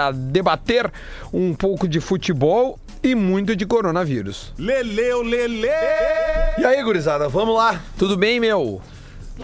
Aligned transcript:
a 0.00 0.12
debater 0.12 0.88
um 1.32 1.52
pouco 1.52 1.88
de 1.88 2.00
futebol 2.00 2.78
e 3.02 3.16
muito 3.16 3.56
de 3.56 3.66
coronavírus. 3.66 4.54
Leleu, 4.56 5.22
Lele! 5.22 5.66
E 6.56 6.64
aí, 6.64 6.80
gurizada, 6.84 7.28
vamos 7.28 7.56
lá. 7.56 7.82
Tudo 7.98 8.16
bem, 8.16 8.38
meu? 8.38 8.80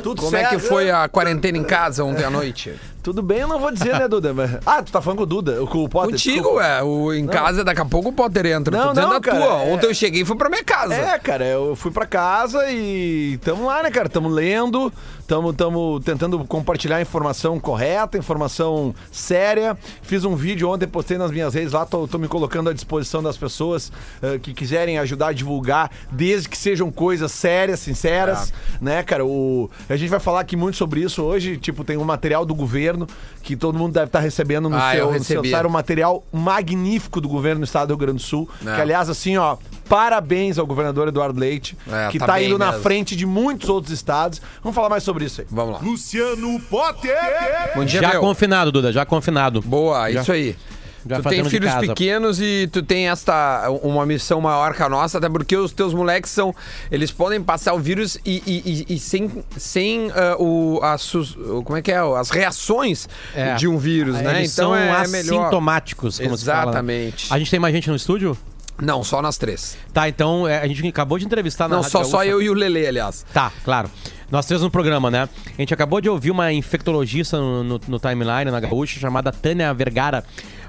Tudo 0.01 0.22
Como 0.22 0.37
é 0.37 0.45
que 0.45 0.61
foi 0.61 0.93
a 0.93 1.09
quarentena 1.09 1.59
em 1.59 1.64
casa 1.64 2.04
ontem 2.04 2.22
à 2.22 2.30
noite? 2.30 2.72
Tudo 3.04 3.22
bem, 3.22 3.40
eu 3.40 3.48
não 3.48 3.61
vou 3.61 3.71
dizer, 3.71 3.98
né, 3.98 4.09
Duda? 4.09 4.32
Mas- 4.32 4.59
Ah, 4.64 4.82
tu 4.82 4.91
tá 4.91 5.01
falando 5.03 5.19
com 5.19 5.22
o 5.25 5.27
Duda, 5.27 5.64
com 5.66 5.85
o 5.85 5.88
Potter. 5.91 6.12
Contigo, 6.12 6.59
é. 6.59 6.82
O, 6.82 7.12
em 7.12 7.27
casa, 7.27 7.62
daqui 7.62 7.82
a 7.82 7.84
pouco 7.84 8.09
o 8.09 8.12
Potter 8.14 8.46
entra. 8.46 8.75
Não, 8.75 8.84
Tô 8.86 8.93
dizendo 8.95 9.09
não, 9.11 9.16
a 9.16 9.21
cara, 9.21 9.36
tua. 9.39 9.62
é- 9.62 9.75
Ontem 9.75 9.86
eu 9.89 9.95
cheguei 9.95 10.23
e 10.23 10.25
fui 10.25 10.36
pra 10.36 10.48
minha 10.48 10.64
casa. 10.64 10.95
É, 10.95 11.18
cara, 11.18 11.45
eu 11.45 11.77
fui 11.77 11.90
pra 11.90 12.07
casa 12.07 12.67
e 12.71 13.39
tamo 13.45 13.67
lá, 13.67 13.82
né, 13.82 13.90
cara? 13.90 14.09
Tamo 14.09 14.30
lendo, 14.30 14.90
tamo, 15.27 15.53
tamo 15.53 16.00
tentando 16.00 16.43
compartilhar 16.46 16.98
informação 17.03 17.61
correta, 17.61 18.17
informação 18.17 18.95
séria. 19.12 19.77
Fiz 20.00 20.25
um 20.25 20.34
vídeo 20.34 20.71
ontem, 20.71 20.86
postei 20.86 21.18
nas 21.18 21.30
minhas 21.30 21.52
redes 21.52 21.75
lá, 21.75 21.84
tô, 21.84 22.09
tô 22.09 22.16
me 22.16 22.27
colocando 22.27 22.71
à 22.71 22.72
disposição 22.72 23.22
das 23.22 23.36
pessoas 23.36 23.93
eh, 24.22 24.39
que 24.39 24.55
quiserem 24.55 24.99
ajudar 24.99 25.27
a 25.29 25.32
divulgar, 25.35 25.91
desde 26.11 26.49
que 26.49 26.57
sejam 26.57 26.91
coisas 26.91 27.30
sérias, 27.32 27.80
sinceras, 27.80 28.50
né, 28.80 29.02
cara? 29.02 29.27
O, 29.27 29.68
a 29.91 29.94
gente 29.96 30.08
vai 30.08 30.21
falar 30.21 30.41
aqui 30.41 30.57
muito 30.57 30.79
sobre 30.79 31.00
isso 31.02 31.22
hoje, 31.22 31.58
tipo, 31.58 31.85
tem 31.85 31.99
um 31.99 32.05
material 32.05 32.47
do 32.47 32.55
governo 32.55 32.94
que 33.42 33.56
todo 33.56 33.78
mundo 33.78 33.92
deve 33.92 34.06
estar 34.06 34.20
recebendo 34.20 34.69
no, 34.69 34.77
Ah, 34.77 34.97
eu 34.97 35.08
seu, 35.11 35.19
no 35.19 35.25
seu 35.25 35.44
site, 35.44 35.66
um 35.66 35.70
material 35.70 36.25
magnífico 36.33 37.20
do 37.20 37.28
governo 37.28 37.61
do 37.61 37.64
estado 37.64 37.89
do 37.89 37.91
Rio 37.92 37.98
Grande 37.98 38.16
do 38.19 38.22
Sul, 38.22 38.48
É. 38.66 38.75
que 38.75 38.80
aliás, 38.80 39.08
assim, 39.11 39.36
ó, 39.36 39.56
parabéns 39.89 40.58
ao 40.58 40.66
governador 40.66 41.08
Eduardo 41.08 41.38
Leite, 41.38 41.77
É, 41.91 42.08
que 42.11 42.19
tá 42.19 42.27
tá, 42.27 42.33
bem 42.34 42.47
indo 42.48 42.58
na 42.58 42.69
mesmo. 42.69 42.83
frente 42.83 43.14
de 43.16 43.27
muitos 43.27 43.69
outros 43.69 43.92
estados. 43.92 44.41
Vamos 44.62 44.75
falar 44.75 44.88
mais 44.88 45.02
sobre 45.02 45.25
isso 45.25 45.41
aí. 45.42 45.47
Vamos 45.50 45.75
lá. 45.75 45.80
Luciano 45.83 46.61
Potter! 46.70 47.14
Bom 47.75 47.84
dia, 47.84 48.00
Já 48.00 48.11
meu. 48.11 48.20
confinado, 48.20 48.72
Duda, 48.72 48.92
já 48.92 49.05
confinado. 49.05 49.61
Boa, 49.62 50.11
Já- 50.11 50.20
isso 50.22 50.33
aí. 50.33 50.56
Já 51.08 51.17
tu 51.20 51.28
tem 51.28 51.44
filhos 51.44 51.70
casa. 51.72 51.86
pequenos 51.86 52.41
e 52.41 52.69
tu 52.72 52.83
tem 52.83 53.08
esta 53.08 53.69
uma 53.83 54.06
missão 54.06 54.41
maior 54.41 54.74
que 54.74 54.83
a 54.83 54.88
nossa, 54.88 55.19
até 55.19 55.28
porque 55.28 55.56
os 55.56 55.72
teus 55.72 55.92
moleques 55.94 56.30
são. 56.30 56.55
Eles 56.91 57.10
podem 57.10 57.42
passar 57.42 57.74
o 57.74 57.78
vírus 57.78 58.16
e, 58.24 58.42
e- 58.47 58.86
e- 58.91 58.94
e 58.94 58.98
sem, 58.98 59.44
sem 59.56 60.10
ah, 60.12 60.36
o, 60.38 60.80
as, 60.82 61.12
como 61.64 61.77
é 61.77 61.82
que 61.82 61.92
é? 61.92 61.98
As 61.98 62.30
reações 62.30 63.08
É. 63.34 63.55
de 63.55 63.69
um 63.69 63.77
vírus, 63.78 64.16
né? 64.16 64.42
Então 64.44 64.48
são 64.48 64.77
é 64.77 64.91
assintomáticos, 64.91 66.16
como 66.19 66.30
né? 66.30 66.34
Exatamente. 66.34 67.32
A 67.32 67.38
gente 67.38 67.50
tem 67.50 67.60
mais 67.60 67.75
gente 67.75 67.88
no 67.91 67.97
estúdio? 67.97 68.36
Não, 68.80 69.05
só 69.05 69.22
nós 69.22 69.38
três. 69.38 69.77
Tá, 69.92 70.08
então 70.08 70.48
é, 70.48 70.58
a 70.58 70.66
gente 70.66 70.84
acabou 70.88 71.16
de 71.16 71.25
entrevistar 71.25 71.69
na 71.69 71.77
Não, 71.77 71.82
Rádio 71.82 71.92
só, 71.92 72.05
só 72.05 72.25
eu 72.25 72.42
e 72.42 72.50
o 72.50 72.55
Lele, 72.55 72.84
aliás. 72.86 73.25
Tá, 73.32 73.52
claro. 73.64 73.88
Nós 74.30 74.47
três 74.47 74.62
no 74.62 74.70
programa, 74.70 75.12
né? 75.12 75.28
A 75.47 75.60
gente 75.62 75.72
acabou 75.72 76.00
de 76.00 76.08
ouvir 76.08 76.32
uma 76.32 76.52
infectologista 76.52 77.38
no, 77.38 77.62
no- 77.62 77.80
no 77.86 77.98
timeline, 78.00 78.50
na 78.50 78.58
Gaúcha, 78.58 78.98
chamada 78.98 79.30
Tânia 79.30 79.72
Vergara, 79.72 80.25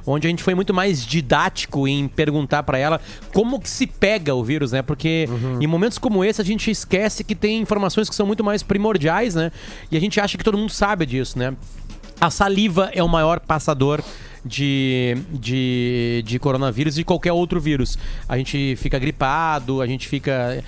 onde 0.06 0.28
a 0.28 0.30
gente 0.30 0.44
foi 0.44 0.56
muito 0.56 0.74
mais 0.74 1.06
didático 1.06 1.88
em 1.88 2.08
perguntar 2.08 2.64
pra 2.64 2.78
ela 2.78 3.02
como 3.34 3.60
que 3.60 3.70
se 3.70 3.88
pega 3.88 4.34
o 4.34 4.44
vírus, 4.44 4.72
né? 4.72 4.82
Porque 4.82 5.28
em 5.60 5.68
momentos 5.68 5.98
como 5.98 6.24
esse 6.24 6.42
a 6.42 6.46
gente 6.46 6.70
esquece 6.70 7.24
que 7.24 7.36
tem 7.36 7.60
informações 7.60 8.10
que 8.10 8.16
são 8.16 8.26
muito 8.26 8.44
mais 8.44 8.64
primordiais, 8.64 9.36
né? 9.36 9.52
E 9.92 9.98
a 9.98 10.00
gente 10.00 10.20
acha 10.20 10.38
que 10.38 10.44
todo 10.44 10.58
mundo 10.58 10.72
sabe 10.72 11.06
disso, 11.06 11.38
né? 11.40 11.56
A 12.20 12.30
saliva 12.30 12.90
é 12.94 13.04
o 13.04 13.10
maior 13.10 13.40
passador 13.40 14.02
de, 14.46 15.18
de, 15.32 16.24
de 16.26 16.40
coronavírus 16.40 16.94
e 16.94 16.98
de 16.98 17.04
qualquer 17.04 17.34
outro 17.34 17.60
vírus. 17.60 17.98
A 18.30 18.38
gente 18.38 18.76
fica 18.78 19.00
gripado, 19.00 19.82
a 19.82 19.88
gente 19.88 20.08
fica. 20.08 20.64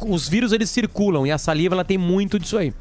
Os 0.00 0.28
vírus 0.28 0.52
eles 0.52 0.70
circulam 0.70 1.26
e 1.26 1.30
a 1.30 1.38
saliva 1.38 1.74
ela 1.74 1.84
tem 1.84 1.98
muito 1.98 2.38
disso 2.38 2.56
aí. 2.56 2.72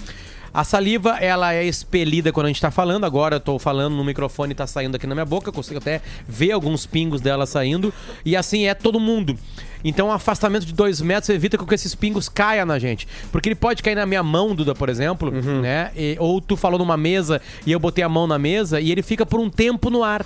A 0.58 0.64
saliva, 0.64 1.20
ela 1.20 1.54
é 1.54 1.64
expelida 1.64 2.34
quando 2.34 2.48
a 2.48 2.50
gente 2.50 2.60
tá 2.60 2.72
falando. 2.72 3.04
Agora 3.04 3.36
eu 3.36 3.40
tô 3.40 3.60
falando 3.60 3.96
no 3.96 4.04
microfone 4.04 4.54
e 4.54 4.56
tá 4.56 4.66
saindo 4.66 4.96
aqui 4.96 5.06
na 5.06 5.14
minha 5.14 5.24
boca. 5.24 5.50
Eu 5.50 5.54
consigo 5.54 5.78
até 5.78 6.02
ver 6.28 6.52
alguns 6.52 6.84
pingos 6.84 7.22
dela 7.22 7.46
saindo. 7.46 7.94
E 8.26 8.36
assim 8.36 8.66
é 8.66 8.74
todo 8.74 9.00
mundo. 9.00 9.38
Então, 9.84 10.08
um 10.08 10.12
afastamento 10.12 10.66
de 10.66 10.74
dois 10.74 11.00
metros 11.00 11.30
evita 11.30 11.60
que 11.60 11.76
esses 11.76 11.94
pingos 11.94 12.28
caia 12.28 12.66
na 12.66 12.80
gente. 12.80 13.08
Porque 13.32 13.50
ele 13.50 13.56
pode 13.56 13.84
cair 13.84 13.94
na 13.94 14.08
minha 14.08 14.24
mão, 14.24 14.56
Duda, 14.56 14.74
por 14.74 14.90
exemplo, 14.90 15.30
né? 15.62 15.92
E- 15.96 16.18
ou 16.20 16.42
tu 16.42 16.58
falou 16.58 16.80
numa 16.80 16.98
mesa 16.98 17.40
e 17.64 17.72
eu 17.72 17.80
botei 17.80 18.04
a 18.04 18.10
mão 18.10 18.26
na 18.26 18.40
mesa 18.40 18.82
e 18.82 18.92
ele 18.92 19.04
fica 19.04 19.28
por 19.28 19.40
um 19.40 19.52
tempo 19.52 19.92
no 19.92 20.04
ar. 20.04 20.26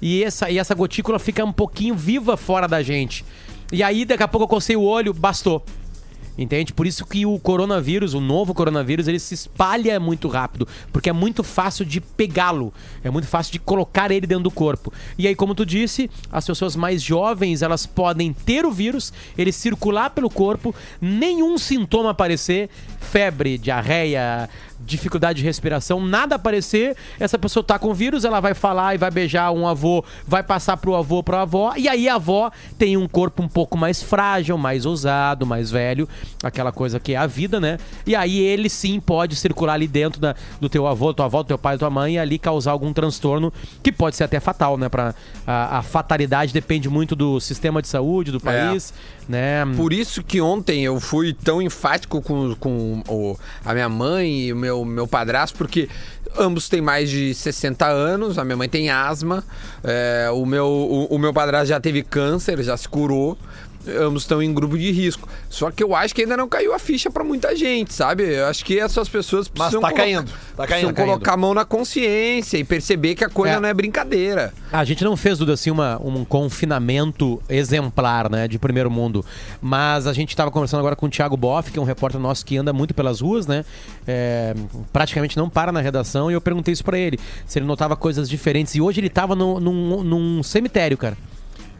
E 0.00 0.22
essa, 0.22 0.48
e 0.48 0.58
essa 0.60 0.76
gotícula 0.76 1.18
fica 1.18 1.44
um 1.44 1.52
pouquinho 1.52 1.96
viva 1.96 2.36
fora 2.36 2.68
da 2.68 2.84
gente. 2.84 3.24
E 3.72 3.82
aí, 3.82 4.04
daqui 4.04 4.22
a 4.22 4.28
pouco 4.28 4.44
eu 4.44 4.48
cocei 4.48 4.76
o 4.76 4.82
olho, 4.82 5.12
bastou. 5.12 5.60
Entende? 6.36 6.72
Por 6.72 6.86
isso 6.86 7.04
que 7.04 7.26
o 7.26 7.38
coronavírus, 7.38 8.14
o 8.14 8.20
novo 8.20 8.54
coronavírus, 8.54 9.06
ele 9.06 9.18
se 9.18 9.34
espalha 9.34 10.00
muito 10.00 10.28
rápido. 10.28 10.66
Porque 10.90 11.10
é 11.10 11.12
muito 11.12 11.42
fácil 11.42 11.84
de 11.84 12.00
pegá-lo. 12.00 12.72
É 13.04 13.10
muito 13.10 13.28
fácil 13.28 13.52
de 13.52 13.58
colocar 13.58 14.10
ele 14.10 14.26
dentro 14.26 14.44
do 14.44 14.50
corpo. 14.50 14.92
E 15.18 15.28
aí, 15.28 15.34
como 15.34 15.54
tu 15.54 15.66
disse, 15.66 16.10
as 16.30 16.46
pessoas 16.46 16.74
mais 16.74 17.02
jovens, 17.02 17.60
elas 17.60 17.86
podem 17.86 18.32
ter 18.32 18.64
o 18.64 18.72
vírus, 18.72 19.12
ele 19.36 19.52
circular 19.52 20.10
pelo 20.10 20.30
corpo, 20.30 20.74
nenhum 21.00 21.58
sintoma 21.58 22.10
aparecer, 22.10 22.70
febre, 22.98 23.58
diarreia, 23.58 24.48
dificuldade 24.86 25.38
de 25.40 25.44
respiração, 25.44 26.00
nada 26.04 26.34
aparecer, 26.36 26.96
essa 27.18 27.38
pessoa 27.38 27.62
tá 27.62 27.78
com 27.78 27.92
vírus, 27.94 28.24
ela 28.24 28.40
vai 28.40 28.54
falar 28.54 28.94
e 28.94 28.98
vai 28.98 29.10
beijar 29.10 29.50
um 29.52 29.66
avô, 29.66 30.04
vai 30.26 30.42
passar 30.42 30.76
pro 30.76 30.94
avô, 30.94 31.22
pro 31.22 31.36
avó, 31.36 31.72
e 31.76 31.88
aí 31.88 32.08
a 32.08 32.14
avó 32.16 32.50
tem 32.78 32.96
um 32.96 33.06
corpo 33.08 33.42
um 33.42 33.48
pouco 33.48 33.76
mais 33.76 34.02
frágil, 34.02 34.56
mais 34.58 34.84
ousado, 34.86 35.46
mais 35.46 35.70
velho, 35.70 36.08
aquela 36.42 36.72
coisa 36.72 36.98
que 37.00 37.12
é 37.14 37.16
a 37.16 37.26
vida, 37.26 37.60
né? 37.60 37.78
E 38.06 38.14
aí 38.16 38.38
ele 38.38 38.68
sim 38.68 38.98
pode 39.00 39.36
circular 39.36 39.74
ali 39.74 39.86
dentro 39.86 40.20
da, 40.20 40.34
do 40.60 40.68
teu 40.68 40.86
avô, 40.86 41.12
tua 41.14 41.26
avó, 41.26 41.42
do 41.42 41.46
teu 41.48 41.58
pai, 41.58 41.78
tua 41.78 41.90
mãe, 41.90 42.14
e 42.14 42.18
ali 42.18 42.38
causar 42.38 42.72
algum 42.72 42.92
transtorno 42.92 43.52
que 43.82 43.92
pode 43.92 44.16
ser 44.16 44.24
até 44.24 44.40
fatal, 44.40 44.76
né? 44.76 44.88
Pra, 44.88 45.14
a, 45.46 45.78
a 45.78 45.82
fatalidade 45.82 46.52
depende 46.52 46.88
muito 46.88 47.14
do 47.16 47.40
sistema 47.40 47.80
de 47.82 47.88
saúde 47.88 48.30
do 48.32 48.40
país, 48.40 48.92
né? 49.28 49.64
Por 49.76 49.92
isso 49.92 50.22
que 50.22 50.40
ontem 50.40 50.84
eu 50.84 50.98
fui 51.00 51.32
tão 51.32 51.60
enfático 51.62 52.20
com, 52.20 52.54
com 52.56 53.02
o- 53.08 53.36
a 53.64 53.72
minha 53.72 53.88
mãe 53.88 54.40
e 54.48 54.52
o 54.52 54.56
meu, 54.56 54.71
meu 54.84 55.06
padrasto, 55.06 55.56
porque 55.58 55.88
ambos 56.38 56.68
têm 56.68 56.80
mais 56.80 57.10
de 57.10 57.34
60 57.34 57.86
anos, 57.86 58.38
a 58.38 58.44
minha 58.44 58.56
mãe 58.56 58.68
tem 58.68 58.90
asma, 58.90 59.44
é, 59.84 60.30
o, 60.32 60.46
meu, 60.46 60.66
o, 60.66 61.06
o 61.06 61.18
meu 61.18 61.32
padrasto 61.32 61.66
já 61.68 61.80
teve 61.80 62.02
câncer, 62.02 62.62
já 62.62 62.76
se 62.76 62.88
curou. 62.88 63.36
Ambos 64.00 64.22
estão 64.22 64.42
em 64.42 64.52
grupo 64.54 64.78
de 64.78 64.90
risco. 64.92 65.28
Só 65.50 65.70
que 65.70 65.82
eu 65.82 65.94
acho 65.94 66.14
que 66.14 66.22
ainda 66.22 66.36
não 66.36 66.48
caiu 66.48 66.72
a 66.72 66.78
ficha 66.78 67.10
pra 67.10 67.24
muita 67.24 67.54
gente, 67.56 67.92
sabe? 67.92 68.22
Eu 68.24 68.46
acho 68.46 68.64
que 68.64 68.78
essas 68.78 69.08
pessoas 69.08 69.48
Mas 69.48 69.70
precisam 69.70 69.80
tá 69.80 69.88
colocar- 69.88 70.02
caindo, 70.02 70.26
tá 70.30 70.32
precisam 70.34 70.66
caindo, 70.66 70.94
caindo. 70.94 71.08
colocar 71.08 71.32
a 71.32 71.36
mão 71.36 71.52
na 71.54 71.64
consciência 71.64 72.58
e 72.58 72.64
perceber 72.64 73.14
que 73.14 73.24
a 73.24 73.28
coisa 73.28 73.56
É. 73.56 73.60
não 73.60 73.68
é 73.68 73.74
brincadeira. 73.74 74.52
A 74.72 74.84
gente 74.84 75.02
não 75.04 75.16
fez, 75.16 75.38
Duda, 75.38 75.52
assim, 75.54 75.70
uma, 75.70 76.00
um 76.02 76.24
confinamento 76.24 77.42
exemplar, 77.48 78.30
né, 78.30 78.46
de 78.48 78.58
primeiro 78.58 78.90
mundo. 78.90 79.24
Mas 79.60 80.06
a 80.06 80.12
gente 80.12 80.30
estava 80.30 80.50
conversando 80.50 80.80
agora 80.80 80.94
com 80.96 81.06
o 81.06 81.08
Thiago 81.08 81.36
Boff, 81.36 81.70
que 81.70 81.78
é 81.78 81.82
um 81.82 81.84
repórter 81.84 82.20
nosso 82.20 82.44
que 82.46 82.56
anda 82.56 82.72
muito 82.72 82.94
pelas 82.94 83.20
ruas, 83.20 83.46
né? 83.46 83.64
é, 84.06 84.54
praticamente 84.92 85.36
não 85.36 85.48
para 85.48 85.70
na 85.70 85.80
redação, 85.80 86.30
e 86.30 86.34
eu 86.34 86.40
perguntei 86.40 86.72
isso 86.72 86.84
pra 86.84 86.98
ele, 86.98 87.18
se 87.46 87.58
ele 87.58 87.66
notava 87.66 87.94
coisas 87.94 88.28
diferentes. 88.28 88.74
E 88.74 88.80
hoje 88.80 89.00
ele 89.00 89.08
tava 89.08 89.36
no- 89.36 89.60
num, 89.60 90.02
num 90.02 90.42
cemitério, 90.42 90.96
cara. 90.98 91.16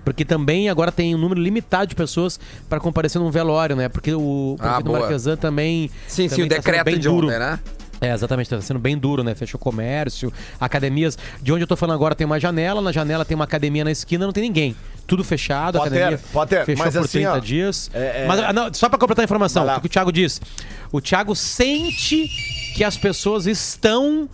Porque 0.04 0.24
também 0.24 0.68
agora 0.68 0.90
tem 0.90 1.14
um 1.14 1.18
número 1.18 1.40
limitado 1.40 1.86
de 1.86 1.94
pessoas 1.94 2.38
para 2.68 2.80
comparecer 2.80 3.20
num 3.20 3.30
velório, 3.30 3.76
né? 3.76 3.88
Porque 3.88 4.12
o 4.12 4.56
Ah, 4.58 4.76
prefeito. 4.80 4.92
Marquesan 4.92 5.36
também. 5.36 5.90
Sim, 6.08 6.28
sim, 6.28 6.28
também 6.28 6.46
o 6.46 6.48
tá 6.48 6.56
decreto 6.56 6.84
bem 6.84 6.98
de 6.98 7.08
duro. 7.08 7.26
ontem, 7.28 7.38
né? 7.38 7.58
É, 8.00 8.12
exatamente, 8.12 8.50
tá 8.50 8.60
sendo 8.60 8.80
bem 8.80 8.98
duro, 8.98 9.22
né? 9.22 9.32
Fechou 9.32 9.60
comércio, 9.60 10.32
academias. 10.58 11.16
De 11.40 11.52
onde 11.52 11.62
eu 11.62 11.68
tô 11.68 11.76
falando 11.76 11.94
agora 11.94 12.16
tem 12.16 12.24
uma 12.24 12.40
janela, 12.40 12.80
na 12.82 12.90
janela 12.90 13.24
tem 13.24 13.36
uma 13.36 13.44
academia 13.44 13.84
na 13.84 13.92
esquina, 13.92 14.26
não 14.26 14.32
tem 14.32 14.42
ninguém. 14.42 14.74
Tudo 15.06 15.22
fechado, 15.22 15.76
a 15.78 15.82
Potter, 15.82 15.98
academia 15.98 16.20
Potter, 16.32 16.64
fechou 16.66 16.84
mas 16.84 16.94
por 16.94 17.04
assim, 17.04 17.18
30 17.18 17.32
ó, 17.32 17.38
dias. 17.38 17.90
é, 17.94 18.22
é- 18.22 18.26
Mas 18.26 18.40
ah, 18.40 18.52
não, 18.52 18.74
só 18.74 18.88
pra 18.88 18.98
completar 18.98 19.22
a 19.22 19.24
informação, 19.24 19.64
o 19.76 19.80
que 19.80 19.86
o 19.86 19.88
Thiago 19.88 20.10
disse. 20.10 20.40
O 20.90 21.00
Thiago 21.00 21.36
sente 21.36 22.26
que 22.74 22.82
as 22.82 22.96
pessoas 22.96 23.46
estão 23.46 24.28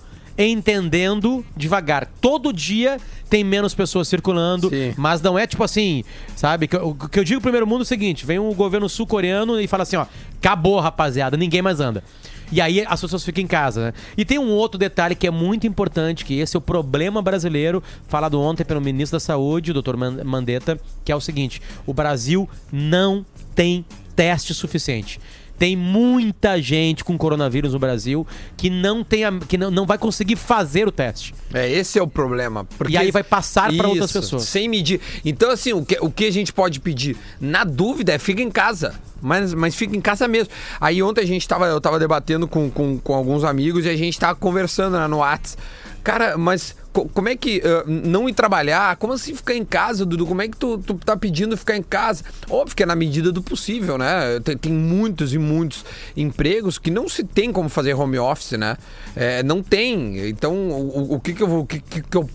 entendendo 0.47 1.45
devagar. 1.57 2.07
Todo 2.21 2.53
dia 2.53 2.99
tem 3.29 3.43
menos 3.43 3.75
pessoas 3.75 4.07
circulando, 4.07 4.71
Sim. 4.71 4.95
mas 4.97 5.21
não 5.21 5.39
é 5.39 5.47
tipo 5.47 5.65
assim, 5.65 6.05
sabe? 6.37 6.69
Que 6.69 6.77
O 6.77 6.95
que 6.95 7.19
eu 7.19 7.25
digo 7.25 7.41
primeiro 7.41 7.67
mundo 7.67 7.81
é 7.81 7.83
o 7.83 7.87
seguinte: 7.87 8.25
vem 8.25 8.39
um 8.39 8.55
governo 8.55 8.89
sul-coreano 8.89 9.61
e 9.61 9.67
fala 9.67 9.83
assim, 9.83 9.97
ó, 9.97 10.07
acabou, 10.39 10.79
rapaziada, 10.79 11.37
ninguém 11.37 11.61
mais 11.61 11.81
anda. 11.81 12.05
E 12.51 12.61
aí 12.61 12.83
as 12.87 13.01
pessoas 13.01 13.25
ficam 13.25 13.45
em 13.45 13.47
casa, 13.47 13.87
né? 13.87 13.93
E 14.17 14.25
tem 14.25 14.39
um 14.39 14.51
outro 14.51 14.79
detalhe 14.79 15.15
que 15.15 15.27
é 15.27 15.31
muito 15.31 15.67
importante, 15.67 16.25
que 16.25 16.39
esse 16.39 16.57
é 16.57 16.59
o 16.59 16.63
problema 16.63 17.21
brasileiro, 17.21 17.83
falado 18.07 18.41
ontem 18.41 18.65
pelo 18.65 18.81
ministro 18.81 19.17
da 19.17 19.21
Saúde, 19.21 19.71
o 19.71 19.75
doutor 19.75 19.97
Mandetta, 19.97 20.81
que 21.05 21.13
é 21.13 21.17
o 21.17 21.21
seguinte: 21.21 21.61
o 21.85 21.93
Brasil 21.93 22.49
não 22.73 23.25
tem 23.55 23.85
teste 24.17 24.55
suficiente. 24.55 25.21
Tem 25.59 25.75
muita 25.77 26.61
gente 26.63 27.03
com 27.03 27.19
coronavírus 27.19 27.73
no 27.73 27.79
Brasil 27.79 28.27
que 28.57 28.71
não 28.71 29.03
tem 29.03 29.25
a- 29.25 29.33
que 29.49 29.59
não, 29.59 29.71
não 29.71 29.85
vai 29.87 29.99
conseguir 29.99 30.37
fazer 30.37 30.87
o 30.87 30.93
teste. 30.93 31.35
É, 31.53 31.69
esse 31.71 31.99
é 31.99 32.03
o 32.03 32.07
problema. 32.07 32.65
porque- 32.77 32.93
E 32.93 32.97
aí 32.97 33.11
vai 33.11 33.25
passar 33.25 33.73
pra 33.77 33.89
outras 33.89 34.13
pessoas. 34.13 34.45
Sem 34.45 34.69
medir. 34.69 35.01
Então, 35.25 35.51
assim, 35.51 35.73
o 35.73 35.85
que, 35.85 35.99
o 36.01 36.11
que 36.11 36.27
a 36.27 36.31
gente 36.33 36.53
pode 36.53 36.79
pedir? 36.81 37.17
Na 37.41 37.65
dúvida, 37.65 38.13
é 38.13 38.19
fica 38.19 38.41
em 38.43 38.51
casa. 38.51 38.95
Mas, 39.21 39.53
mas 39.53 39.75
fica 39.75 39.97
em 39.97 40.01
casa 40.01 40.29
mesmo. 40.29 40.53
Aí 40.81 41.03
ontem 41.03 41.23
a 41.23 41.27
gente 41.27 41.47
tava, 41.49 41.67
eu 41.67 41.81
tava 41.81 41.99
debatendo 41.99 42.47
com, 42.47 42.71
com, 42.71 42.99
com 42.99 43.15
alguns 43.15 43.43
amigos 43.43 43.85
e 43.85 43.89
a 43.89 43.97
gente 43.97 44.19
tava 44.19 44.37
conversando 44.37 44.97
né, 44.99 45.07
no 45.09 45.19
Whats. 45.19 45.59
Cara, 46.05 46.39
mas 46.39 46.77
como 47.07 47.29
é 47.29 47.37
que 47.37 47.63
ah, 47.65 47.85
não 47.87 48.29
ir 48.29 48.35
trabalhar? 48.35 48.97
Como 48.97 49.13
assim 49.13 49.35
ficar 49.35 49.55
em 49.55 49.65
casa, 49.65 50.05
Dudu? 50.05 50.27
Como 50.27 50.43
é 50.43 50.49
que 50.49 50.57
tu, 50.57 50.79
tu 50.79 50.95
tá 50.95 51.17
pedindo 51.17 51.57
ficar 51.57 51.77
em 51.77 51.83
casa? 51.83 52.25
Óbvio 52.49 52.77
que 52.77 52.83
é 52.83 52.87
na 52.87 52.95
medida 52.95 53.31
do 53.33 53.43
possível, 53.43 53.99
né? 53.99 54.41
Tem, 54.41 54.57
tem 54.57 54.73
muitos 54.73 55.33
e 55.35 55.39
muitos 55.39 55.85
empregos 56.17 56.79
que 56.79 56.91
não 56.91 57.09
se 57.09 57.25
tem 57.25 57.53
como 57.53 57.69
fazer 57.69 57.95
home 57.95 58.19
office, 58.19 58.53
né? 58.53 58.77
É, 59.15 59.43
não 59.43 59.63
tem. 59.63 60.29
Então, 60.29 60.55
o, 60.55 61.15
o 61.15 61.21
que 61.21 61.35
que 61.35 61.43
eu 61.43 61.49
vou, 61.49 61.67
que, 61.67 61.81
que, 61.81 62.03
que 62.03 62.17
eu, 62.17 62.29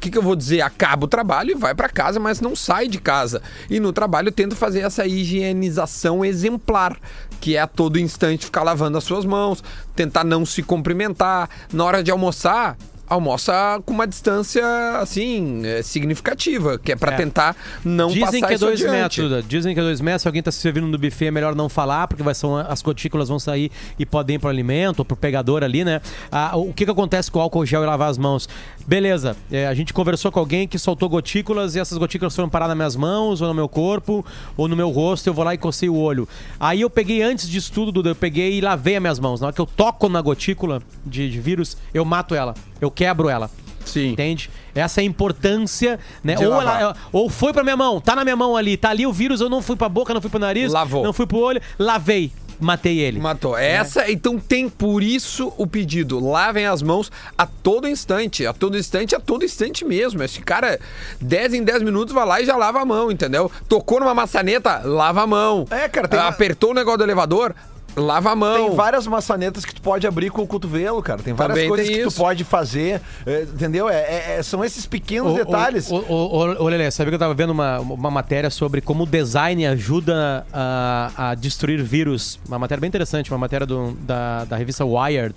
que 0.00 0.10
que 0.10 0.18
eu 0.18 0.22
vou 0.22 0.36
dizer? 0.36 0.60
Acaba 0.62 1.04
o 1.04 1.08
trabalho 1.08 1.52
e 1.52 1.54
vai 1.54 1.74
para 1.74 1.88
casa, 1.88 2.18
mas 2.18 2.40
não 2.40 2.56
sai 2.56 2.88
de 2.88 2.98
casa. 2.98 3.42
E 3.68 3.78
no 3.78 3.92
trabalho 3.92 4.28
eu 4.28 4.32
tento 4.32 4.56
fazer 4.56 4.80
essa 4.80 5.06
higienização 5.06 6.24
exemplar, 6.24 6.98
que 7.40 7.56
é 7.56 7.60
a 7.60 7.66
todo 7.66 7.98
instante 7.98 8.46
ficar 8.46 8.62
lavando 8.62 8.98
as 8.98 9.04
suas 9.04 9.24
mãos, 9.24 9.62
tentar 9.94 10.24
não 10.24 10.44
se 10.44 10.62
cumprimentar. 10.62 11.48
Na 11.72 11.84
hora 11.84 12.02
de 12.02 12.10
almoçar, 12.10 12.76
almoça 13.10 13.82
com 13.84 13.92
uma 13.92 14.06
distância, 14.06 14.64
assim, 15.00 15.62
é, 15.66 15.82
significativa, 15.82 16.78
que 16.78 16.92
é 16.92 16.96
para 16.96 17.12
É. 17.12 17.16
tentar 17.16 17.56
não 17.84 18.08
Dizem 18.08 18.40
passar 18.40 18.46
que 18.46 18.54
é 18.54 18.58
dois 18.58 18.80
adiante. 18.84 19.20
metros. 19.20 19.48
Dizem 19.48 19.74
que 19.74 19.80
é 19.80 19.82
dois 19.82 20.00
metros. 20.00 20.22
Se 20.22 20.28
alguém 20.28 20.42
tá 20.42 20.50
se 20.52 20.58
servindo 20.58 20.86
no 20.86 20.96
buffet, 20.96 21.26
é 21.26 21.30
melhor 21.30 21.54
não 21.54 21.68
falar, 21.68 22.06
porque 22.06 22.22
vai, 22.22 22.34
são, 22.34 22.56
as 22.56 22.80
gotículas 22.80 23.28
vão 23.28 23.38
sair 23.38 23.70
e 23.98 24.06
podem 24.06 24.36
ir 24.36 24.38
pro 24.38 24.48
alimento 24.48 25.00
ou 25.00 25.04
pro 25.04 25.16
pegador 25.16 25.64
ali, 25.64 25.84
né? 25.84 26.00
Ah, 26.30 26.56
o 26.56 26.72
que 26.72 26.84
que 26.84 26.90
acontece 26.90 27.30
com 27.30 27.38
o 27.40 27.42
álcool 27.42 27.66
gel 27.66 27.82
e 27.82 27.86
lavar 27.86 28.08
as 28.08 28.16
mãos? 28.16 28.48
Beleza, 28.90 29.36
é, 29.52 29.68
a 29.68 29.72
gente 29.72 29.94
conversou 29.94 30.32
com 30.32 30.40
alguém 30.40 30.66
que 30.66 30.76
soltou 30.76 31.08
gotículas 31.08 31.76
e 31.76 31.78
essas 31.78 31.96
gotículas 31.96 32.34
foram 32.34 32.48
parar 32.48 32.66
nas 32.66 32.76
minhas 32.76 32.96
mãos, 32.96 33.40
ou 33.40 33.46
no 33.46 33.54
meu 33.54 33.68
corpo, 33.68 34.26
ou 34.56 34.66
no 34.66 34.74
meu 34.74 34.90
rosto, 34.90 35.28
eu 35.28 35.32
vou 35.32 35.44
lá 35.44 35.54
e 35.54 35.58
cocei 35.58 35.88
o 35.88 35.94
olho. 35.94 36.28
Aí 36.58 36.80
eu 36.80 36.90
peguei, 36.90 37.22
antes 37.22 37.48
disso 37.48 37.70
tudo, 37.70 37.92
Duda, 37.92 38.08
eu 38.08 38.16
peguei 38.16 38.58
e 38.58 38.60
lavei 38.60 38.96
as 38.96 39.00
minhas 39.00 39.20
mãos. 39.20 39.40
Na 39.40 39.46
hora 39.46 39.54
que 39.54 39.60
eu 39.60 39.66
toco 39.66 40.08
na 40.08 40.20
gotícula 40.20 40.82
de, 41.06 41.30
de 41.30 41.40
vírus, 41.40 41.76
eu 41.94 42.04
mato 42.04 42.34
ela, 42.34 42.52
eu 42.80 42.90
quebro 42.90 43.28
ela. 43.28 43.48
Sim. 43.84 44.08
Entende? 44.10 44.50
Essa 44.74 45.00
é 45.00 45.02
a 45.02 45.04
importância, 45.04 45.98
né? 46.22 46.34
De 46.34 46.44
Ou, 46.44 46.60
ela- 46.60 46.94
ou 47.12 47.30
foi 47.30 47.52
pra 47.52 47.62
minha 47.62 47.76
mão, 47.76 48.00
tá 48.00 48.14
na 48.14 48.24
minha 48.24 48.36
mão 48.36 48.56
ali, 48.56 48.76
tá 48.76 48.90
ali 48.90 49.06
o 49.06 49.12
vírus, 49.12 49.40
eu 49.40 49.48
não 49.48 49.62
fui 49.62 49.74
pra 49.76 49.88
boca, 49.88 50.12
não 50.12 50.20
fui 50.20 50.30
pro 50.30 50.38
nariz, 50.38 50.72
Lavou. 50.72 51.02
não 51.02 51.12
fui 51.12 51.26
pro 51.26 51.38
olho, 51.38 51.60
lavei, 51.78 52.30
matei 52.60 52.98
ele. 52.98 53.18
Matou. 53.18 53.56
Essa, 53.56 54.10
então 54.10 54.38
tem 54.38 54.68
por 54.68 55.02
isso 55.02 55.52
o 55.56 55.66
pedido. 55.66 56.20
Lavem 56.24 56.66
as 56.66 56.82
mãos 56.82 57.10
a 57.36 57.46
todo 57.46 57.88
instante. 57.88 58.46
A 58.46 58.52
todo 58.52 58.76
instante, 58.76 59.14
a 59.14 59.20
todo 59.20 59.44
instante 59.44 59.84
mesmo. 59.84 60.22
Esse 60.22 60.40
cara, 60.40 60.78
10 61.20 61.54
em 61.54 61.64
10 61.64 61.82
minutos, 61.82 62.14
vai 62.14 62.26
lá 62.26 62.40
e 62.40 62.44
já 62.44 62.56
lava 62.56 62.80
a 62.80 62.84
mão, 62.84 63.10
entendeu? 63.10 63.50
Tocou 63.68 63.98
numa 64.00 64.14
maçaneta, 64.14 64.82
lava 64.84 65.22
a 65.22 65.26
mão. 65.26 65.66
É, 65.70 65.88
cara, 65.88 66.06
tem- 66.08 66.20
Apertou 66.20 66.70
o 66.70 66.74
negócio 66.74 66.98
do 66.98 67.04
elevador, 67.04 67.54
lava 67.96 68.30
a 68.30 68.36
mão. 68.36 68.68
Tem 68.68 68.76
várias 68.76 69.06
maçanetas 69.06 69.64
que 69.64 69.74
tu 69.74 69.82
pode 69.82 70.06
abrir 70.06 70.30
com 70.30 70.42
o 70.42 70.46
cotovelo, 70.46 71.02
cara. 71.02 71.22
Tem 71.22 71.34
várias 71.34 71.54
Também 71.56 71.68
coisas 71.68 71.86
tem 71.86 71.96
que 71.96 72.02
isso. 72.02 72.16
tu 72.16 72.18
pode 72.20 72.44
fazer, 72.44 73.00
é, 73.26 73.42
entendeu? 73.42 73.88
É, 73.88 73.94
é- 73.96 74.36
é- 74.38 74.42
são 74.42 74.64
esses 74.64 74.86
pequenos 74.86 75.34
detalhes. 75.34 75.90
Ô, 75.90 75.96
ô, 75.96 76.14
ô, 76.14 76.64
ô, 76.64 76.68
Lelê, 76.68 76.90
sabia 76.90 77.10
que 77.10 77.14
eu 77.16 77.18
tava 77.18 77.34
vendo 77.34 77.50
uma, 77.50 77.78
uma 77.80 78.10
matéria 78.10 78.50
sobre 78.50 78.80
como 78.80 79.04
o 79.04 79.06
design 79.06 79.66
ajuda 79.66 80.46
a, 80.52 81.10
a 81.30 81.34
destruir 81.34 81.82
vírus? 81.82 82.38
Uma 82.48 82.58
matéria 82.58 82.80
bem 82.80 82.88
interessante, 82.88 83.30
uma 83.30 83.38
matéria 83.38 83.66
do- 83.66 83.92
da, 84.00 84.44
da 84.44 84.56
revista 84.56 84.84
Wired. 84.84 85.34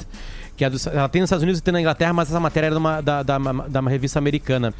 Que 0.55 0.63
é 0.63 0.69
dos- 0.69 0.85
ela 0.85 1.09
tem 1.09 1.19
nos 1.21 1.27
Estados 1.29 1.41
Unidos 1.41 1.59
e 1.59 1.63
tem 1.63 1.71
na 1.71 1.81
Inglaterra, 1.81 2.13
mas 2.13 2.29
essa 2.29 2.39
matéria 2.39 2.67
era 2.67 2.75
de 2.75 2.79
uma, 2.79 3.01
da, 3.01 3.23
da, 3.23 3.37
da 3.39 3.79
uma 3.79 3.89
revista 3.89 4.19
americana. 4.19 4.71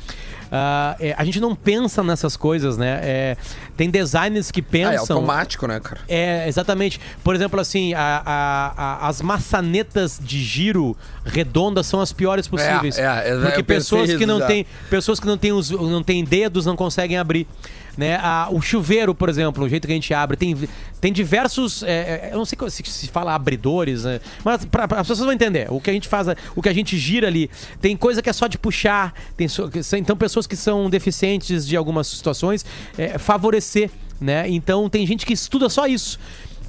Ah, 0.51 0.95
é, 0.99 1.15
a 1.17 1.25
gente 1.25 1.39
não 1.39 1.55
pensa 1.55 2.03
nessas 2.03 2.37
coisas, 2.37 2.77
né? 2.77 2.99
É, 3.01 3.37
tem 3.75 3.89
designers 3.89 4.51
que 4.51 4.59
Ah, 4.61 4.65
pensam. 4.69 4.93
é 4.93 4.97
automático, 5.19 5.65
né, 5.65 5.79
cara? 5.79 6.01
É, 6.07 6.47
exatamente. 6.47 6.99
Por 7.23 7.33
exemplo, 7.33 7.59
assim, 7.59 7.93
a- 7.95 8.21
a- 8.23 8.73
a- 8.77 9.07
as 9.07 9.19
maçanetas 9.21 10.19
de 10.21 10.43
giro 10.43 10.95
redondas 11.25 11.87
são 11.87 11.99
as 12.01 12.13
piores 12.13 12.47
possíveis. 12.47 12.97
É, 12.99 13.03
é, 13.03 13.29
é, 13.29 13.39
porque 13.41 13.63
pessoas 13.63 14.13
que 14.13 14.25
não 14.27 14.39
têm, 14.45 14.65
pessoas 14.91 15.19
que 15.19 15.25
não 15.25 15.37
têm 15.37 15.53
os, 15.53 15.71
não 15.71 16.03
têm 16.03 16.23
dedos 16.23 16.65
não 16.67 16.75
conseguem 16.75 17.17
abrir. 17.17 17.47
Né? 17.95 18.15
A- 18.15 18.47
o 18.51 18.59
chuveiro, 18.59 19.13
por 19.13 19.29
exemplo, 19.29 19.63
o 19.63 19.69
jeito 19.69 19.85
que 19.85 19.91
a 19.93 19.95
gente 19.95 20.11
abre, 20.13 20.35
tem, 20.35 20.57
tem 20.99 21.13
diversos. 21.13 21.83
é, 21.83 21.91
é, 21.91 22.29
eu 22.31 22.37
não 22.37 22.45
sei 22.45 22.57
se, 22.69 22.83
se 22.83 23.07
fala 23.07 23.35
abridores, 23.35 24.03
né? 24.03 24.19
mas 24.43 24.65
pra, 24.65 24.87
pra- 24.87 24.99
as 25.01 25.07
pessoas 25.07 25.25
vão 25.25 25.33
entender. 25.33 25.67
O 25.69 25.79
que 25.79 25.91
a 25.91 25.93
gente 25.93 26.07
faz, 26.07 26.27
o 26.55 26.61
que 26.61 26.69
a 26.69 26.73
gente 26.73 26.97
gira 26.97 27.27
ali, 27.27 27.51
tem 27.79 27.95
coisa 27.95 28.21
que 28.21 28.29
é 28.29 28.33
só 28.33 28.47
de 28.47 28.57
puxar. 28.57 29.13
Tem, 29.37 29.47
so- 29.47 29.69
então, 29.95 30.17
pessoas 30.17 30.47
que 30.47 30.55
são 30.55 30.89
deficientes 30.89 31.67
de 31.67 31.77
algumas 31.77 32.07
situações, 32.07 32.65
é, 32.97 33.17
favorecer. 33.19 33.91
Né? 34.19 34.49
Então, 34.49 34.89
tem 34.89 35.05
gente 35.05 35.25
que 35.25 35.33
estuda 35.33 35.67
só 35.69 35.85
isso. 35.85 36.17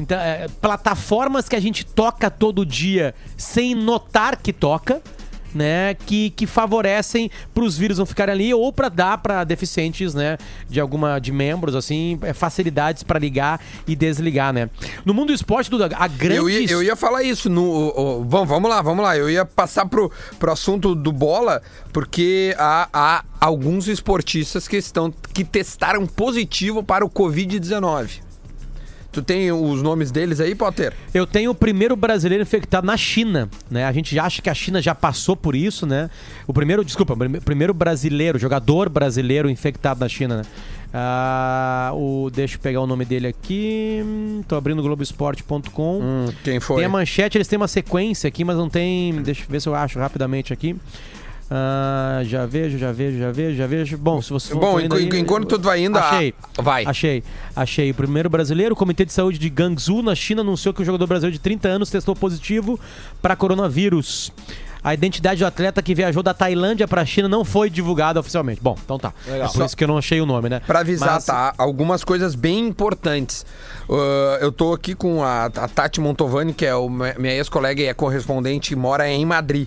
Então, 0.01 0.19
é, 0.19 0.49
plataformas 0.61 1.49
que 1.49 1.55
a 1.55 1.61
gente 1.61 1.87
toca 1.87 2.29
todo 2.31 2.67
dia 2.67 3.15
sem 3.37 3.75
notar 3.75 4.37
que 4.37 4.53
toca, 4.53 5.01
né, 5.55 5.95
que, 5.95 6.31
que 6.31 6.47
favorecem 6.47 7.31
para 7.55 7.65
os 7.65 7.77
vírus 7.79 7.99
não 7.99 8.07
ficarem 8.07 8.33
ali 8.33 8.55
ou 8.55 8.73
para 8.73 8.89
dar 8.89 9.19
para 9.19 9.45
deficientes, 9.45 10.15
né, 10.15 10.37
de 10.69 10.81
alguma 10.81 11.19
de 11.19 11.33
membros 11.33 11.75
assim, 11.75 12.19
é, 12.23 12.33
facilidades 12.33 13.03
para 13.03 13.19
ligar 13.19 13.61
e 13.87 13.95
desligar, 13.95 14.53
né. 14.53 14.69
No 15.05 15.15
mundo 15.15 15.29
do 15.29 15.35
esporte, 15.35 15.71
a 15.97 16.09
grande 16.09 16.37
Eu 16.37 16.51
ia, 16.51 16.71
eu 16.71 16.83
ia 16.83 16.97
falar 16.97 17.23
isso. 17.23 17.49
No, 17.49 18.25
vamos, 18.25 18.49
vamos 18.49 18.71
lá, 18.71 18.83
vamos 18.83 19.05
lá. 19.05 19.17
Eu 19.17 19.31
ia 19.31 19.45
passar 19.45 19.87
pro, 19.87 20.11
pro 20.39 20.53
assunto 20.53 20.95
do 20.95 21.13
bola, 21.13 21.63
porque 21.93 22.55
há, 22.59 22.89
há 22.93 23.25
alguns 23.41 23.89
esportistas 23.89 24.67
que 24.67 24.77
estão 24.77 25.13
que 25.33 25.45
testaram 25.45 26.07
positivo 26.07 26.83
para 26.83 27.05
o 27.05 27.11
Covid-19. 27.11 28.25
Tu 29.15 29.23
tem 29.23 29.53
os 29.53 29.81
nomes 29.81 30.11
deles 30.11 30.41
aí, 30.41 30.55
Potter? 30.57 30.93
Eu 31.15 31.25
tenho 31.27 31.53
o 31.53 31.55
primeiro 31.55 31.95
brasileiro 31.95 32.43
infectado 32.43 32.85
na 32.87 32.97
China, 32.97 33.49
né? 33.71 33.85
A 33.85 33.93
gente 33.93 34.19
acha 34.19 34.43
que 34.43 34.51
a 34.51 34.55
China 34.55 34.83
já 34.83 34.93
passou 34.95 35.37
por 35.37 35.55
isso, 35.55 35.87
né? 35.87 36.11
O 36.49 36.53
primeiro, 36.53 36.85
desculpa, 36.85 37.13
o 37.15 37.17
prime- 37.17 37.41
primeiro 37.41 37.73
brasileiro, 37.73 38.39
jogador 38.41 38.89
brasileiro 38.89 39.49
infectado 39.49 40.01
na 40.01 40.09
China, 40.09 40.39
né? 40.39 40.43
Ah, 40.93 41.91
o, 41.95 42.31
deixa 42.33 42.57
eu 42.57 42.61
pegar 42.61 42.81
o 42.81 42.87
nome 42.87 43.05
dele 43.05 43.27
aqui. 43.29 44.01
Tô 44.49 44.57
abrindo 44.57 44.83
Globoesporte.com. 44.83 46.01
Hum, 46.03 46.27
quem 46.43 46.59
foi? 46.61 46.77
Tem 46.77 46.85
a 46.85 46.89
manchete, 46.89 47.37
eles 47.37 47.49
têm 47.49 47.57
uma 47.57 47.69
sequência 47.69 48.27
aqui, 48.29 48.45
mas 48.45 48.57
não 48.57 48.69
tem. 48.69 49.13
Deixa 49.23 49.43
eu 49.43 49.47
ver 49.49 49.61
se 49.61 49.69
eu 49.69 49.75
acho 49.75 49.99
rapidamente 49.99 50.53
aqui. 50.53 50.77
Ah, 51.51 52.23
já 52.25 52.47
vejo, 52.47 52.79
já 52.79 52.91
vejo, 52.91 53.19
já 53.19 53.31
vejo, 53.31 53.57
já 53.57 53.67
vejo. 53.67 53.99
Bom, 53.99 54.21
se 54.23 54.31
você 54.31 54.55
Bom, 54.55 54.73
for 54.73 54.83
indo 54.83 54.99
enqu- 54.99 55.17
enquanto 55.17 55.59
tu 55.59 55.63
vai 55.63 55.85
indo, 55.85 55.99
a- 55.99 56.09
Achei. 56.11 56.35
vai. 56.59 56.85
Achei. 56.87 57.23
Achei. 57.55 57.91
O 57.91 57.95
primeiro 57.95 58.31
brasileiro, 58.31 58.73
o 58.73 58.77
Comitê 58.77 59.05
de 59.05 59.13
Saúde 59.13 59.39
de 59.39 59.49
Guangzhou, 59.49 60.03
na 60.03 60.15
China, 60.15 60.41
anunciou 60.41 60.73
que 60.73 60.83
o 60.83 60.85
jogador 60.85 61.07
brasileiro 61.07 61.35
de 61.35 61.41
30 61.41 61.69
anos 61.69 61.91
testou 61.91 62.17
positivo 62.17 62.81
para 63.21 63.37
coronavírus. 63.37 64.33
A 64.83 64.93
identidade 64.93 65.41
do 65.41 65.47
atleta 65.47 65.81
que 65.81 65.95
viajou 65.95 66.23
da 66.23 66.35
Tailândia 66.35 66.87
para 66.87 67.01
a 67.01 67.07
China 67.07 67.27
não 67.27 67.43
foi 67.43 67.71
divulgada 67.71 68.21
oficialmente. 68.21 68.61
Bom, 68.63 68.77
então 68.85 68.99
tá. 68.99 69.15
Legal. 69.27 69.49
É 69.49 69.53
por 69.53 69.65
isso 69.65 69.75
que 69.75 69.83
eu 69.83 69.89
não 69.89 69.97
achei 69.97 70.21
o 70.21 70.27
nome, 70.27 70.51
né? 70.51 70.61
Pra 70.67 70.81
avisar, 70.81 71.15
Mas- 71.15 71.25
tá? 71.25 71.55
Algumas 71.57 72.05
coisas 72.05 72.35
bem 72.35 72.67
importantes. 72.67 73.47
Ah, 73.89 74.39
eu 74.43 74.53
tô 74.53 74.75
aqui 74.75 74.95
com 74.95 75.23
a, 75.23 75.47
a 75.47 75.69
Tati 75.69 76.01
Montovani, 76.03 76.53
que 76.53 76.67
é 76.67 76.75
o, 76.75 76.91
minha 76.91 77.33
ex-colega 77.35 77.81
e 77.81 77.87
é 77.87 77.95
correspondente 77.95 78.75
e 78.75 78.77
mora 78.77 79.09
em 79.09 79.25
Madrid. 79.25 79.67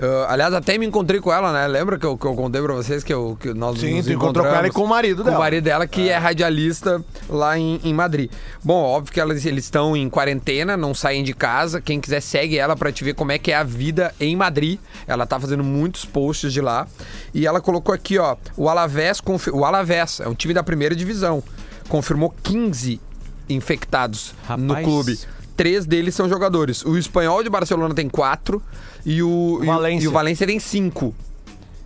Ah, 0.00 0.32
aliás, 0.32 0.54
até 0.54 0.78
me 0.78 0.86
encontrei 0.86 1.20
com 1.20 1.32
ela, 1.32 1.52
né? 1.52 1.66
Lembra 1.66 1.98
que 1.98 2.06
eu, 2.06 2.16
que 2.16 2.24
eu 2.24 2.34
contei 2.34 2.62
pra 2.62 2.72
vocês 2.72 3.02
que, 3.02 3.12
eu, 3.12 3.36
que 3.40 3.52
nós 3.52 3.80
Sim, 3.80 3.96
nos 3.96 4.06
tu 4.06 4.12
encontrou 4.12 4.44
com 4.46 4.52
ela 4.54 4.66
e 4.66 4.70
encontramos 4.70 4.74
com 4.76 4.84
o 4.84 4.88
marido 4.88 5.16
com 5.18 5.24
dela. 5.24 5.36
o 5.36 5.40
marido 5.40 5.64
dela, 5.64 5.86
que 5.88 6.08
é, 6.08 6.16
radialista 6.16 7.04
lá 7.28 7.58
em, 7.58 7.80
em 7.82 7.92
Madrid. 7.92 8.30
Bom, 8.62 8.80
óbvio 8.80 9.12
que 9.12 9.20
elas, 9.20 9.44
eles 9.44 9.64
estão 9.64 9.96
em 9.96 10.08
quarentena, 10.08 10.76
não 10.76 10.94
saem 10.94 11.24
de 11.24 11.32
casa. 11.34 11.80
Quem 11.80 12.00
quiser, 12.00 12.20
segue 12.20 12.56
ela 12.56 12.76
pra 12.76 12.92
te 12.92 13.02
ver 13.02 13.14
como 13.14 13.32
é 13.32 13.38
que 13.38 13.50
é 13.50 13.56
a 13.56 13.64
vida 13.64 14.14
em 14.20 14.36
Madrid. 14.36 14.78
Ela 15.06 15.26
tá 15.26 15.38
fazendo 15.40 15.64
muitos 15.64 16.04
posts 16.04 16.52
de 16.52 16.60
lá. 16.60 16.86
E 17.34 17.46
ela 17.46 17.60
colocou 17.60 17.92
aqui, 17.94 18.18
ó, 18.18 18.36
o 18.56 18.68
Alavés, 18.68 19.20
o 19.52 19.64
Alavés 19.64 20.20
é 20.20 20.28
um 20.28 20.34
time 20.34 20.54
da 20.54 20.62
primeira 20.62 20.94
divisão. 20.94 21.42
Confirmou 21.88 22.32
15 22.44 23.00
infectados 23.48 24.34
no 24.56 24.68
Rapaz. 24.74 24.84
clube. 24.86 25.18
Três 25.58 25.84
deles 25.84 26.14
são 26.14 26.28
jogadores. 26.28 26.84
O 26.84 26.96
espanhol 26.96 27.42
de 27.42 27.50
Barcelona 27.50 27.92
tem 27.94 28.08
quatro 28.08 28.62
e 29.04 29.20
o, 29.22 29.58
e 29.60 29.64
o- 29.64 29.66
Valência. 29.66 30.04
e 30.04 30.08
o 30.08 30.12
Valência 30.12 30.46
tem 30.46 30.58
cinco 30.60 31.12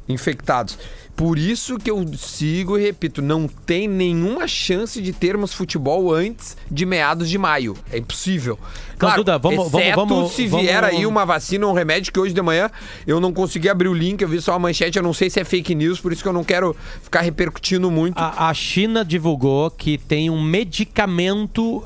infectados. 0.08 0.78
Por 1.14 1.38
isso 1.38 1.78
que 1.78 1.90
eu 1.90 2.04
sigo 2.16 2.76
e 2.78 2.82
repito, 2.82 3.20
não 3.22 3.46
tem 3.46 3.86
nenhuma 3.86 4.48
chance 4.48 5.00
de 5.00 5.12
termos 5.12 5.52
futebol 5.52 6.12
antes 6.12 6.56
de 6.70 6.84
meados 6.86 7.28
de 7.28 7.38
maio. 7.38 7.76
É 7.92 7.98
impossível. 7.98 8.58
Claro, 8.98 9.16
Duda, 9.24 9.36
vamos- 9.38 9.70
vamos- 9.70 9.94
vamos- 9.94 10.32
se 10.32 10.46
vamos- 10.46 10.64
vier 10.66 10.82
aí 10.84 11.04
uma 11.06 11.24
vacina, 11.26 11.66
um 11.66 11.72
remédio 11.72 12.12
que 12.12 12.18
hoje 12.20 12.32
de 12.32 12.40
manhã 12.40 12.70
eu 13.06 13.20
não 13.20 13.32
consegui 13.32 13.68
abrir 13.68 13.88
o 13.88 13.94
link, 13.94 14.22
eu 14.22 14.28
vi 14.28 14.40
só 14.40 14.54
a 14.54 14.58
manchete, 14.58 14.96
eu 14.96 15.02
não 15.02 15.12
sei 15.12 15.28
se 15.28 15.38
é 15.40 15.44
fake 15.44 15.74
news, 15.74 16.00
por 16.00 16.12
isso 16.12 16.22
que 16.22 16.28
eu 16.28 16.32
não 16.32 16.44
quero 16.44 16.74
ficar 17.02 17.20
repercutindo 17.20 17.90
muito. 17.90 18.18
A, 18.18 18.48
a 18.48 18.54
China 18.54 19.04
divulgou 19.04 19.70
que 19.70 19.98
tem 19.98 20.30
um 20.30 20.40
medicamento 20.40 21.82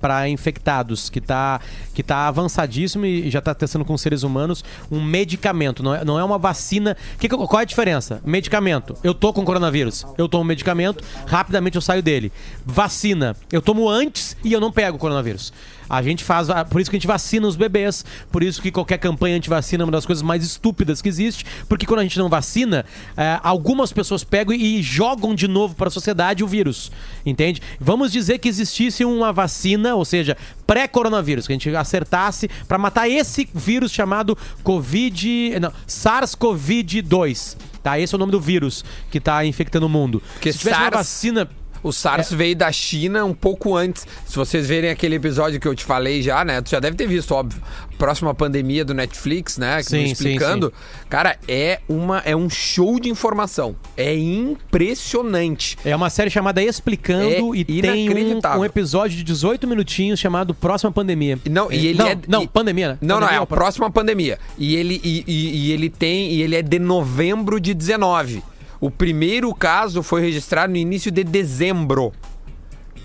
para 0.00 0.28
infectados 0.28 1.08
que 1.10 1.18
está 1.18 1.60
que 1.92 2.02
tá 2.02 2.26
avançadíssimo 2.28 3.04
e 3.06 3.30
já 3.30 3.38
está 3.38 3.54
testando 3.54 3.84
com 3.84 3.96
seres 3.96 4.22
humanos 4.22 4.64
um 4.90 5.00
medicamento, 5.02 5.82
não 5.82 5.94
é, 5.94 6.04
não 6.04 6.18
é 6.18 6.24
uma 6.24 6.38
vacina. 6.38 6.96
Que- 7.18 7.28
qual 7.28 7.58
é 7.60 7.62
a 7.62 7.64
diferença? 7.64 8.13
Doença, 8.14 8.20
medicamento. 8.24 8.96
Eu 9.02 9.14
tô 9.14 9.32
com 9.32 9.44
coronavírus. 9.44 10.04
Eu 10.16 10.28
tomo 10.28 10.44
medicamento, 10.44 11.02
rapidamente 11.26 11.76
eu 11.76 11.82
saio 11.82 12.02
dele. 12.02 12.32
Vacina. 12.64 13.36
Eu 13.50 13.62
tomo 13.62 13.88
antes 13.88 14.36
e 14.44 14.52
eu 14.52 14.60
não 14.60 14.70
pego 14.70 14.96
o 14.96 15.00
coronavírus. 15.00 15.52
A 15.96 16.02
gente 16.02 16.22
faz. 16.24 16.48
Por 16.70 16.80
isso 16.80 16.90
que 16.90 16.96
a 16.96 16.98
gente 16.98 17.06
vacina 17.06 17.46
os 17.46 17.56
bebês. 17.56 18.04
Por 18.30 18.42
isso 18.42 18.60
que 18.60 18.70
qualquer 18.70 18.98
campanha 18.98 19.36
anti-vacina 19.36 19.82
é 19.82 19.84
uma 19.84 19.92
das 19.92 20.06
coisas 20.06 20.22
mais 20.22 20.44
estúpidas 20.44 21.00
que 21.02 21.08
existe. 21.08 21.44
Porque 21.68 21.86
quando 21.86 22.00
a 22.00 22.02
gente 22.02 22.18
não 22.18 22.28
vacina, 22.28 22.84
é, 23.16 23.38
algumas 23.42 23.92
pessoas 23.92 24.24
pegam 24.24 24.54
e 24.54 24.82
jogam 24.82 25.34
de 25.34 25.46
novo 25.48 25.74
para 25.74 25.88
a 25.88 25.90
sociedade 25.90 26.42
o 26.42 26.46
vírus. 26.46 26.90
Entende? 27.24 27.60
Vamos 27.80 28.12
dizer 28.12 28.38
que 28.38 28.48
existisse 28.48 29.04
uma 29.04 29.32
vacina, 29.32 29.94
ou 29.94 30.04
seja, 30.04 30.36
pré-coronavírus, 30.66 31.46
que 31.46 31.52
a 31.52 31.56
gente 31.56 31.74
acertasse 31.74 32.48
para 32.66 32.78
matar 32.78 33.08
esse 33.08 33.48
vírus 33.54 33.92
chamado 33.92 34.36
Covid. 34.62 35.58
Não, 35.60 35.72
SARS-CoV-2. 35.88 37.56
Tá? 37.82 37.98
Esse 37.98 38.14
é 38.14 38.16
o 38.16 38.18
nome 38.18 38.32
do 38.32 38.40
vírus 38.40 38.84
que 39.10 39.20
tá 39.20 39.44
infectando 39.44 39.86
o 39.86 39.88
mundo. 39.90 40.22
Porque 40.32 40.52
Se 40.52 40.58
tivesse 40.58 40.76
uma 40.78 40.84
SARS- 40.84 40.96
vacina. 40.96 41.48
O 41.84 41.92
SARS 41.92 42.32
veio 42.32 42.56
da 42.56 42.72
China 42.72 43.26
um 43.26 43.34
pouco 43.34 43.76
antes. 43.76 44.06
Se 44.26 44.34
vocês 44.36 44.66
verem 44.66 44.90
aquele 44.90 45.16
episódio 45.16 45.60
que 45.60 45.68
eu 45.68 45.74
te 45.74 45.84
falei 45.84 46.22
já, 46.22 46.42
né? 46.42 46.62
Tu 46.62 46.70
já 46.70 46.80
deve 46.80 46.96
ter 46.96 47.06
visto, 47.06 47.32
óbvio. 47.32 47.62
Próxima 47.98 48.34
pandemia 48.34 48.84
do 48.86 48.94
Netflix, 48.94 49.58
né? 49.58 49.76
Que 49.82 49.90
Sim, 49.90 49.98
me 49.98 50.06
sim, 50.06 50.12
explicando. 50.12 50.72
Cara, 51.10 51.38
é, 51.46 51.80
uma, 51.86 52.20
é 52.24 52.34
um 52.34 52.48
show 52.48 52.98
de 52.98 53.10
informação. 53.10 53.76
É 53.98 54.16
impressionante. 54.16 55.76
É 55.84 55.94
uma 55.94 56.08
série 56.08 56.30
chamada 56.30 56.62
Explicando 56.62 57.54
É 57.54 57.58
e 57.58 57.64
tem 57.64 58.08
um, 58.10 58.58
um 58.60 58.64
episódio 58.64 59.16
de 59.18 59.22
18 59.22 59.66
minutinhos 59.66 60.18
chamado 60.18 60.54
Próxima 60.54 60.90
Pandemia. 60.90 61.38
Não, 61.48 61.70
e 61.70 61.88
ele 61.88 61.98
não, 61.98 62.06
é- 62.08 62.18
não, 62.26 62.42
e- 62.42 62.48
pandemia, 62.48 62.88
né? 62.88 62.98
Não, 63.00 63.16
não, 63.16 63.20
Pandemia 63.26 63.40
é 63.40 63.42
a 63.42 63.46
próxima 63.46 63.90
pandemia. 63.90 64.38
E 64.56 64.74
ele, 64.74 65.00
e, 65.04 65.24
e- 65.26 65.66
e 65.68 65.72
ele 65.72 65.90
tem. 65.90 66.32
E 66.32 66.42
ele 66.42 66.56
é 66.56 66.62
de 66.62 66.78
novembro 66.78 67.60
de 67.60 67.74
19. 67.74 68.42
O 68.84 68.90
primeiro 68.90 69.54
caso 69.54 70.02
foi 70.02 70.20
registrado 70.20 70.70
no 70.70 70.76
início 70.76 71.10
de 71.10 71.24
dezembro. 71.24 72.12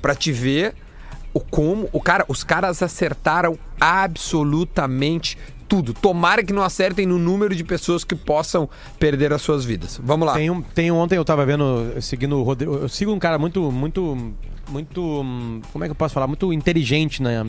Pra 0.01 0.13
te 0.13 0.29
ver 0.29 0.75
o 1.33 1.39
como. 1.39 1.87
O 1.93 2.01
cara, 2.01 2.25
os 2.27 2.43
caras 2.43 2.83
acertaram 2.83 3.57
absolutamente 3.79 5.37
tudo. 5.69 5.93
Tomara 5.93 6.43
que 6.43 6.51
não 6.51 6.63
acertem 6.63 7.05
no 7.05 7.17
número 7.17 7.55
de 7.55 7.63
pessoas 7.63 8.03
que 8.03 8.13
possam 8.13 8.67
perder 8.99 9.31
as 9.31 9.41
suas 9.41 9.63
vidas. 9.63 9.97
Vamos 10.03 10.27
lá. 10.27 10.33
Tem 10.33 10.49
um, 10.49 10.61
tem 10.61 10.91
um, 10.91 10.97
ontem 10.97 11.15
eu 11.15 11.23
tava 11.23 11.45
vendo, 11.45 11.93
seguindo 12.01 12.37
o 12.37 12.43
Rodrigo. 12.43 12.75
Eu 12.75 12.89
sigo 12.89 13.13
um 13.13 13.19
cara 13.19 13.39
muito, 13.39 13.71
muito, 13.71 14.33
muito. 14.67 15.01
hum, 15.01 15.61
Como 15.71 15.85
é 15.85 15.87
que 15.87 15.91
eu 15.91 15.95
posso 15.95 16.13
falar? 16.13 16.27
Muito 16.27 16.51
inteligente 16.51 17.23
na, 17.23 17.47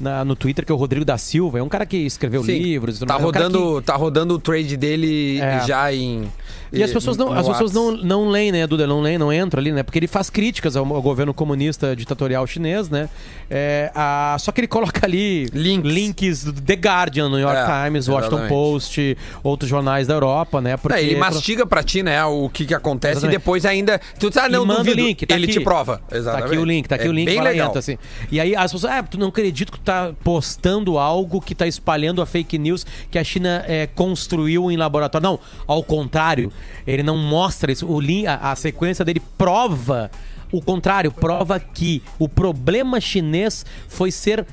na- 0.00 0.24
no 0.24 0.34
Twitter, 0.34 0.64
que 0.64 0.72
é 0.72 0.74
o 0.74 0.78
Rodrigo 0.78 1.04
da 1.04 1.18
Silva. 1.18 1.58
É 1.58 1.62
um 1.62 1.68
cara 1.68 1.84
que 1.86 1.96
escreveu 1.98 2.42
Sim, 2.42 2.58
livros. 2.58 2.96
e 3.00 3.06
Tá 3.06 3.14
mais. 3.14 3.24
É 3.24 3.28
um 3.28 3.30
cara 3.32 3.44
rodando, 3.46 3.82
tá 3.82 3.94
rodando 3.96 4.34
o 4.34 4.38
trade 4.38 4.76
dele 4.76 5.38
É. 5.40 5.64
já 5.66 5.92
em. 5.92 6.30
E 6.72 6.84
as 6.84 6.92
pessoas 6.92 7.16
não, 7.16 7.32
as 7.32 7.48
pessoas 7.48 7.72
não, 7.72 7.90
não 7.96 8.28
leem, 8.28 8.52
né, 8.52 8.64
Duda? 8.64 8.86
Não 8.86 9.00
leem, 9.00 9.18
não 9.18 9.32
entram 9.32 9.60
ali, 9.60 9.72
né? 9.72 9.82
Porque 9.82 9.98
ele 9.98 10.06
faz 10.06 10.30
críticas 10.30 10.76
ao, 10.76 10.86
ao 10.94 11.02
governo 11.02 11.34
comunista 11.34 11.96
ditatorial 11.96 12.46
chinês, 12.46 12.88
né? 12.88 13.08
É, 13.50 13.90
a- 13.92 14.36
só 14.38 14.52
que 14.52 14.60
ele 14.60 14.68
coloca 14.68 15.04
ali 15.04 15.46
Links. 15.52 16.44
do 16.44 16.52
The 16.52 16.74
Guardian, 16.74 17.28
New 17.28 17.38
York 17.40 17.56
É, 17.58 17.84
Times, 17.84 18.06
Washington 18.08 18.26
exatamente. 18.36 18.48
Post, 18.48 19.18
outros 19.42 19.68
jornais 19.68 20.06
da 20.06 20.14
Europa, 20.14 20.60
né? 20.60 20.76
Porque 20.76 20.96
É, 20.98 21.02
ele 21.02 21.16
mastiga 21.16 21.66
pra 21.66 21.82
ti, 21.82 22.02
né, 22.04 22.24
o 22.24 22.48
que 22.48 22.64
que 22.64 22.74
acontece 22.74 23.14
Exatamente. 23.14 23.34
e 23.34 23.38
depois 23.38 23.66
ainda... 23.66 24.00
Tu 24.20 24.30
tá, 24.30 24.48
não, 24.48 24.64
manda 24.64 24.88
o 24.88 24.94
link, 24.94 25.26
tá 25.26 25.34
ele 25.34 25.44
aqui. 25.46 25.54
te 25.54 25.60
prova. 25.60 26.00
Tá 26.08 26.16
Exatamente. 26.16 26.46
aqui 26.46 26.58
o 26.58 26.64
link, 26.64 26.88
tá 26.88 26.94
aqui 26.94 27.08
o 27.08 27.12
link, 27.12 27.26
bem 27.26 27.40
legal. 27.42 27.66
entra, 27.68 27.80
assim. 27.80 27.98
E 28.30 28.38
aí 28.40 28.54
as 28.54 28.70
pessoas, 28.70 28.92
ah, 28.92 29.02
tu 29.02 29.18
não 29.18 29.28
acredito 29.28 29.72
que 29.72 29.78
tu 29.80 29.89
tá 29.90 30.12
postando 30.22 30.98
algo 30.98 31.40
que 31.40 31.52
tá 31.52 31.66
espalhando 31.66 32.22
a 32.22 32.26
fake 32.26 32.56
news 32.56 32.86
que 33.10 33.18
a 33.18 33.24
China 33.24 33.64
é, 33.66 33.88
construiu 33.88 34.70
em 34.70 34.76
laboratório. 34.76 35.28
Não, 35.28 35.40
ao 35.66 35.82
contrário, 35.82 36.52
ele 36.86 37.02
não 37.02 37.16
mostra 37.16 37.72
isso. 37.72 37.86
O 37.86 38.00
a, 38.28 38.52
a 38.52 38.56
sequência 38.56 39.04
dele 39.04 39.20
prova 39.36 40.08
o 40.52 40.60
contrário, 40.60 41.12
prova 41.12 41.58
que 41.60 42.02
o 42.18 42.28
problema 42.28 43.00
chinês 43.00 43.64
foi 43.88 44.10
ser 44.10 44.46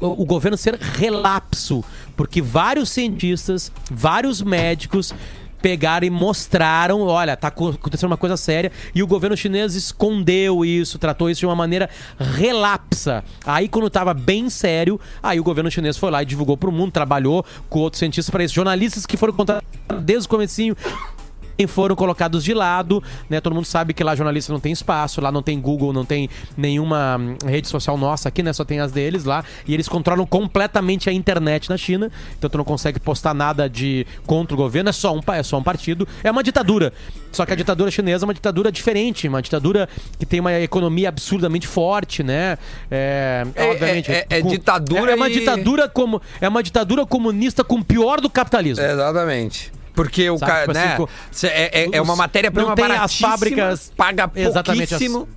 o 0.00 0.24
governo 0.24 0.56
ser 0.56 0.74
relapso, 0.74 1.84
porque 2.16 2.42
vários 2.42 2.90
cientistas, 2.90 3.70
vários 3.88 4.42
médicos 4.42 5.14
pegaram 5.62 6.06
e 6.06 6.10
mostraram, 6.10 7.02
olha, 7.02 7.36
tá 7.36 7.50
co- 7.50 7.68
acontecendo 7.70 8.10
uma 8.10 8.16
coisa 8.16 8.36
séria, 8.36 8.72
e 8.94 9.02
o 9.02 9.06
governo 9.06 9.36
chinês 9.36 9.74
escondeu 9.74 10.64
isso, 10.64 10.98
tratou 10.98 11.30
isso 11.30 11.40
de 11.40 11.46
uma 11.46 11.56
maneira 11.56 11.88
relapsa. 12.18 13.24
Aí 13.46 13.68
quando 13.68 13.88
tava 13.88 14.12
bem 14.12 14.50
sério, 14.50 15.00
aí 15.22 15.38
o 15.38 15.44
governo 15.44 15.70
chinês 15.70 15.96
foi 15.96 16.10
lá 16.10 16.22
e 16.22 16.26
divulgou 16.26 16.56
pro 16.56 16.72
mundo, 16.72 16.90
trabalhou 16.90 17.44
com 17.70 17.78
outros 17.78 18.00
cientistas 18.00 18.30
para 18.30 18.42
isso, 18.44 18.54
jornalistas 18.54 19.06
que 19.06 19.16
foram 19.16 19.32
contratados 19.32 19.70
desde 20.02 20.26
o 20.26 20.28
comecinho 20.28 20.76
foram 21.66 21.94
colocados 21.94 22.42
de 22.44 22.52
lado, 22.54 23.02
né? 23.30 23.40
Todo 23.40 23.54
mundo 23.54 23.64
sabe 23.64 23.92
que 23.94 24.02
lá 24.02 24.14
jornalista 24.14 24.52
não 24.52 24.60
tem 24.60 24.72
espaço, 24.72 25.20
lá 25.20 25.30
não 25.32 25.42
tem 25.42 25.60
Google, 25.60 25.92
não 25.92 26.04
tem 26.04 26.28
nenhuma 26.56 27.16
hum, 27.18 27.36
rede 27.46 27.68
social 27.68 27.96
nossa 27.96 28.28
aqui, 28.28 28.42
né? 28.42 28.52
Só 28.52 28.64
tem 28.64 28.80
as 28.80 28.92
deles 28.92 29.24
lá. 29.24 29.44
E 29.66 29.72
eles 29.74 29.88
controlam 29.88 30.26
completamente 30.26 31.08
a 31.08 31.12
internet 31.12 31.68
na 31.70 31.76
China. 31.76 32.10
Então 32.38 32.48
tu 32.50 32.58
não 32.58 32.64
consegue 32.64 32.98
postar 33.00 33.34
nada 33.34 33.68
de 33.68 34.06
contra 34.26 34.54
o 34.54 34.56
governo, 34.56 34.90
é 34.90 34.92
só 34.92 35.14
um, 35.14 35.20
é 35.32 35.42
só 35.42 35.58
um 35.58 35.62
partido. 35.62 36.06
É 36.24 36.30
uma 36.30 36.42
ditadura. 36.42 36.92
Só 37.30 37.46
que 37.46 37.52
a 37.52 37.56
ditadura 37.56 37.90
chinesa 37.90 38.24
é 38.24 38.26
uma 38.26 38.34
ditadura 38.34 38.70
diferente, 38.70 39.26
uma 39.26 39.40
ditadura 39.40 39.88
que 40.18 40.26
tem 40.26 40.40
uma 40.40 40.52
economia 40.60 41.08
absurdamente 41.08 41.66
forte, 41.66 42.22
né? 42.22 42.58
É, 42.90 43.46
É- 43.54 43.64
obviamente. 43.70 44.12
é- 44.12 44.26
é 44.28 44.42
com- 44.42 44.48
ditadura 44.48 45.10
É, 45.10 45.14
é 45.14 45.16
uma 45.16 45.28
e- 45.30 45.32
ditadura 45.32 45.88
como. 45.88 46.20
É 46.40 46.48
uma 46.48 46.62
ditadura 46.62 47.06
comunista 47.06 47.64
com 47.64 47.76
o 47.76 47.84
pior 47.84 48.20
do 48.20 48.28
capitalismo. 48.28 48.84
Exatamente. 48.84 49.72
Porque 49.94 50.30
o 50.30 50.38
Sabe, 50.38 50.50
cara, 50.50 50.60
tipo 50.62 50.72
né? 50.72 50.84
assim, 50.86 50.96
co- 50.96 51.08
é, 51.46 51.82
é- 51.82 51.88
é 51.92 52.00
uma 52.02 52.16
matéria-prima 52.16 52.68
não 52.68 52.74
tem 52.74 52.84
as 52.86 52.90
baratíssima, 52.92 53.28
fábricas- 53.30 53.92
paga 53.96 54.30
Exatamente, 54.34 54.82
as- 54.94 55.00
pouquíssimo. 55.00 55.28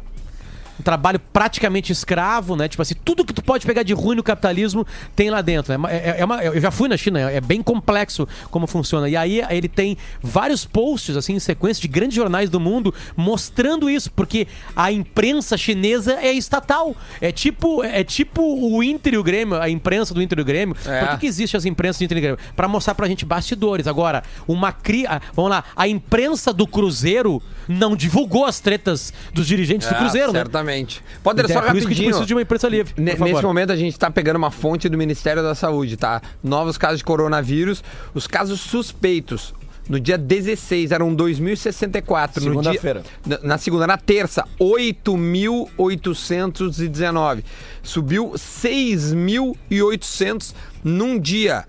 Um 0.80 0.84
trabalho 0.84 1.20
praticamente 1.32 1.92
escravo, 1.92 2.56
né? 2.56 2.68
Tipo 2.68 2.82
assim, 2.82 2.96
tudo 3.04 3.24
que 3.26 3.34
tu 3.34 3.44
pode 3.44 3.66
pegar 3.66 3.84
de 3.84 3.94
ruim 3.94 4.16
no 4.16 4.24
capitalismo 4.24 4.86
tem 5.16 5.30
lá 5.30 5.42
dentro. 5.42 5.72
É, 5.74 5.96
é- 5.96 6.16
é 6.20 6.26
uma- 6.26 6.44
eu 6.44 6.60
já 6.60 6.72
fui 6.72 6.88
na 6.90 6.98
China, 6.98 7.20
é 7.20 7.40
bem 7.42 7.62
complexo 7.64 8.28
como 8.52 8.68
funciona. 8.68 9.08
E 9.10 9.16
aí 9.16 9.42
ele 9.50 9.68
tem 9.70 9.98
vários 10.22 10.66
posts, 10.66 11.16
assim, 11.16 11.34
em 11.34 11.40
sequência 11.40 11.82
de 11.82 11.88
grandes 11.88 12.16
jornais 12.16 12.50
do 12.50 12.60
mundo 12.60 12.94
mostrando 13.16 13.90
isso, 13.90 14.12
porque 14.12 14.48
a 14.76 14.92
imprensa 14.92 15.58
chinesa 15.58 16.14
é 16.22 16.32
estatal. 16.34 16.96
É 17.22 17.32
tipo, 17.32 17.84
é 17.84 18.04
tipo 18.04 18.42
o 18.44 18.84
Inter 18.84 19.14
e 19.14 19.18
o 19.18 19.24
Grêmio, 19.24 19.60
a 19.62 19.70
imprensa 19.70 20.14
do 20.14 20.22
Inter 20.22 20.40
e 20.40 20.42
o 20.42 20.46
Grêmio. 20.46 20.76
É. 20.86 21.00
Por 21.00 21.10
que, 21.12 21.18
que 21.22 21.28
existe 21.28 21.56
as 21.58 21.66
imprensas 21.66 22.00
do 22.00 22.04
Inter 22.06 22.18
e 22.18 22.22
Grêmio? 22.22 22.40
Pra 22.56 22.68
mostrar 22.68 22.96
pra 22.96 23.08
gente 23.08 23.26
bastidores. 23.26 23.88
Agora, 23.88 24.24
uma 24.48 24.72
cria. 24.72 25.10
ah, 25.12 25.22
Vamos 25.34 25.52
lá, 25.52 25.64
a 25.76 25.88
imprensa 25.88 26.52
do 26.54 26.68
Cruzeiro 26.68 27.42
não 27.68 27.96
divulgou 27.96 28.46
as 28.46 28.60
tretas 28.60 29.14
dos 29.34 29.48
dirigentes 29.48 29.88
do 29.88 29.96
É, 29.96 29.98
Cruzeiro, 29.98 30.32
né? 30.34 30.40
Certamente. 30.40 31.02
Pode 31.24 31.42
É 31.42 31.48
só 31.48 31.62
por 31.62 31.76
isso 31.76 31.88
que 31.88 31.94
a 31.94 31.96
gente 31.96 31.98
rapidinho. 32.06 32.06
precisa 32.10 32.26
de 32.26 32.34
uma 32.34 32.42
imprensa 32.42 32.68
livre. 32.68 32.94
por 32.94 33.02
Ne- 33.02 33.12
favor. 33.16 33.26
Nesse 33.34 33.44
momento 33.44 33.72
a 33.72 33.76
gente 33.76 33.94
está 33.94 34.10
pegando 34.12 34.36
uma 34.38 34.52
fonte 34.52 34.88
do 34.90 34.98
Ministério 34.98 35.42
da 35.44 35.54
Saúde, 35.56 35.96
tá? 35.98 36.22
Novos 36.44 36.78
casos 36.78 37.00
de 37.00 37.04
coronavírus. 37.04 37.84
Os 38.14 38.28
casos 38.28 38.60
suspeitos. 38.62 39.54
No 39.88 40.00
dia 40.00 40.18
16 40.18 40.92
eram 40.92 41.14
2.064. 41.14 42.44
No 42.44 42.60
dia- 42.62 42.74
Segunda-feira. 42.74 43.04
Na, 43.24 43.38
na 43.44 43.56
segunda, 43.60 43.86
na 43.86 43.98
terça, 43.98 44.44
8.819. 44.60 47.44
Subiu 47.84 48.32
6.800 48.36 50.56
num 50.84 51.20
dia. 51.20 51.66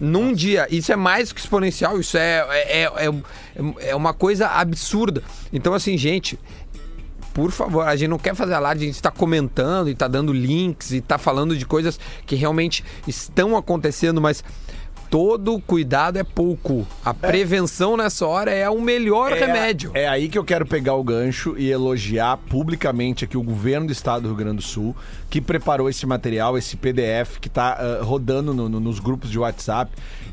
Num 0.00 0.32
dia. 0.32 0.66
Isso 0.70 0.92
é 0.92 0.96
mais 0.96 1.32
que 1.32 1.40
exponencial. 1.40 1.98
Isso 1.98 2.16
é, 2.16 2.46
é, 2.50 2.82
é, 2.82 2.84
é- 3.06 3.90
é 3.90 3.94
uma 3.96 4.14
coisa 4.14 4.46
absurda. 4.48 5.22
Então, 5.52 5.74
assim, 5.74 5.96
gente, 5.98 6.38
por 7.34 7.50
favor, 7.52 7.86
a 7.86 7.94
gente 7.94 8.08
não 8.08 8.18
quer 8.18 8.34
fazer 8.34 8.54
alarde, 8.54 8.82
a 8.82 8.86
gente 8.86 8.96
está 8.96 9.10
comentando 9.10 9.88
e 9.88 9.92
está 9.92 10.08
dando 10.08 10.32
links 10.32 10.90
e 10.90 10.96
está 10.96 11.18
falando 11.18 11.56
de 11.56 11.64
coisas 11.64 11.98
que 12.26 12.34
realmente 12.34 12.84
estão 13.06 13.56
acontecendo, 13.56 14.20
mas 14.20 14.42
todo 15.10 15.58
cuidado 15.60 16.18
é 16.18 16.24
pouco. 16.24 16.86
A 17.04 17.12
prevenção 17.14 17.96
nessa 17.96 18.26
hora 18.26 18.50
é 18.50 18.68
o 18.68 18.80
melhor 18.80 19.32
remédio. 19.32 19.90
É 19.94 20.06
aí 20.08 20.28
que 20.28 20.38
eu 20.38 20.44
quero 20.44 20.66
pegar 20.66 20.94
o 20.94 21.02
gancho 21.04 21.54
e 21.58 21.70
elogiar 21.70 22.36
publicamente 22.36 23.24
aqui 23.24 23.36
o 23.36 23.42
governo 23.42 23.86
do 23.86 23.92
estado 23.92 24.22
do 24.22 24.28
Rio 24.28 24.36
Grande 24.36 24.56
do 24.56 24.62
Sul, 24.62 24.94
que 25.30 25.40
preparou 25.40 25.88
esse 25.88 26.04
material, 26.06 26.56
esse 26.58 26.76
PDF 26.76 27.38
que 27.40 27.48
tá 27.48 27.78
ah, 27.78 28.02
rodando 28.04 28.52
no- 28.52 28.68
no- 28.68 28.80
nos 28.80 28.98
grupos 28.98 29.30
de 29.30 29.38
WhatsApp. 29.38 29.90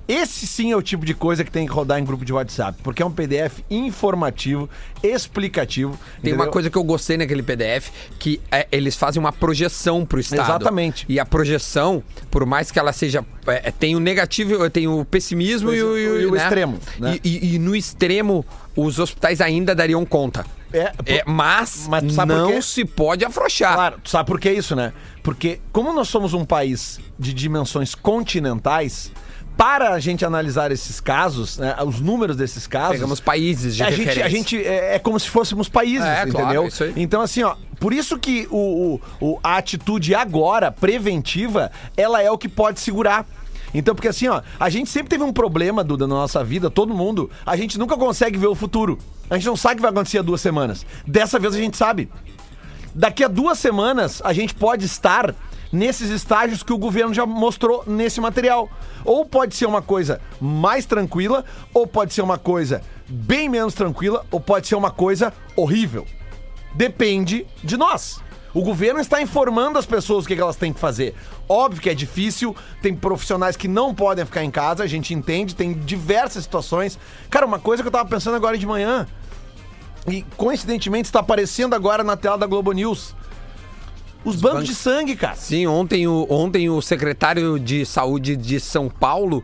Esse 0.07 0.45
sim 0.45 0.71
é 0.71 0.75
o 0.75 0.81
tipo 0.81 1.05
de 1.05 1.13
coisa 1.13 1.43
que 1.43 1.49
tem 1.51 1.65
que 1.65 1.71
rodar 1.73 1.99
em 1.99 2.05
grupo 2.05 2.23
de 2.23 2.31
WhatsApp, 2.31 2.77
porque 2.83 3.01
é 3.01 3.05
um 3.05 3.11
PDF 3.11 3.59
informativo, 3.69 4.69
explicativo. 5.01 5.97
Tem 6.21 6.31
uma 6.33 6.37
entendeu? 6.43 6.51
coisa 6.51 6.69
que 6.69 6.77
eu 6.77 6.83
gostei 6.83 7.17
naquele 7.17 7.41
PDF, 7.41 7.89
que 8.19 8.39
é, 8.51 8.67
eles 8.71 8.95
fazem 8.95 9.19
uma 9.19 9.31
projeção 9.31 10.05
pro 10.05 10.19
Estado. 10.19 10.41
Exatamente. 10.41 11.05
E 11.09 11.19
a 11.19 11.25
projeção, 11.25 12.03
por 12.29 12.45
mais 12.45 12.69
que 12.69 12.77
ela 12.77 12.93
seja... 12.93 13.25
é, 13.47 13.71
tem 13.71 13.95
o 13.95 13.99
negativo, 13.99 14.69
tem 14.69 14.87
o 14.87 15.03
pessimismo 15.03 15.73
e 15.73 15.81
o, 15.81 15.97
E 15.97 16.25
o 16.27 16.35
extremo, 16.35 16.79
né? 16.99 17.19
E, 17.23 17.29
e- 17.51 17.55
e 17.55 17.59
no 17.59 17.75
extremo, 17.75 18.45
os 18.75 18.99
hospitais 18.99 19.41
ainda 19.41 19.73
dariam 19.73 20.05
conta. 20.05 20.45
É, 20.73 20.91
É, 21.05 21.23
mas, 21.25 21.87
Mas 21.87 22.03
não 22.03 22.61
se 22.61 22.83
pode 22.83 23.23
afrouxar. 23.23 23.73
Claro, 23.75 23.99
tu 24.03 24.09
sabe 24.09 24.27
por 24.27 24.39
que 24.39 24.51
isso, 24.51 24.75
né? 24.75 24.91
Porque 25.23 25.59
como 25.71 25.93
nós 25.93 26.09
somos 26.09 26.33
um 26.33 26.43
país 26.43 26.99
de 27.17 27.33
dimensões 27.33 27.95
continentais, 27.95 29.11
para 29.57 29.91
a 29.91 29.99
gente 29.99 30.25
analisar 30.25 30.71
esses 30.71 30.99
casos, 30.99 31.57
né, 31.57 31.75
os 31.85 31.99
números 32.01 32.35
desses 32.35 32.67
casos. 32.67 32.95
Pegamos 32.97 33.19
países 33.19 33.75
de 33.75 33.83
a 33.83 33.89
gente, 33.91 34.21
a 34.21 34.27
gente 34.29 34.57
é, 34.65 34.95
é 34.95 34.99
como 34.99 35.19
se 35.19 35.29
fôssemos 35.29 35.69
países, 35.69 36.05
É, 36.05 36.25
claro, 36.25 36.67
entendeu? 36.67 36.69
aí. 36.87 36.93
Então, 36.97 37.21
assim, 37.21 37.41
ó, 37.43 37.55
por 37.79 37.93
isso 37.93 38.17
que 38.19 38.47
o- 38.51 38.99
o- 39.21 39.39
a 39.43 39.57
atitude 39.57 40.13
agora, 40.13 40.71
preventiva, 40.71 41.71
ela 41.95 42.21
é 42.21 42.29
o 42.29 42.37
que 42.37 42.49
pode 42.49 42.79
segurar. 42.79 43.25
Então, 43.73 43.93
porque 43.95 44.07
assim, 44.07 44.27
ó, 44.27 44.41
a 44.59 44.69
gente 44.69 44.89
sempre 44.89 45.09
teve 45.09 45.23
um 45.23 45.33
problema, 45.33 45.83
Duda, 45.83 46.07
na 46.07 46.15
nossa 46.15 46.43
vida, 46.43 46.69
todo 46.69 46.93
mundo, 46.93 47.29
a 47.45 47.55
gente 47.57 47.77
nunca 47.77 47.97
consegue 47.97 48.37
ver 48.37 48.47
o 48.47 48.55
futuro. 48.55 48.97
A 49.29 49.35
gente 49.35 49.47
não 49.47 49.55
sabe 49.57 49.73
o 49.73 49.75
que 49.77 49.81
vai 49.81 49.91
acontecer 49.91 50.19
há 50.19 50.21
duas 50.21 50.39
semanas. 50.41 50.85
Dessa 51.05 51.37
vez 51.39 51.53
a 51.53 51.57
gente 51.57 51.75
sabe. 51.75 52.09
Daqui 52.93 53.23
a 53.23 53.27
duas 53.27 53.59
semanas, 53.59 54.21
a 54.23 54.31
gente 54.31 54.53
pode 54.55 54.85
estar 54.85 55.33
nesses 55.75 56.09
estágios 56.09 56.63
que 56.63 56.73
o 56.73 56.77
governo 56.77 57.13
já 57.13 57.25
mostrou 57.25 57.83
nesse 57.85 58.21
material. 58.21 58.69
Ou 59.03 59.25
pode 59.25 59.55
ser 59.55 59.65
uma 59.65 59.81
coisa 59.81 60.21
mais 60.39 60.85
tranquila, 60.85 61.43
ou 61.73 61.85
pode 61.85 62.13
ser 62.13 62.21
uma 62.21 62.37
coisa 62.37 62.81
bem 63.07 63.49
menos 63.49 63.73
tranquila, 63.73 64.25
ou 64.31 64.39
pode 64.39 64.67
ser 64.67 64.75
uma 64.75 64.89
coisa 64.89 65.33
horrível. 65.55 66.07
Depende 66.73 67.45
de 67.63 67.77
nós. 67.77 68.23
O 68.53 68.61
governo 68.61 69.01
está 69.01 69.21
informando 69.21 69.77
as 69.77 69.85
pessoas 69.85 70.23
o 70.23 70.27
que 70.27 70.35
que 70.35 70.41
elas 70.41 70.55
têm 70.55 70.71
que 70.71 70.79
fazer. 70.79 71.13
Óbvio 71.47 71.81
que 71.81 71.89
é 71.89 71.93
difícil, 71.93 72.55
tem 72.81 72.95
profissionais 72.95 73.57
que 73.57 73.67
não 73.67 73.93
podem 73.93 74.25
ficar 74.25 74.45
em 74.45 74.49
casa, 74.49 74.81
a 74.81 74.87
gente 74.87 75.13
entende, 75.13 75.53
tem 75.53 75.73
diversas 75.73 76.43
situações. 76.43 76.97
Cara, 77.29 77.45
uma 77.45 77.59
coisa 77.59 77.83
que 77.83 77.87
eu 77.87 77.91
tava 77.91 78.07
pensando 78.07 78.35
agora 78.35 78.57
de 78.57 78.65
manhã, 78.65 79.05
e 80.07 80.21
coincidentemente 80.37 81.07
está 81.09 81.19
aparecendo 81.19 81.73
agora 81.73 82.03
na 82.03 82.15
tela 82.15 82.37
da 82.37 82.45
Globo 82.45 82.71
News. 82.71 83.13
Os 84.25 84.35
bancos 84.35 84.59
bancos- 84.59 84.69
de 84.69 84.75
sangue, 84.75 85.15
cara. 85.15 85.35
Sim, 85.35 85.67
ontem 85.67 86.07
o, 86.07 86.25
ontem 86.29 86.69
o 86.69 86.81
secretário 86.81 87.59
de 87.59 87.85
saúde 87.85 88.35
de 88.35 88.59
São 88.59 88.89
Paulo, 88.89 89.43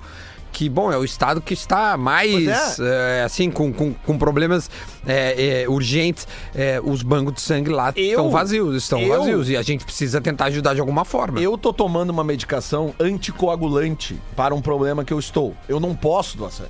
que, 0.52 0.68
bom, 0.68 0.92
é 0.92 0.98
o 0.98 1.06
estado 1.06 1.40
que 1.40 1.54
está 1.54 1.96
mais, 1.96 2.30
Pois 2.32 2.80
é, 2.80 3.24
assim, 3.24 3.50
com, 3.50 3.72
com, 3.72 3.94
com 3.94 4.18
problemas 4.18 4.70
é, 5.08 5.62
é, 5.64 5.70
urgentes. 5.70 6.28
É, 6.54 6.82
os 6.84 7.02
bancos 7.04 7.36
de 7.36 7.42
sangue 7.42 7.70
lá 7.70 7.94
Eu- 7.96 8.04
estão 8.10 8.30
vazios, 8.30 8.76
estão 8.76 9.00
eu- 9.00 9.18
vazios. 9.20 9.50
E 9.50 9.56
a 9.56 9.62
gente 9.62 9.86
precisa 9.86 10.20
tentar 10.20 10.46
ajudar 10.46 10.74
de 10.74 10.82
alguma 10.82 11.06
forma. 11.06 11.40
Eu 11.40 11.58
tô 11.58 11.72
tomando 11.72 12.10
uma 12.10 12.24
medicação 12.24 12.94
anticoagulante 13.00 14.20
para 14.36 14.54
um 14.54 14.62
problema 14.62 15.06
que 15.06 15.14
eu 15.14 15.20
estou. 15.20 15.56
Eu 15.70 15.80
não 15.80 15.96
posso 15.96 16.38
doar 16.38 16.52
sangue. 16.52 16.70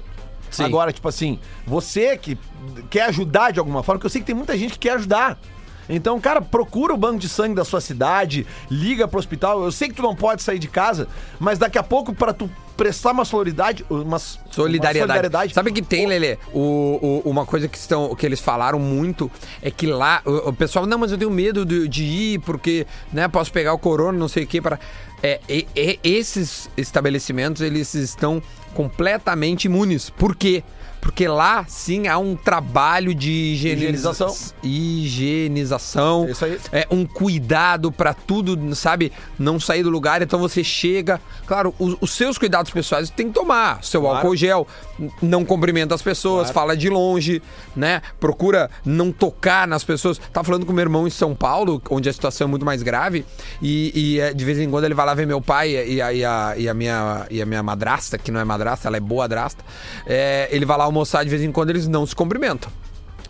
Sim. 0.51 0.63
Agora, 0.65 0.91
tipo 0.91 1.07
assim, 1.07 1.39
você 1.65 2.17
que 2.17 2.37
quer 2.89 3.03
ajudar 3.05 3.51
de 3.51 3.59
alguma 3.59 3.81
forma, 3.83 3.99
que 3.99 4.05
eu 4.05 4.09
sei 4.09 4.19
que 4.21 4.27
tem 4.27 4.35
muita 4.35 4.57
gente 4.57 4.73
que 4.73 4.79
quer 4.79 4.95
ajudar. 4.95 5.39
Então, 5.89 6.19
cara, 6.19 6.41
procura 6.41 6.93
o 6.93 6.97
banco 6.97 7.19
de 7.19 7.27
sangue 7.29 7.55
da 7.55 7.65
sua 7.65 7.81
cidade, 7.81 8.45
liga 8.69 9.07
pro 9.07 9.19
hospital. 9.19 9.63
Eu 9.63 9.71
sei 9.71 9.89
que 9.89 9.95
tu 9.95 10.01
não 10.01 10.15
pode 10.15 10.41
sair 10.43 10.59
de 10.59 10.67
casa, 10.67 11.07
mas 11.39 11.59
daqui 11.59 11.77
a 11.77 11.83
pouco, 11.83 12.13
para 12.13 12.31
tu 12.33 12.50
prestar 12.77 13.11
uma 13.11 13.25
solidariedade, 13.25 13.85
uma, 13.89 14.17
Solidariedade. 14.50 15.50
uma 15.50 15.53
Sabe 15.53 15.71
que 15.71 15.81
tem, 15.83 16.07
Lelê? 16.07 16.38
O, 16.51 17.21
o- 17.25 17.29
uma 17.29 17.45
coisa 17.45 17.67
que, 17.67 17.77
estão, 17.77 18.15
que 18.15 18.25
eles 18.25 18.39
falaram 18.39 18.79
muito 18.79 19.29
é 19.61 19.69
que 19.69 19.85
lá 19.85 20.21
o, 20.25 20.50
o 20.50 20.53
pessoal, 20.53 20.85
não, 20.88 20.97
mas 20.97 21.11
eu 21.11 21.17
tenho 21.17 21.29
medo 21.29 21.63
de, 21.65 21.88
de 21.88 22.03
ir 22.03 22.39
porque, 22.39 22.88
né, 23.13 23.27
posso 23.27 23.51
pegar 23.51 23.73
o 23.73 23.77
corona, 23.77 24.17
não 24.17 24.27
sei 24.27 24.45
o 24.45 24.47
que 24.47 24.59
para 24.61 24.79
é, 25.21 25.39
esses 26.03 26.69
estabelecimentos 26.75 27.61
eles 27.61 27.93
estão 27.93 28.41
completamente 28.73 29.65
imunes. 29.65 30.09
Por 30.09 30.35
quê? 30.35 30.63
Porque 31.01 31.27
lá 31.27 31.65
sim 31.67 32.08
há 32.08 32.17
um 32.20 32.36
trabalho 32.36 33.13
de 33.15 33.31
higienização. 33.31 34.34
Higienização. 34.63 36.29
Isso 36.29 36.46
aí. 36.46 36.60
É 36.72 36.88
um 36.91 37.05
cuidado 37.05 37.91
pra 37.91 38.13
tudo, 38.13 38.75
sabe? 38.75 39.12
Não 39.38 39.60
sair 39.60 39.84
do 39.84 39.89
lugar. 39.89 40.22
Então 40.22 40.39
você 40.39 40.63
chega. 40.63 41.20
Claro, 41.48 41.74
os, 41.79 41.98
os 42.00 42.12
seus 42.12 42.38
cuidados 42.38 42.72
pessoais 42.72 43.10
tem 43.10 43.27
que 43.27 43.34
tomar. 43.34 43.84
Seu 43.84 44.01
Claro. 44.01 44.17
álcool 44.17 44.36
gel. 44.36 44.67
Não 45.22 45.43
cumprimenta 45.43 45.96
as 45.96 46.01
pessoas, 46.01 46.43
Claro. 46.51 46.53
fala 46.53 46.77
de 46.77 46.89
longe, 46.89 47.41
né? 47.75 48.01
Procura 48.20 48.70
não 48.86 49.12
tocar 49.12 49.67
nas 49.67 49.84
pessoas. 49.84 50.20
Tava 50.31 50.46
falando 50.46 50.65
com 50.65 50.74
meu 50.74 50.84
irmão 50.84 51.08
em 51.08 51.10
São 51.10 51.34
Paulo, 51.34 51.81
onde 51.89 52.08
a 52.10 52.13
situação 52.13 52.46
é 52.46 52.50
muito 52.50 52.65
mais 52.65 52.84
grave. 52.84 53.25
E, 53.62 53.91
e, 53.96 54.20
é, 54.20 54.34
de 54.34 54.46
vez 54.46 54.60
em 54.60 54.70
quando 54.70 54.86
ele 54.86 54.93
vai 54.93 55.05
lá 55.05 55.13
ver 55.13 55.25
meu 55.25 55.41
pai 55.41 55.72
e 55.72 56.01
a, 56.01 56.13
e 56.13 56.24
a, 56.25 56.53
e 56.58 56.70
a 56.70 56.74
minha, 56.74 57.25
e 57.31 57.41
a 57.41 57.46
minha 57.46 57.63
madrasta, 57.63 58.17
que 58.17 58.29
não 58.31 58.39
é 58.39 58.43
madrasta, 58.43 58.88
ela 58.88 58.98
é 58.98 59.00
boa 59.00 59.31
madrasta. 59.31 59.63
É, 60.05 60.50
ele 60.51 60.65
vai 60.65 60.77
lá 60.77 60.84
almoçar 60.84 61.24
de 61.24 61.29
vez 61.29 61.41
em 61.41 61.51
quando, 61.51 61.70
eles 61.70 61.88
não 61.88 62.05
se 62.05 62.15
cumprimentam. 62.15 62.72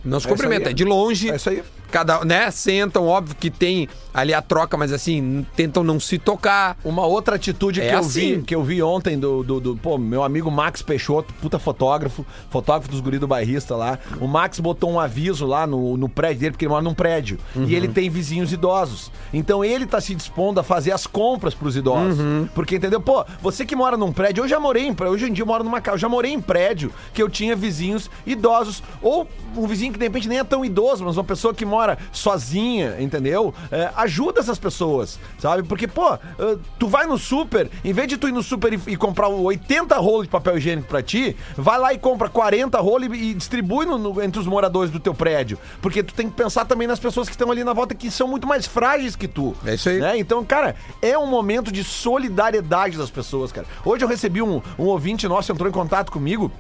Não 0.04 0.20
se 0.20 0.28
É 0.28 0.30
aí. 0.68 0.72
é 0.72 0.74
de 0.74 0.84
longe. 0.84 1.30
É 1.30 1.36
isso 1.36 1.50
aí. 1.50 1.64
Cada, 1.92 2.24
né, 2.26 2.50
sentam, 2.52 3.06
óbvio 3.06 3.36
que 3.40 3.50
tem 3.50 3.88
ali 4.14 4.34
a 4.34 4.42
troca, 4.42 4.78
mas 4.78 4.92
assim, 4.94 5.46
tentam 5.56 5.84
não 5.84 6.00
se 6.00 6.18
tocar. 6.18 6.78
Uma 6.84 7.06
outra 7.06 7.36
atitude 7.36 7.82
É 7.82 7.90
que, 7.90 7.96
eu 7.96 8.00
assim. 8.00 8.36
vi, 8.38 8.42
que 8.44 8.56
eu 8.56 8.64
vi 8.64 8.82
ontem 8.82 9.18
do, 9.20 9.44
do, 9.44 9.60
do- 9.60 9.78
pô, 9.78 9.98
meu 9.98 10.24
amigo 10.24 10.50
Max 10.50 10.82
Peixoto, 10.82 11.34
puta 11.42 11.60
fotógrafo, 11.60 12.26
fotógrafo 12.50 12.90
dos 12.90 13.00
guri 13.02 13.20
do 13.20 13.28
bairrista 13.28 13.76
lá. 13.76 14.00
O 14.20 14.28
Max 14.28 14.60
botou 14.60 14.90
um 14.92 15.00
aviso 15.00 15.46
lá 15.46 15.68
no, 15.68 15.98
no 15.98 16.08
prédio 16.10 16.40
dele, 16.42 16.52
porque 16.52 16.66
ele 16.66 16.70
mora 16.72 16.84
num 16.84 16.94
prédio. 16.94 17.38
E 17.56 17.76
ele 17.76 17.88
tem 17.88 18.10
vizinhos 18.10 18.52
idosos. 18.54 19.12
Então 19.34 19.64
ele 19.64 19.86
tá 19.86 20.00
se 20.02 20.16
dispondo 20.16 20.60
a 20.60 20.64
fazer 20.64 20.92
as 20.92 21.06
compras 21.08 21.54
pros 21.54 21.76
idosos. 21.76 22.18
Porque, 22.54 22.76
entendeu? 22.76 23.02
Pô, 23.02 23.26
você 23.42 23.66
que 23.66 23.76
mora 23.76 23.98
num 23.98 24.12
prédio, 24.12 24.44
eu 24.44 24.48
já 24.48 24.60
morei 24.60 24.86
em 24.88 24.94
prédio, 24.94 25.14
hoje 25.16 25.26
em 25.30 25.34
dia 25.34 25.44
eu 25.44 25.48
moro 25.48 25.64
numa 25.64 25.82
casa, 25.82 25.96
eu 25.96 26.00
já 26.00 26.10
morei 26.10 26.32
em 26.32 26.42
prédio 26.42 26.92
que 27.14 27.22
eu 27.22 27.30
tinha 27.30 27.56
vizinhos 27.56 28.10
idosos. 28.26 28.82
Ou 29.02 29.28
um 29.58 29.68
vizinho 29.68 29.92
que 29.94 30.00
de 30.00 30.06
repente 30.06 30.28
nem 30.30 30.40
é 30.40 30.44
tão 30.44 30.64
idoso, 30.64 31.04
mas 31.06 31.18
uma 31.18 31.24
pessoa 31.24 31.54
que 31.54 31.66
mora 31.66 31.81
sozinha, 32.12 32.96
entendeu? 33.00 33.54
É, 33.72 33.90
ajuda 33.96 34.40
essas 34.40 34.58
pessoas, 34.60 35.20
sabe? 35.40 35.64
Porque, 35.64 35.88
pô, 35.88 36.14
eh, 36.14 36.58
tu 36.80 36.88
vai 36.88 37.06
no 37.06 37.18
super, 37.18 37.70
em 37.84 37.94
vez 37.94 38.08
de 38.08 38.18
tu 38.18 38.28
ir 38.28 38.32
no 38.32 38.44
super 38.44 38.74
e, 38.74 38.80
e 38.88 38.96
comprar 38.96 39.28
80 39.28 39.98
rolos 39.98 40.24
de 40.24 40.30
papel 40.30 40.58
higiênico 40.58 40.88
pra 40.88 41.02
ti, 41.02 41.36
vai 41.58 41.80
lá 41.80 41.94
e 41.94 41.98
compra 41.98 42.30
40 42.30 42.80
rolos 42.80 43.10
e, 43.12 43.32
e 43.32 43.34
distribui 43.34 43.86
no- 43.86 43.98
no- 43.98 44.22
entre 44.22 44.40
os 44.40 44.48
moradores 44.48 44.92
do 44.92 45.00
teu 45.00 45.14
prédio. 45.14 45.58
Porque 45.82 46.04
tu 46.04 46.14
tem 46.14 46.30
que 46.30 46.36
pensar 46.36 46.66
também 46.66 46.88
nas 46.88 47.00
pessoas 47.00 47.28
que 47.28 47.34
estão 47.36 47.52
ali 47.52 47.64
na 47.64 47.74
volta 47.74 47.96
que 47.96 48.10
são 48.12 48.28
muito 48.28 48.48
mais 48.48 48.66
frágeis 48.66 49.16
que 49.16 49.28
tu. 49.28 49.56
É 49.66 49.74
isso 49.76 49.90
aí. 49.90 50.00
né? 50.00 50.18
Então, 50.18 50.44
cara, 50.46 50.76
é 51.02 51.18
um 51.18 51.28
momento 51.28 51.72
de 51.72 51.84
solidariedade 51.84 52.98
das 52.98 53.10
pessoas, 53.10 53.52
cara. 53.52 53.66
Hoje 53.86 54.04
eu 54.04 54.08
recebi 54.08 54.42
um, 54.42 54.62
um 54.78 54.84
ouvinte 54.86 55.28
nosso, 55.28 55.52
entrou 55.52 55.68
em 55.70 55.72
contato 55.72 56.12
comigo. 56.12 56.52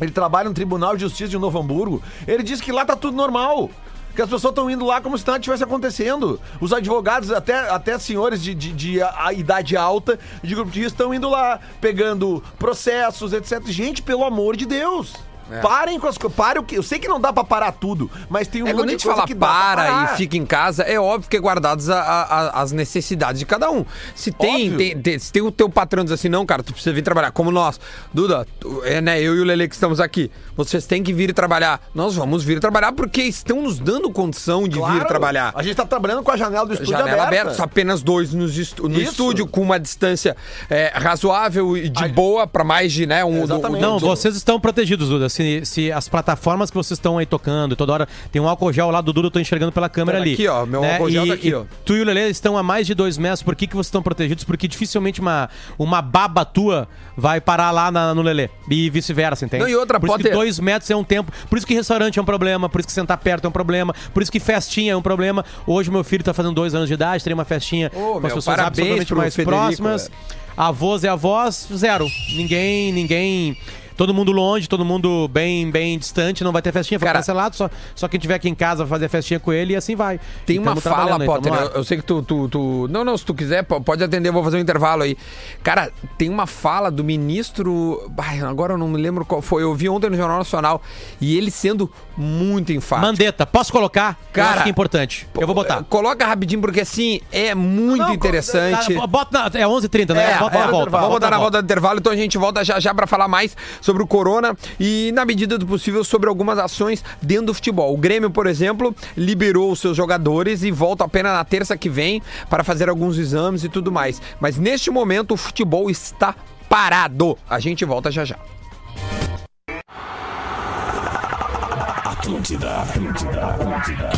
Ele 0.00 0.10
trabalha 0.10 0.48
no 0.48 0.54
Tribunal 0.54 0.96
de 0.96 1.02
Justiça 1.02 1.28
de 1.30 1.38
Novo 1.38 1.58
Hamburgo. 1.58 2.02
Ele 2.26 2.42
disse 2.42 2.62
que 2.62 2.72
lá 2.72 2.84
tá 2.84 2.96
tudo 2.96 3.16
normal. 3.16 3.70
Que 4.14 4.22
as 4.22 4.28
pessoas 4.28 4.50
estão 4.52 4.68
indo 4.70 4.84
lá 4.84 5.00
como 5.00 5.16
se 5.16 5.26
nada 5.26 5.38
estivesse 5.38 5.64
acontecendo. 5.64 6.40
Os 6.60 6.72
advogados, 6.72 7.30
até, 7.30 7.70
até 7.70 7.98
senhores 7.98 8.42
de, 8.42 8.54
de, 8.54 8.72
de 8.72 9.02
a- 9.02 9.14
a 9.28 9.32
idade 9.32 9.76
alta 9.76 10.18
de 10.42 10.54
grupo 10.54 10.70
de 10.70 10.80
risco, 10.80 10.94
estão 10.94 11.14
indo 11.14 11.28
lá, 11.30 11.58
pegando 11.80 12.42
processos, 12.58 13.32
etc. 13.32 13.62
Gente, 13.66 14.02
pelo 14.02 14.24
amor 14.24 14.56
de 14.56 14.66
Deus. 14.66 15.14
É. 15.52 15.60
Parem 15.60 15.98
com 16.00 16.06
as 16.06 16.16
coisas. 16.18 16.36
Parem 16.36 16.62
o 16.62 16.64
que. 16.64 16.76
Eu 16.76 16.82
sei 16.82 16.98
que 16.98 17.08
não 17.08 17.20
dá 17.20 17.32
pra 17.32 17.44
parar 17.44 17.72
tudo, 17.72 18.10
mas 18.28 18.48
tem 18.48 18.62
um 18.62 18.66
É, 18.66 18.70
monte 18.72 18.80
quando 18.80 18.88
a 18.88 18.92
gente 18.92 19.04
fala 19.04 19.26
para 19.26 20.04
e 20.14 20.16
fica 20.16 20.36
em 20.36 20.46
casa, 20.46 20.82
é 20.82 20.98
óbvio 20.98 21.28
que 21.30 21.36
é 21.36 21.40
guardadas 21.40 21.88
a- 21.90 22.00
a- 22.00 22.22
a- 22.22 22.62
as 22.62 22.72
necessidades 22.72 23.38
de 23.38 23.46
cada 23.46 23.70
um. 23.70 23.84
Se 24.14 24.30
tem, 24.32 24.76
tem, 24.76 24.98
tem- 25.00 25.18
se 25.18 25.32
tem 25.32 25.42
o 25.42 25.50
teu 25.52 25.68
patrão 25.68 26.02
diz 26.04 26.12
assim, 26.12 26.28
não, 26.28 26.44
cara, 26.46 26.62
tu 26.62 26.72
precisa 26.72 26.94
vir 26.94 27.02
trabalhar. 27.02 27.30
Como 27.32 27.50
nós, 27.50 27.78
Duda, 28.12 28.46
tu- 28.60 28.82
é, 28.84 29.00
né, 29.00 29.20
eu 29.20 29.34
e 29.36 29.40
o 29.40 29.44
Lele 29.44 29.68
que 29.68 29.74
estamos 29.74 30.00
aqui, 30.00 30.30
vocês 30.56 30.86
têm 30.86 31.02
que 31.02 31.12
vir 31.12 31.32
trabalhar. 31.34 31.80
Nós 31.94 32.14
vamos 32.14 32.42
vir 32.44 32.60
trabalhar 32.60 32.92
porque 32.92 33.22
estão 33.22 33.62
nos 33.62 33.78
dando 33.78 34.10
condição 34.10 34.64
de 34.68 34.76
vir 34.76 34.80
Claro, 34.80 35.06
trabalhar. 35.06 35.52
A 35.54 35.62
gente 35.62 35.76
tá 35.76 35.84
trabalhando 35.86 36.22
com 36.22 36.30
a 36.30 36.36
janela 36.36 36.66
do 36.66 36.72
estúdio 36.74 36.92
Janela 36.92 37.24
aberta. 37.24 37.42
aberta, 37.48 37.64
apenas 37.64 38.02
dois 38.02 38.32
nos 38.32 38.56
estu- 38.58 38.88
no 38.88 38.98
Isso. 39.00 39.10
estúdio, 39.12 39.46
com 39.46 39.60
uma 39.62 39.78
distância 39.78 40.36
é, 40.70 40.92
razoável 40.94 41.76
e 41.76 41.88
de 41.88 42.04
A- 42.04 42.08
boa 42.08 42.46
para 42.46 42.64
mais 42.64 42.92
de, 42.92 43.06
né, 43.06 43.24
um... 43.24 43.42
Exatamente. 43.42 43.80
Não, 43.82 43.98
do- 43.98 44.06
vocês 44.06 44.36
estão 44.36 44.58
protegidos, 44.60 45.08
Duda. 45.08 45.28
Se, 45.28 45.41
se 45.64 45.90
as 45.92 46.08
plataformas 46.08 46.70
que 46.70 46.76
vocês 46.76 46.98
estão 46.98 47.18
aí 47.18 47.26
tocando, 47.26 47.74
toda 47.76 47.92
hora 47.92 48.08
tem 48.30 48.40
um 48.40 48.48
álcool 48.48 48.72
gel 48.72 48.90
lá 48.90 49.00
do 49.00 49.12
Duda, 49.12 49.26
eu 49.26 49.30
tô 49.30 49.38
enxergando 49.40 49.72
pela 49.72 49.88
câmera 49.88 50.18
Tá 50.18 50.22
ali. 50.22 50.32
aqui, 50.34 50.48
ó, 50.48 50.64
meu 50.66 50.84
álcool 50.84 51.10
gel 51.10 51.24
e, 51.24 51.28
tá 51.28 51.34
aqui, 51.34 51.54
ó. 51.54 51.64
Tu 51.84 51.96
e 51.96 52.00
o 52.02 52.04
Lelê 52.04 52.28
estão 52.30 52.56
a 52.56 52.62
mais 52.62 52.86
de 52.86 52.94
dois 52.94 53.18
metros, 53.18 53.42
por 53.42 53.54
que, 53.56 53.66
que 53.66 53.74
vocês 53.74 53.86
estão 53.86 54.02
protegidos? 54.02 54.44
Porque 54.44 54.66
dificilmente 54.68 55.20
uma, 55.20 55.48
uma 55.78 56.00
baba 56.02 56.44
tua 56.44 56.88
vai 57.16 57.40
parar 57.40 57.70
lá 57.70 57.90
na- 57.90 58.14
no 58.14 58.22
Lelê. 58.22 58.48
E 58.70 58.88
vice-versa, 58.90 59.44
entende? 59.44 59.62
Não, 59.62 59.68
e 59.70 59.76
outra, 59.76 59.98
por 60.00 60.06
pode 60.08 60.22
isso 60.22 60.30
que 60.30 60.34
dois 60.36 60.58
metros 60.60 60.90
é 60.90 60.96
um 60.96 61.04
tempo. 61.04 61.32
Por 61.48 61.58
isso 61.58 61.66
que 61.66 61.74
restaurante 61.74 62.18
é 62.18 62.22
um 62.22 62.24
problema, 62.24 62.68
por 62.68 62.78
isso 62.80 62.86
que 62.88 62.92
sentar 62.92 63.18
perto 63.18 63.44
é 63.44 63.48
um 63.48 63.52
problema, 63.52 63.94
por 64.14 64.22
isso 64.22 64.32
que 64.32 64.40
festinha 64.40 64.92
é 64.92 64.96
um 64.96 65.02
problema. 65.02 65.44
Hoje 65.66 65.90
meu 65.90 66.02
filho 66.04 66.22
tá 66.24 66.32
fazendo 66.32 66.54
dois 66.54 66.74
anos 66.74 66.88
de 66.88 66.94
idade, 66.94 67.22
teria 67.22 67.34
uma 67.34 67.44
festinha 67.44 67.90
Ô, 67.94 67.98
com 67.98 68.02
as 68.04 68.12
meu, 68.12 68.20
pessoas 68.22 68.44
parabéns 68.44 68.70
absolutamente 69.00 69.14
mais 69.14 69.34
Federico, 69.34 69.60
próximas. 69.62 70.10
Avós 70.56 71.02
e 71.02 71.08
avós, 71.08 71.66
zero. 71.74 72.06
Ninguém, 72.36 72.92
ninguém. 72.92 73.56
Todo 74.02 74.12
mundo 74.12 74.32
longe, 74.32 74.68
todo 74.68 74.84
mundo 74.84 75.28
bem, 75.28 75.70
bem 75.70 75.96
distante, 75.96 76.42
não 76.42 76.50
vai 76.50 76.60
ter 76.60 76.72
festinha, 76.72 76.98
foi 76.98 77.06
Cara- 77.06 77.20
cancelado, 77.20 77.54
só, 77.54 77.70
só 77.94 78.08
quem 78.08 78.18
tiver 78.18 78.34
aqui 78.34 78.48
em 78.48 78.54
casa 78.54 78.84
vai 78.84 78.98
fazer 78.98 79.08
festinha 79.08 79.38
com 79.38 79.52
ele 79.52 79.74
e 79.74 79.76
assim 79.76 79.94
vai. 79.94 80.18
Tem 80.44 80.56
E 80.56 80.58
uma 80.58 80.74
fala, 80.74 81.24
Potter. 81.24 81.52
Eu, 81.54 81.68
eu 81.68 81.84
sei 81.84 81.98
que 81.98 82.02
tu, 82.02 82.20
tu, 82.20 82.48
tu- 82.48 82.88
Não, 82.90 83.04
não, 83.04 83.16
se 83.16 83.24
tu 83.24 83.32
quiser, 83.32 83.62
po- 83.62 83.80
pode 83.80 84.02
atender, 84.02 84.28
eu 84.30 84.32
vou 84.32 84.42
fazer 84.42 84.56
um 84.56 84.60
intervalo 84.60 85.04
aí. 85.04 85.16
Cara, 85.62 85.92
tem 86.18 86.28
uma 86.28 86.48
fala 86.48 86.90
do 86.90 87.04
ministro. 87.04 88.10
Ai, 88.18 88.40
agora 88.40 88.72
eu 88.72 88.78
não 88.78 88.88
me 88.88 89.00
lembro 89.00 89.24
qual 89.24 89.40
foi. 89.40 89.62
Eu 89.62 89.72
vi 89.74 89.88
ontem 89.88 90.10
no 90.10 90.16
Jornal 90.16 90.38
Nacional. 90.38 90.82
E 91.20 91.36
ele 91.36 91.50
sendo 91.52 91.88
muito 92.16 92.72
enfático. 92.72 93.06
Mandetta, 93.06 93.46
posso 93.46 93.70
colocar? 93.72 94.18
eu 94.20 94.32
Cara, 94.32 94.50
acho 94.54 94.62
que 94.64 94.68
é 94.68 94.70
importante. 94.70 95.28
Eu 95.38 95.46
vou 95.46 95.54
botar. 95.54 95.84
Coloca 95.84 96.26
rapidinho, 96.26 96.60
porque 96.60 96.80
assim, 96.80 97.20
é 97.30 97.54
muito 97.54 98.02
Não, 98.02 98.14
interessante. 98.14 98.94
Tá, 98.94 99.06
bota 99.06 99.38
na, 99.50 99.60
é 99.60 99.64
11h30, 99.66 100.12
né? 100.14 100.32
É, 100.32 100.38
bota 100.38 100.56
é, 100.56 100.60
na 100.60 100.66
volta. 100.66 100.90
Vamos 100.90 101.06
bota 101.08 101.14
botar 101.14 101.30
na 101.30 101.36
volta. 101.36 101.40
volta 101.52 101.62
do 101.62 101.64
intervalo, 101.64 101.98
então 101.98 102.12
a 102.12 102.16
gente 102.16 102.36
volta 102.38 102.64
já 102.64 102.80
já 102.80 102.94
pra 102.94 103.06
falar 103.06 103.28
mais 103.28 103.56
sobre 103.80 103.91
o 104.00 104.06
Corona 104.06 104.56
e, 104.78 105.10
na 105.12 105.24
medida 105.24 105.58
do 105.58 105.66
possível, 105.66 106.04
sobre 106.04 106.28
algumas 106.28 106.56
ações 106.58 107.04
dentro 107.20 107.46
do 107.46 107.54
futebol. 107.54 107.92
O 107.92 107.96
Grêmio, 107.98 108.30
por 108.30 108.46
exemplo, 108.46 108.94
liberou 109.16 109.72
os 109.72 109.80
seus 109.80 109.96
jogadores 109.96 110.62
e 110.62 110.70
volta 110.70 111.04
apenas 111.04 111.32
na 111.32 111.44
terça 111.44 111.76
que 111.76 111.88
vem 111.88 112.22
para 112.48 112.62
fazer 112.62 112.88
alguns 112.88 113.18
exames 113.18 113.64
e 113.64 113.68
tudo 113.68 113.90
mais. 113.90 114.22
Mas 114.40 114.56
neste 114.56 114.88
momento 114.88 115.34
o 115.34 115.36
futebol 115.36 115.90
está 115.90 116.36
parado. 116.68 117.36
A 117.50 117.58
gente 117.58 117.84
volta 117.84 118.10
já 118.10 118.24
já. 118.24 118.38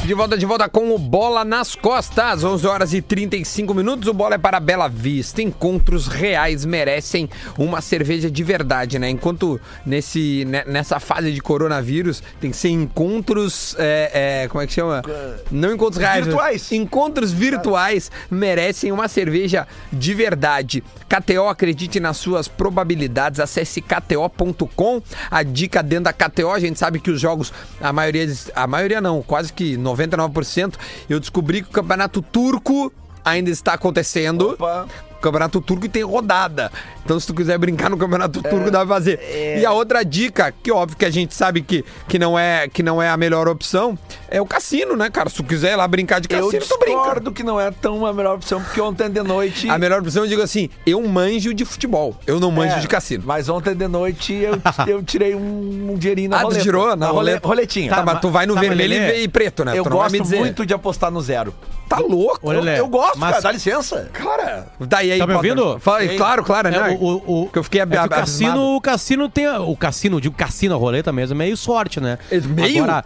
De 0.05 0.15
volta, 0.15 0.37
de 0.37 0.45
volta 0.47 0.69
com 0.69 0.95
o 0.95 0.99
Bola 0.99 1.45
nas 1.45 1.75
Costas, 1.75 2.45
11 2.45 2.67
horas 2.67 2.93
e 2.95 3.01
35 3.01 3.73
minutos. 3.73 4.09
O 4.09 4.13
Bola 4.15 4.35
é 4.35 4.39
para 4.39 4.61
Bela 4.61 4.89
Vista. 4.89 5.41
Encontros 5.41 6.07
reais 6.07 6.65
merecem 6.65 7.29
uma 7.57 7.81
cerveja 7.81 8.31
de 8.31 8.43
verdade, 8.45 8.99
né? 8.99 9.09
Enquanto 9.09 9.61
nesse, 9.87 10.45
ne- 10.45 10.65
nessa 10.67 11.01
fase 11.01 11.33
de 11.33 11.41
coronavírus 11.41 12.23
tem 12.41 12.51
que 12.51 12.57
ser 12.57 12.69
encontros. 12.71 13.75
é, 13.79 14.43
é, 14.45 14.49
como 14.49 14.63
é 14.63 14.67
que 14.67 14.73
chama? 14.75 15.03
Não 15.51 15.73
encontros 15.73 15.97
reais. 15.99 16.25
Virtuais. 16.27 16.73
Encontros 16.73 17.33
virtuais 17.33 18.11
merecem 18.31 18.93
uma 18.93 19.09
cerveja 19.09 19.67
de 19.93 20.13
verdade. 20.13 20.85
KTO, 21.09 21.49
acredite 21.49 22.01
nas 22.01 22.17
suas 22.19 22.49
probabilidades. 22.49 23.41
Acesse 23.41 23.81
kto.com. 23.81 25.01
A 25.31 25.43
dica 25.43 25.83
dentro 25.83 26.05
da 26.05 26.13
KTO, 26.13 26.51
a 26.51 26.59
gente 26.61 26.79
sabe 26.79 26.99
que 27.01 27.11
os 27.11 27.21
jogos, 27.21 27.53
a 27.81 27.93
maioria, 27.95 28.27
a 28.55 28.67
maioria 28.67 29.01
não, 29.01 29.23
quase 29.23 29.53
que 29.53 29.77
99%, 29.79 30.75
eu 31.09 31.19
descobri 31.19 31.63
que 31.63 31.69
o 31.69 31.73
campeonato 31.73 32.21
turco 32.21 32.93
ainda 33.25 33.49
está 33.49 33.73
acontecendo. 33.73 34.51
Opa. 34.51 34.87
O 35.25 35.33
campeonato 35.33 35.59
turco 35.63 35.89
tem 35.89 36.03
rodada. 36.03 36.71
Então, 37.03 37.19
se 37.19 37.27
tu 37.27 37.33
quiser 37.33 37.57
brincar 37.57 37.89
no 37.89 37.97
campeonato 37.97 38.43
turco, 38.43 38.71
dá 38.71 38.81
pra 38.85 38.89
fazer. 38.97 39.19
E 39.59 39.65
a 39.65 39.73
outra 39.73 40.05
dica, 40.05 40.53
que 40.63 40.71
óbvio 40.71 40.99
que 40.99 41.05
a 41.07 41.11
gente 41.11 41.35
sabe 41.35 41.63
que, 41.63 41.83
que, 42.07 42.19
não 42.19 42.39
é, 42.39 42.69
que 42.69 42.83
não 42.83 43.01
é 43.03 43.09
a 43.09 43.17
melhor 43.17 43.49
opção, 43.49 43.99
é 44.29 44.39
o 44.41 44.45
cassino, 44.45 44.95
né, 44.97 45.09
cara? 45.09 45.31
Se 45.31 45.37
tu 45.37 45.45
quiser 45.45 45.73
ir 45.73 45.77
lá 45.77 45.89
brincar 45.89 46.21
de 46.21 46.29
Eu 46.31 46.45
cassino, 46.51 46.63
tu 46.69 46.79
brinca. 46.79 46.99
discordo 46.99 47.33
que 47.33 47.43
não 47.43 47.59
é 47.59 47.71
tão 47.71 48.05
a 48.05 48.13
melhor 48.13 48.35
opção, 48.37 48.61
porque 48.63 48.79
ontem 48.83 49.09
de 49.09 49.23
noite... 49.23 49.67
A 49.71 49.79
melhor 49.79 50.01
opção, 50.01 50.25
eu 50.25 50.29
digo 50.29 50.43
assim, 50.43 50.69
eu 50.85 51.01
manjo 51.09 51.55
de 51.55 51.65
futebol, 51.65 52.15
eu 52.27 52.39
não 52.39 52.51
manjo 52.51 52.77
É, 52.77 52.81
de 52.81 52.87
cassino. 52.89 53.25
Mas 53.27 53.49
ontem 53.49 53.75
de 53.75 53.89
noite 53.89 54.35
eu, 54.35 54.61
eu 54.87 55.03
tirei 55.03 55.35
um, 55.35 55.93
um 55.93 55.97
dinheirinho 55.97 56.29
na 56.31 56.37
Ah, 56.37 56.41
tu 56.41 56.45
roleta. 56.45 56.63
tirou 56.63 56.97
na 56.97 57.07
role- 57.07 57.17
roleta? 57.17 57.49
roletinha. 57.49 57.91
Tá, 57.91 58.03
mas 58.05 58.21
tu 58.21 58.29
vai 58.29 58.45
no 58.45 58.55
tá, 58.55 58.61
vermelho 58.61 58.93
e, 58.95 59.23
e 59.23 59.29
preto, 59.29 59.65
né? 59.65 59.73
Eu 59.79 59.85
tu 59.85 59.91
gosto 59.91 60.21
dizer. 60.23 60.39
muito 60.39 60.67
de 60.67 60.75
apostar 60.75 61.11
no 61.11 61.21
zero. 61.23 61.55
Tá 61.97 62.03
louco? 62.03 62.39
Ô, 62.43 62.51
Lelê, 62.53 62.79
eu 62.81 62.89
gosto, 62.89 63.19
mas- 63.19 63.31
cara, 63.31 63.43
dá 63.43 63.53
licença. 63.53 64.09
Cara, 64.13 64.67
daí 64.81 65.13
aí, 65.13 65.19
Tá 65.19 65.27
me 65.27 65.35
ouvindo? 65.35 65.79
Fala 65.79 65.99
aí, 65.99 66.17
claro, 66.17 66.45
claro, 66.45 66.69
É, 66.69 66.71
né? 66.71 66.99
o, 67.01 67.43
o, 67.43 67.49
que 67.49 67.59
eu 67.59 67.65
fiquei 67.65 67.81
é 67.81 67.87
que 67.87 67.97
o 67.97 68.09
cassino, 68.09 68.77
o 68.77 68.81
cassino 68.81 69.29
tem. 69.29 69.49
O 69.49 69.77
cassino, 69.77 70.21
digo 70.21 70.35
cassino, 70.35 70.75
a 70.75 70.79
roleta 70.79 71.13
mesmo, 71.13 71.35
é 71.35 71.39
meio 71.39 71.57
sorte, 71.57 72.01
né? 72.01 72.19
É 72.31 72.41
meio? 72.41 72.83
Agora, 72.85 73.05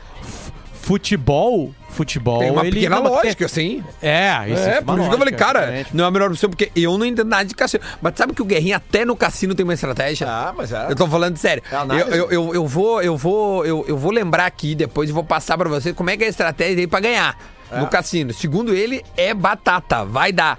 futebol. 0.82 1.72
Futebol. 1.90 2.38
Tem 2.38 2.50
uma 2.50 2.62
ele, 2.62 2.72
pequena 2.72 2.98
lógica, 2.98 3.46
assim. 3.46 3.82
É, 4.00 4.30
isso 4.48 4.62
É, 4.62 4.74
tem 4.76 4.84
por 4.84 4.98
isso 4.98 5.08
que 5.08 5.14
eu 5.14 5.18
falei, 5.18 5.34
cara, 5.34 5.58
exatamente. 5.60 5.96
não 5.96 6.04
é 6.04 6.08
a 6.08 6.10
melhor 6.10 6.30
opção, 6.30 6.48
porque 6.48 6.70
eu 6.76 6.96
não 6.96 7.04
entendo 7.04 7.26
nada 7.28 7.44
de 7.44 7.54
cassino. 7.54 7.82
Mas 8.00 8.14
sabe 8.16 8.34
que 8.34 8.40
o 8.42 8.44
Guerrinha 8.44 8.76
até 8.76 9.04
no 9.04 9.16
cassino 9.16 9.54
tem 9.54 9.64
uma 9.64 9.74
estratégia? 9.74 10.26
Ah, 10.28 10.54
mas 10.56 10.70
é. 10.72 10.86
Eu 10.90 10.94
tô 10.94 11.06
falando 11.08 11.36
sério. 11.36 11.62
É 11.70 11.94
eu, 11.94 12.06
eu, 12.08 12.30
eu, 12.30 12.54
eu 12.54 12.66
vou, 12.66 13.02
eu 13.02 13.16
vou, 13.16 13.66
eu, 13.66 13.84
eu 13.88 13.96
vou 13.98 14.12
lembrar 14.12 14.46
aqui 14.46 14.74
depois 14.74 15.10
e 15.10 15.12
vou 15.12 15.24
passar 15.24 15.58
pra 15.58 15.68
você 15.68 15.92
como 15.92 16.08
é 16.10 16.16
que 16.16 16.22
é 16.24 16.26
a 16.26 16.30
estratégia 16.30 16.76
dele 16.76 16.86
pra 16.88 17.00
ganhar 17.00 17.36
É. 17.70 17.80
no 17.80 17.86
cassino. 17.86 18.32
Segundo 18.32 18.74
ele, 18.74 19.04
é 19.16 19.32
batata, 19.34 20.04
vai 20.04 20.32
dar. 20.32 20.58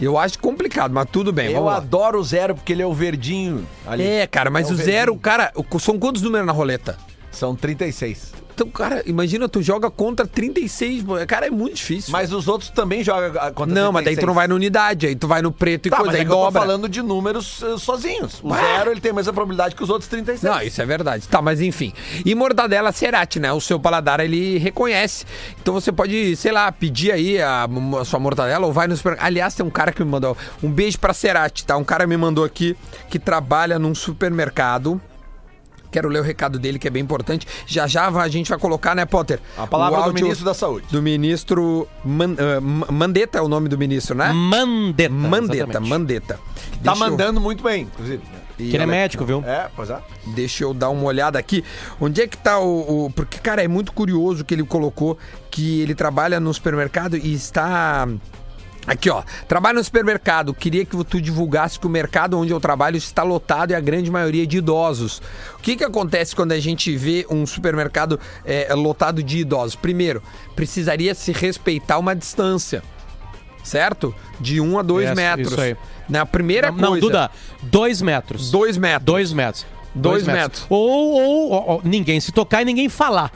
Eu 0.00 0.16
acho 0.16 0.38
complicado, 0.38 0.92
mas 0.92 1.06
tudo 1.10 1.30
bem, 1.30 1.50
Eu 1.52 1.68
adoro 1.68 2.18
o 2.18 2.24
zero 2.24 2.54
porque 2.54 2.72
ele 2.72 2.80
é 2.80 2.86
o 2.86 2.94
verdinho 2.94 3.66
ali. 3.86 4.02
É, 4.02 4.26
cara, 4.26 4.48
mas 4.48 4.68
É 4.68 4.70
o 4.70 4.74
o 4.74 4.76
zero, 4.76 5.16
cara, 5.16 5.52
são 5.78 5.98
quantos 5.98 6.22
números 6.22 6.46
na 6.46 6.52
roleta? 6.52 6.96
São 7.30 7.54
36. 7.54 8.32
Então, 8.60 8.70
cara, 8.70 9.02
imagina, 9.06 9.48
tu 9.48 9.62
joga 9.62 9.90
contra 9.90 10.26
36, 10.26 11.02
pô, 11.02 11.14
cara, 11.26 11.46
é 11.46 11.50
muito 11.50 11.76
difícil. 11.76 12.12
Mas 12.12 12.30
os 12.30 12.46
outros 12.46 12.68
também 12.68 13.02
jogam 13.02 13.40
ah, 13.40 13.50
contra 13.50 13.74
não, 13.74 13.90
mas 13.90 14.04
daí 14.04 14.14
tu 14.14 14.26
não 14.26 14.34
36. 14.34 14.34
vai 14.34 14.48
na 14.48 14.54
unidade, 14.54 15.06
aí 15.06 15.16
tu 15.16 15.26
vai 15.26 15.40
no 15.40 15.50
preto 15.50 15.86
e 15.86 15.90
Tá, 15.90 15.96
coisa, 15.96 16.12
mas 16.12 16.16
aí 16.16 16.20
é 16.20 16.24
que 16.26 16.30
eu 16.30 16.36
tô 16.36 16.44
dobra. 16.44 16.60
falando 16.60 16.86
de 16.86 17.00
números 17.00 17.62
eh, 17.62 17.78
sozinhos. 17.78 18.38
O 18.42 18.54
zero, 18.54 18.90
ele 18.90 19.00
tem 19.00 19.12
a 19.12 19.14
mesma 19.14 19.32
probabilidade 19.32 19.74
que 19.74 19.82
os 19.82 19.88
outros 19.88 20.10
36. 20.10 20.42
Não, 20.42 20.60
isso 20.60 20.82
é 20.82 20.84
verdade. 20.84 21.26
Tá, 21.26 21.40
mas 21.40 21.62
enfim. 21.62 21.94
E 22.22 22.34
mortadela 22.34 22.92
cerati, 22.92 23.40
né? 23.40 23.50
O 23.50 23.62
seu 23.62 23.80
paladar, 23.80 24.20
ele 24.20 24.58
reconhece. 24.58 25.24
Então 25.58 25.72
você 25.72 25.90
pode, 25.90 26.36
sei 26.36 26.52
lá, 26.52 26.70
pedir 26.70 27.12
aí 27.12 27.40
a, 27.40 27.66
a 27.98 28.04
sua 28.04 28.20
mortadela 28.20 28.66
ou 28.66 28.74
vai 28.74 28.86
no 28.86 28.94
supermercado. 28.94 29.26
Aliás, 29.26 29.54
tem 29.54 29.64
um 29.64 29.70
cara 29.70 29.90
que 29.90 30.04
me 30.04 30.10
mandou. 30.10 30.36
Um 30.62 30.70
beijo 30.70 30.98
pra 30.98 31.14
cerati, 31.14 31.64
tá? 31.64 31.78
Um 31.78 31.84
cara 31.84 32.06
me 32.06 32.16
mandou 32.18 32.44
aqui 32.44 32.76
que 33.08 33.18
trabalha 33.18 33.78
num 33.78 33.94
supermercado. 33.94 35.00
Quero 35.90 36.08
ler 36.08 36.20
o 36.20 36.22
recado 36.22 36.58
dele, 36.58 36.78
que 36.78 36.86
é 36.86 36.90
bem 36.90 37.02
importante. 37.02 37.46
Já 37.66 37.86
já 37.86 38.08
a 38.08 38.28
gente 38.28 38.48
vai 38.48 38.58
colocar, 38.58 38.94
né, 38.94 39.04
Potter? 39.04 39.40
A 39.58 39.66
palavra 39.66 40.02
do 40.02 40.14
ministro 40.14 40.44
da 40.44 40.54
Saúde. 40.54 40.86
Do 40.90 41.02
ministro. 41.02 41.86
Man- 42.04 42.36
Ma- 42.62 42.86
Mandetta 42.90 43.38
é 43.38 43.42
o 43.42 43.48
nome 43.48 43.68
do 43.68 43.76
ministro, 43.78 44.16
né? 44.16 44.32
Mandetta. 44.32 45.12
Mandetta, 45.14 45.54
exatamente. 45.56 45.88
Mandetta. 45.90 46.34
Tá 46.34 46.40
Deixa 46.92 47.04
eu- 47.04 47.10
mandando 47.10 47.40
muito 47.40 47.62
bem, 47.62 47.82
inclusive. 47.82 48.22
E 48.58 48.68
Que 48.68 48.76
ele 48.76 48.82
é 48.82 48.86
médico, 48.86 49.24
viu? 49.24 49.42
É, 49.46 49.68
pois 49.74 49.88
é. 49.88 49.98
Deixa 50.34 50.64
eu 50.64 50.74
dar 50.74 50.90
uma 50.90 51.04
olhada 51.04 51.38
aqui. 51.38 51.64
Onde 51.98 52.20
é 52.20 52.26
que 52.26 52.36
tá 52.36 52.58
o, 52.58 53.06
o- 53.06 53.10
Porque, 53.10 53.38
cara, 53.38 53.64
é 53.64 53.68
muito 53.68 53.90
curioso 53.92 54.44
que 54.44 54.52
ele 54.54 54.62
colocou 54.64 55.16
que 55.50 55.80
ele 55.80 55.94
trabalha 55.94 56.38
no 56.38 56.52
supermercado 56.52 57.16
e 57.16 57.32
está. 57.32 58.06
Aqui, 58.86 59.10
ó. 59.10 59.22
Trabalha 59.46 59.74
no 59.78 59.84
supermercado. 59.84 60.54
Queria 60.54 60.84
que 60.84 61.04
tu 61.04 61.20
divulgasse 61.20 61.78
que 61.78 61.86
o 61.86 61.90
mercado 61.90 62.38
onde 62.38 62.52
eu 62.52 62.58
trabalho 62.58 62.96
está 62.96 63.22
lotado 63.22 63.70
e 63.72 63.74
a 63.74 63.80
grande 63.80 64.10
maioria 64.10 64.46
de 64.46 64.58
idosos. 64.58 65.20
O 65.54 65.58
que, 65.62 65.76
que 65.76 65.84
acontece 65.84 66.34
quando 66.34 66.52
a 66.52 66.58
gente 66.58 66.96
vê 66.96 67.26
um 67.30 67.46
supermercado 67.46 68.18
é, 68.44 68.74
lotado 68.74 69.22
de 69.22 69.38
idosos? 69.38 69.76
Primeiro, 69.76 70.22
precisaria 70.56 71.14
se 71.14 71.30
respeitar 71.32 71.98
uma 71.98 72.16
distância. 72.16 72.82
Certo? 73.62 74.14
De 74.40 74.60
um 74.60 74.78
a 74.78 74.82
dois 74.82 75.14
metros. 75.14 75.52
isso 75.52 75.60
aí. 75.60 75.76
Na 76.08 76.24
primeira 76.24 76.72
Não, 76.72 76.88
coisa. 76.88 77.00
Duda, 77.06 77.30
dois 77.62 78.00
metros. 78.00 78.50
Dois 78.50 78.76
metros. 78.78 79.04
Dois 79.04 79.32
metros. 79.32 79.66
Dois 79.94 80.26
metros. 80.26 80.64
Ou, 80.70 80.88
ou, 80.88 81.50
ou- 81.50 81.68
ou 81.72 81.80
ninguém 81.84 82.18
se 82.20 82.32
tocar 82.32 82.62
e 82.62 82.64
ninguém 82.64 82.88
falar. 82.88 83.30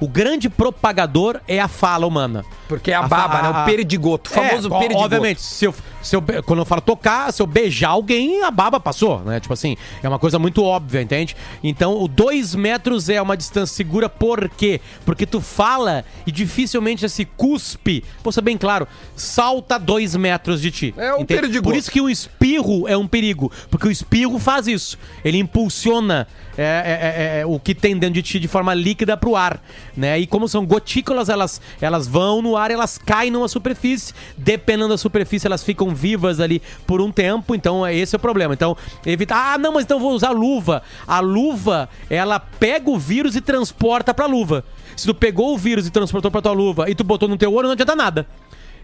O 0.00 0.08
grande 0.08 0.48
propagador 0.48 1.40
é 1.46 1.60
a 1.60 1.68
fala 1.68 2.06
humana. 2.06 2.44
Porque 2.68 2.90
é 2.90 2.94
a 2.94 3.00
A 3.00 3.08
baba, 3.08 3.36
fa- 3.36 3.42
né? 3.42 3.48
O 3.48 3.52
a- 3.54 3.64
perdigoto. 3.64 4.30
O 4.30 4.34
famoso 4.34 4.68
é, 4.74 4.78
perdigoto. 4.78 5.04
Obviamente, 5.04 5.40
se 5.40 5.64
eu, 5.64 5.74
se 6.02 6.14
eu 6.14 6.22
quando 6.44 6.58
eu 6.60 6.64
falo 6.66 6.80
tocar, 6.82 7.32
se 7.32 7.40
eu 7.40 7.46
beijar 7.46 7.88
alguém, 7.90 8.42
a 8.44 8.50
baba 8.50 8.78
passou, 8.78 9.20
né? 9.20 9.40
Tipo 9.40 9.54
assim, 9.54 9.76
é 10.02 10.08
uma 10.08 10.18
coisa 10.18 10.38
muito 10.38 10.62
óbvia, 10.62 11.00
entende? 11.00 11.34
Então, 11.64 12.00
o 12.00 12.06
dois 12.06 12.54
metros 12.54 13.08
é 13.08 13.20
uma 13.22 13.36
distância 13.36 13.74
segura, 13.74 14.08
por 14.08 14.48
quê? 14.50 14.80
Porque 15.04 15.24
tu 15.24 15.40
fala 15.40 16.04
e 16.26 16.30
dificilmente 16.32 17.04
esse 17.06 17.24
cuspe, 17.24 18.04
vou 18.22 18.32
ser 18.32 18.42
bem 18.42 18.58
claro, 18.58 18.86
salta 19.16 19.78
dois 19.78 20.14
metros 20.14 20.60
de 20.60 20.70
ti. 20.70 20.94
É 20.96 21.12
um 21.14 21.20
entende? 21.22 21.40
perdigoto. 21.40 21.70
Por 21.70 21.76
isso 21.76 21.90
que 21.90 22.00
o 22.00 22.10
espirro 22.10 22.86
é 22.86 22.96
um 22.96 23.06
perigo, 23.08 23.50
porque 23.70 23.88
o 23.88 23.90
espirro 23.90 24.38
faz 24.38 24.66
isso. 24.66 24.98
Ele 25.24 25.38
impulsiona 25.38 26.26
é, 26.56 26.62
é, 26.62 27.36
é, 27.38 27.40
é, 27.40 27.46
o 27.46 27.58
que 27.60 27.72
tem 27.74 27.96
dentro 27.96 28.14
de 28.14 28.22
ti 28.22 28.40
de 28.40 28.48
forma 28.48 28.74
líquida 28.74 29.16
pro 29.16 29.36
ar, 29.36 29.62
né? 29.96 30.18
E 30.18 30.26
como 30.26 30.48
são 30.48 30.66
gotículas, 30.66 31.28
elas, 31.28 31.60
elas 31.80 32.06
vão 32.08 32.42
no 32.42 32.56
ar, 32.58 32.70
elas 32.70 32.98
caem 32.98 33.30
numa 33.30 33.48
superfície. 33.48 34.12
Dependendo 34.36 34.88
da 34.88 34.98
superfície, 34.98 35.46
elas 35.46 35.62
ficam 35.62 35.94
vivas 35.94 36.40
ali 36.40 36.60
por 36.86 37.00
um 37.00 37.10
tempo. 37.10 37.54
Então, 37.54 37.86
é 37.86 37.94
esse 37.94 38.14
é 38.14 38.18
o 38.18 38.20
problema. 38.20 38.54
Então, 38.54 38.76
evitar. 39.06 39.54
Ah, 39.54 39.58
não, 39.58 39.72
mas 39.72 39.84
então 39.84 39.98
vou 40.00 40.12
usar 40.12 40.30
luva. 40.30 40.82
A 41.06 41.20
luva, 41.20 41.88
ela 42.10 42.38
pega 42.38 42.90
o 42.90 42.98
vírus 42.98 43.36
e 43.36 43.40
transporta 43.40 44.12
pra 44.12 44.26
luva. 44.26 44.64
Se 44.96 45.06
tu 45.06 45.14
pegou 45.14 45.54
o 45.54 45.58
vírus 45.58 45.86
e 45.86 45.90
transportou 45.90 46.30
pra 46.30 46.42
tua 46.42 46.52
luva 46.52 46.90
e 46.90 46.94
tu 46.94 47.04
botou 47.04 47.28
no 47.28 47.36
teu 47.36 47.54
olho, 47.54 47.66
não 47.66 47.72
adianta 47.72 47.94
nada. 47.94 48.26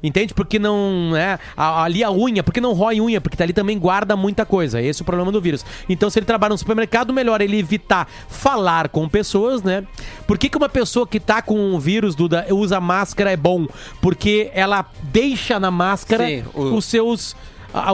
Entende? 0.04 0.34
Porque 0.34 0.58
não. 0.58 1.16
É, 1.16 1.38
a- 1.56 1.82
ali 1.84 2.04
a 2.04 2.10
unha, 2.12 2.42
porque 2.42 2.60
não 2.60 2.74
rói 2.74 3.00
unha, 3.00 3.20
porque 3.20 3.42
ali 3.42 3.52
também 3.54 3.78
guarda 3.78 4.14
muita 4.14 4.44
coisa. 4.44 4.80
Esse 4.80 5.00
é 5.00 5.02
o 5.02 5.06
problema 5.06 5.32
do 5.32 5.40
vírus. 5.40 5.64
Então, 5.88 6.10
se 6.10 6.18
ele 6.18 6.26
trabalha 6.26 6.50
no 6.52 6.58
supermercado, 6.58 7.12
melhor 7.12 7.40
ele 7.40 7.58
evitar 7.58 8.06
falar 8.28 8.90
com 8.90 9.08
pessoas, 9.08 9.62
né? 9.62 9.82
Por 10.26 10.36
que, 10.36 10.50
que 10.50 10.58
uma 10.58 10.68
pessoa 10.68 11.06
que 11.06 11.18
tá 11.18 11.40
com 11.40 11.74
o 11.74 11.80
vírus, 11.80 12.14
Duda, 12.14 12.46
usa 12.50 12.78
máscara 12.80 13.32
é 13.32 13.36
bom? 13.36 13.66
Porque 14.02 14.50
ela 14.54 14.84
deixa 15.04 15.58
na 15.58 15.70
máscara 15.70 16.26
Sim, 16.26 16.44
o- 16.54 16.74
os 16.76 16.84
seus. 16.84 17.34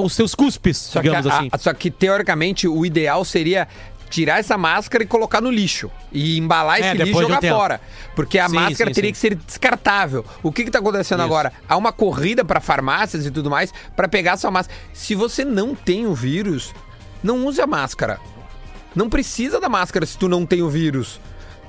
os 0.03 0.13
seus 0.13 0.35
cuspes, 0.35 0.77
Só 0.77 1.01
digamos 1.01 1.27
a- 1.27 1.39
assim. 1.39 1.49
a- 1.53 1.59
só 1.59 1.73
que, 1.73 1.91
teoricamente, 1.91 2.67
o 2.69 2.85
ideal 2.85 3.25
seria 3.25 3.67
tirar 4.11 4.41
essa 4.41 4.59
máscara 4.59 5.05
e 5.05 5.07
colocar 5.07 5.41
no 5.41 5.51
lixo. 5.51 5.91
E 6.13 6.37
embalar 6.37 6.79
É, 6.81 6.89
esse 6.89 7.05
lixo 7.05 7.19
e 7.19 7.23
jogar 7.23 7.41
fora. 7.41 7.81
Porque 8.15 8.39
a 8.39 8.49
Sim, 8.49 8.57
máscara 8.57 8.91
sim, 8.91 8.95
teria 8.95 9.09
sim. 9.09 9.13
que 9.13 9.19
ser 9.19 9.35
descartável. 9.37 10.25
O 10.43 10.53
que 10.53 10.65
que 10.65 10.71
tá 10.71 10.81
acontecendo 10.81 11.21
Isso. 11.21 11.27
agora? 11.27 11.53
Há 11.69 11.77
uma 11.77 11.93
corrida 11.93 12.45
para 12.45 12.61
farmácias 12.61 13.25
e 13.25 13.31
tudo 13.31 13.49
mais 13.49 13.73
para 13.95 14.09
pegar 14.09 14.37
sua 14.37 14.51
máscara. 14.51 14.79
Se 14.93 15.15
você 15.15 15.45
não 15.45 15.75
tem 15.75 16.07
o 16.07 16.15
vírus, 16.15 16.75
não 17.23 17.47
use 17.47 17.61
a 17.61 17.67
máscara. 17.67 18.19
Não 18.95 19.09
precisa 19.09 19.61
da 19.61 19.69
máscara 19.69 20.05
se 20.05 20.19
tu 20.19 20.29
não 20.29 20.45
tem 20.45 20.63
o 20.63 20.69
vírus. 20.69 21.21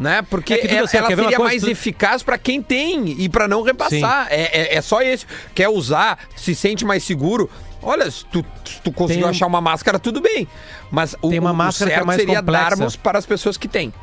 Né? 0.01 0.23
Porque 0.23 0.55
É 0.55 0.57
que, 0.57 0.67
ela, 0.75 0.85
assim, 0.85 0.97
ela 0.97 1.09
uma 1.09 1.15
seria 1.15 1.37
coisa? 1.37 1.43
mais 1.43 1.61
Tu- 1.61 1.69
eficaz 1.69 2.23
para 2.23 2.35
quem 2.35 2.59
tem 2.59 3.21
e 3.21 3.29
para 3.29 3.47
não 3.47 3.61
repassar. 3.61 4.25
É, 4.31 4.73
é, 4.73 4.77
é 4.77 4.81
só 4.81 4.99
esse. 5.03 5.27
Quer 5.53 5.69
usar, 5.69 6.17
se 6.35 6.55
sente 6.55 6.83
mais 6.83 7.03
seguro. 7.03 7.47
Olha, 7.83 8.09
se 8.09 8.25
tu, 8.25 8.43
se 8.65 8.81
tu 8.81 8.91
conseguiu 8.91 9.25
Tem 9.25 9.29
achar 9.29 9.45
uma 9.45 9.61
máscara, 9.61 9.99
tudo 9.99 10.19
bem. 10.19 10.47
Mas 10.89 11.15
o, 11.21 11.29
Tem 11.29 11.37
uma 11.37 11.53
máscara 11.53 11.89
que 11.91 11.93
é 11.93 11.97
certo 11.97 12.07
mais 12.07 12.19
seria 12.19 12.39
complexa. 12.39 12.69
darmos 12.69 12.95
para 12.95 13.19
as 13.19 13.27
pessoas 13.27 13.57
que 13.57 13.67
têm. 13.67 13.93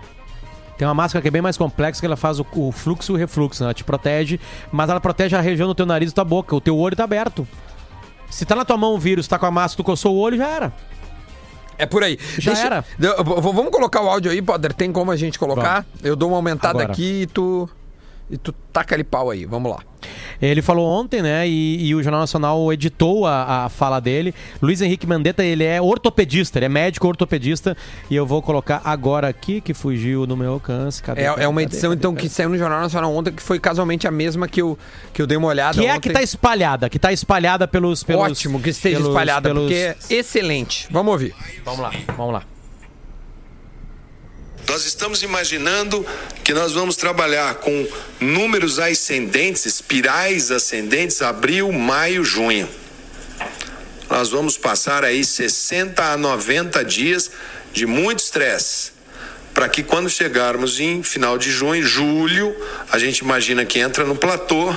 Tem 0.77 0.87
uma 0.87 0.95
máscara 0.95 1.21
que 1.21 1.27
é 1.27 1.31
bem 1.33 1.43
mais 1.43 1.57
complexa, 1.57 1.99
que 1.99 2.07
ela 2.07 2.17
faz 2.17 2.39
o, 2.39 2.47
o 2.53 2.71
fluxo 2.71 3.11
e 3.11 3.15
o 3.15 3.19
refluxo, 3.19 3.65
né? 3.65 3.67
Ela 3.67 3.75
te 3.75 3.83
protege, 3.83 4.39
mas 4.71 4.89
ela 4.89 5.01
protege 5.01 5.35
a 5.35 5.41
região 5.41 5.67
do 5.67 5.75
teu 5.75 5.85
nariz 5.85 6.13
e 6.13 6.15
da 6.15 6.23
tua 6.23 6.25
boca. 6.25 6.55
O 6.55 6.61
teu 6.61 6.79
olho 6.79 6.95
tá 6.95 7.03
aberto. 7.03 7.47
Se 8.31 8.45
tá 8.45 8.55
na 8.55 8.65
tua 8.65 8.77
mão 8.77 8.95
o 8.95 8.99
vírus, 9.01 9.27
tá 9.27 9.37
com 9.37 9.47
a 9.47 9.51
máscara, 9.51 9.79
tu 9.79 9.85
coçou 9.85 10.15
o 10.15 10.19
olho, 10.21 10.37
já 10.37 10.47
era. 10.47 10.73
É 11.79 11.87
por 11.87 12.03
aí. 12.03 12.19
Já 12.39 12.59
era. 12.59 12.85
Eu- 13.01 13.13
eu- 13.13 13.25
vamos 13.25 13.71
colocar 13.71 14.03
o 14.03 14.09
áudio 14.09 14.31
aí, 14.31 14.43
Poder? 14.43 14.73
Tem 14.73 14.91
como 14.93 15.11
a 15.11 15.17
gente 15.17 15.39
colocar? 15.39 15.87
Eu 16.03 16.17
dou 16.17 16.31
uma 16.31 16.37
aumentada 16.37 16.71
Agora. 16.81 16.93
aqui 16.93 17.23
e 17.23 17.27
tu. 17.27 17.69
E 18.31 18.37
tu 18.37 18.53
taca 18.73 18.95
ali 18.95 19.03
pau 19.05 19.31
aí. 19.31 19.45
Vamos 19.47 19.71
lá. 19.71 19.79
Ele 20.41 20.63
falou 20.63 20.87
ontem, 20.87 21.21
né? 21.23 21.49
E, 21.49 21.87
e 21.89 21.95
o 21.95 22.03
Jornal 22.03 22.21
Nacional 22.21 22.73
editou 22.73 23.27
a, 23.27 23.65
a 23.65 23.69
fala 23.69 23.99
dele. 24.01 24.33
Luiz 24.63 24.81
Henrique 24.81 25.07
Mandetta, 25.07 25.43
ele 25.43 25.65
é 25.65 25.81
ortopedista, 25.83 26.59
ele 26.59 26.67
é 26.67 26.69
médico 26.69 27.09
ortopedista. 27.09 27.77
E 28.11 28.15
eu 28.15 28.25
vou 28.27 28.41
colocar 28.43 28.81
agora 28.85 29.27
aqui, 29.29 29.61
que 29.61 29.73
fugiu 29.75 30.27
no 30.27 30.37
meu 30.37 30.53
alcance. 30.53 31.03
Cadê, 31.03 31.23
É, 31.23 31.25
cadê, 31.31 31.43
é 31.45 31.49
uma 31.49 31.63
edição, 31.63 31.91
cadê, 31.91 31.99
então, 31.99 32.15
que 32.15 32.29
saiu 32.29 32.51
no 32.51 32.59
Jornal 32.59 32.81
Nacional 32.83 33.13
ontem, 33.17 33.33
que 33.33 33.43
foi 33.43 33.59
casualmente 33.59 34.07
a 34.07 34.11
mesma 34.11 34.47
que 34.47 34.61
eu, 34.63 34.79
que 35.13 35.21
eu 35.21 35.27
dei 35.27 35.37
uma 35.37 35.49
olhada 35.49 35.79
Que 35.81 35.87
é 35.87 35.91
a 35.91 35.95
ontem. 35.97 36.09
que 36.09 36.15
tá 36.15 36.23
espalhada, 36.23 36.89
que 36.89 36.99
tá 36.99 37.13
espalhada 37.13 37.67
pelos. 37.67 38.05
pelos 38.05 38.23
Ótimo 38.31 38.61
que 38.61 38.71
esteja 38.71 38.97
pelos- 38.99 39.09
espalhada, 39.11 39.49
pelos- 39.49 39.63
porque 39.65 39.75
é 39.75 39.97
excelente. 40.11 40.87
Vamos 40.91 41.13
ouvir. 41.13 41.35
Vamos 41.65 41.81
lá, 41.81 41.91
vamos 42.17 42.35
lá. 42.35 42.43
Nós 44.69 44.85
estamos 44.85 45.23
imaginando 45.23 46.07
que 46.45 46.53
nós 46.53 46.75
vamos 46.75 46.95
trabalhar 46.95 47.55
com 47.55 47.89
números 48.21 48.79
ascendentes, 48.79 49.65
espirais 49.65 50.51
ascendentes, 50.51 51.23
abril, 51.23 51.73
maio, 51.73 52.23
junho. 52.23 52.69
Nós 54.11 54.29
vamos 54.29 54.59
passar 54.59 55.05
aí 55.05 55.25
60 55.25 56.13
a 56.13 56.19
90 56.19 56.85
dias 56.85 57.31
de 57.73 57.87
muito 57.87 58.19
estresse. 58.19 58.93
Para 59.55 59.71
que 59.71 59.83
quando 59.83 60.11
chegarmos 60.11 60.79
em 60.79 61.03
final 61.03 61.39
de 61.39 61.51
junho, 61.51 61.83
julho, 61.83 62.55
a 62.91 62.99
gente 62.99 63.21
imagina 63.21 63.65
que 63.65 63.79
entra 63.79 64.05
no 64.05 64.17
platô. 64.17 64.77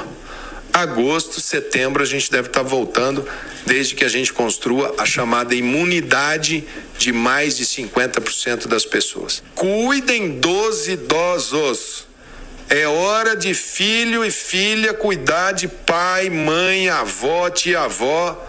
Agosto, 0.73 1.41
setembro, 1.41 2.01
a 2.01 2.05
gente 2.05 2.31
deve 2.31 2.47
estar 2.47 2.63
voltando, 2.63 3.27
desde 3.65 3.93
que 3.93 4.05
a 4.05 4.10
gente 4.10 4.31
construa 4.31 4.95
a 4.97 5.05
chamada 5.05 5.53
imunidade 5.53 6.63
de 6.97 7.12
mais 7.12 7.57
de 7.57 7.65
50% 7.65 8.67
das 8.67 8.86
pessoas. 8.86 9.43
Cuidem 9.53 10.39
dos 10.39 10.88
idosos. 10.88 12.07
É 12.69 12.88
hora 12.88 13.36
de 13.36 13.53
filho 13.53 14.23
e 14.23 14.31
filha 14.31 14.93
cuidar 14.93 15.51
de 15.51 15.67
pai, 15.67 16.29
mãe, 16.29 16.88
avó, 16.88 17.49
tia-avó. 17.49 18.47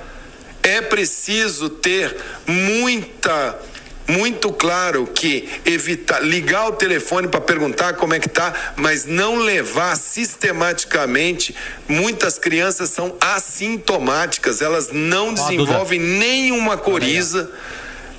É 0.63 0.81
preciso 0.81 1.69
ter 1.69 2.17
muita 2.47 3.59
muito 4.07 4.53
claro 4.53 5.07
que 5.07 5.49
evitar 5.65 6.21
ligar 6.21 6.69
o 6.69 6.73
telefone 6.73 7.29
para 7.29 7.41
perguntar 7.41 7.95
como 7.95 8.15
é 8.15 8.21
que 8.21 8.29
tá, 8.29 8.53
mas 8.77 9.05
não 9.05 9.37
levar 9.37 9.97
sistematicamente. 9.97 11.55
Muitas 11.89 12.39
crianças 12.39 12.91
são 12.91 13.17
assintomáticas, 13.21 14.61
elas 14.61 14.91
não 14.93 15.33
desenvolvem 15.33 16.01
nenhuma 16.01 16.77
coriza. 16.77 17.51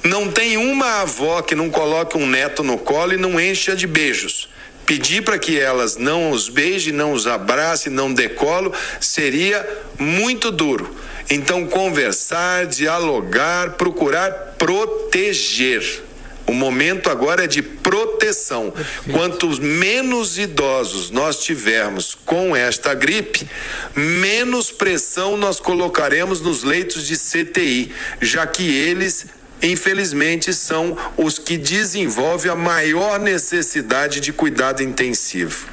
Não 0.03 0.29
tem 0.29 0.57
uma 0.57 1.01
avó 1.01 1.41
que 1.41 1.55
não 1.55 1.69
coloque 1.69 2.17
um 2.17 2.27
neto 2.27 2.61
no 2.61 2.77
colo 2.77 3.13
e 3.13 3.17
não 3.17 3.39
encha 3.39 3.75
de 3.75 3.87
beijos. 3.87 4.49
Pedir 4.85 5.21
para 5.23 5.39
que 5.39 5.59
elas 5.59 5.95
não 5.95 6.31
os 6.31 6.49
beijem, 6.49 6.93
não 6.93 7.13
os 7.13 7.25
abracem, 7.25 7.91
não 7.91 8.13
dê 8.13 8.29
colo, 8.29 8.73
seria 8.99 9.67
muito 9.97 10.51
duro. 10.51 10.93
Então, 11.29 11.65
conversar, 11.65 12.65
dialogar, 12.65 13.71
procurar 13.71 14.55
proteger. 14.57 16.03
O 16.45 16.53
momento 16.53 17.09
agora 17.09 17.45
é 17.45 17.47
de 17.47 17.61
proteção. 17.61 18.73
Quanto 19.11 19.47
menos 19.61 20.37
idosos 20.37 21.09
nós 21.09 21.41
tivermos 21.41 22.17
com 22.25 22.55
esta 22.55 22.93
gripe, 22.93 23.47
menos 23.95 24.69
pressão 24.69 25.37
nós 25.37 25.59
colocaremos 25.59 26.41
nos 26.41 26.63
leitos 26.63 27.07
de 27.07 27.15
CTI, 27.17 27.93
já 28.21 28.45
que 28.45 28.63
eles 28.63 29.25
infelizmente, 29.63 30.54
são 30.54 30.95
os 31.17 31.39
que 31.39 31.58
desenvolvem 31.58 32.52
a 32.52 32.56
maior 32.56 33.19
necessidade 33.19 34.19
de 34.19 34.34
cuidado 34.34 34.84
intensivo. 34.84 35.67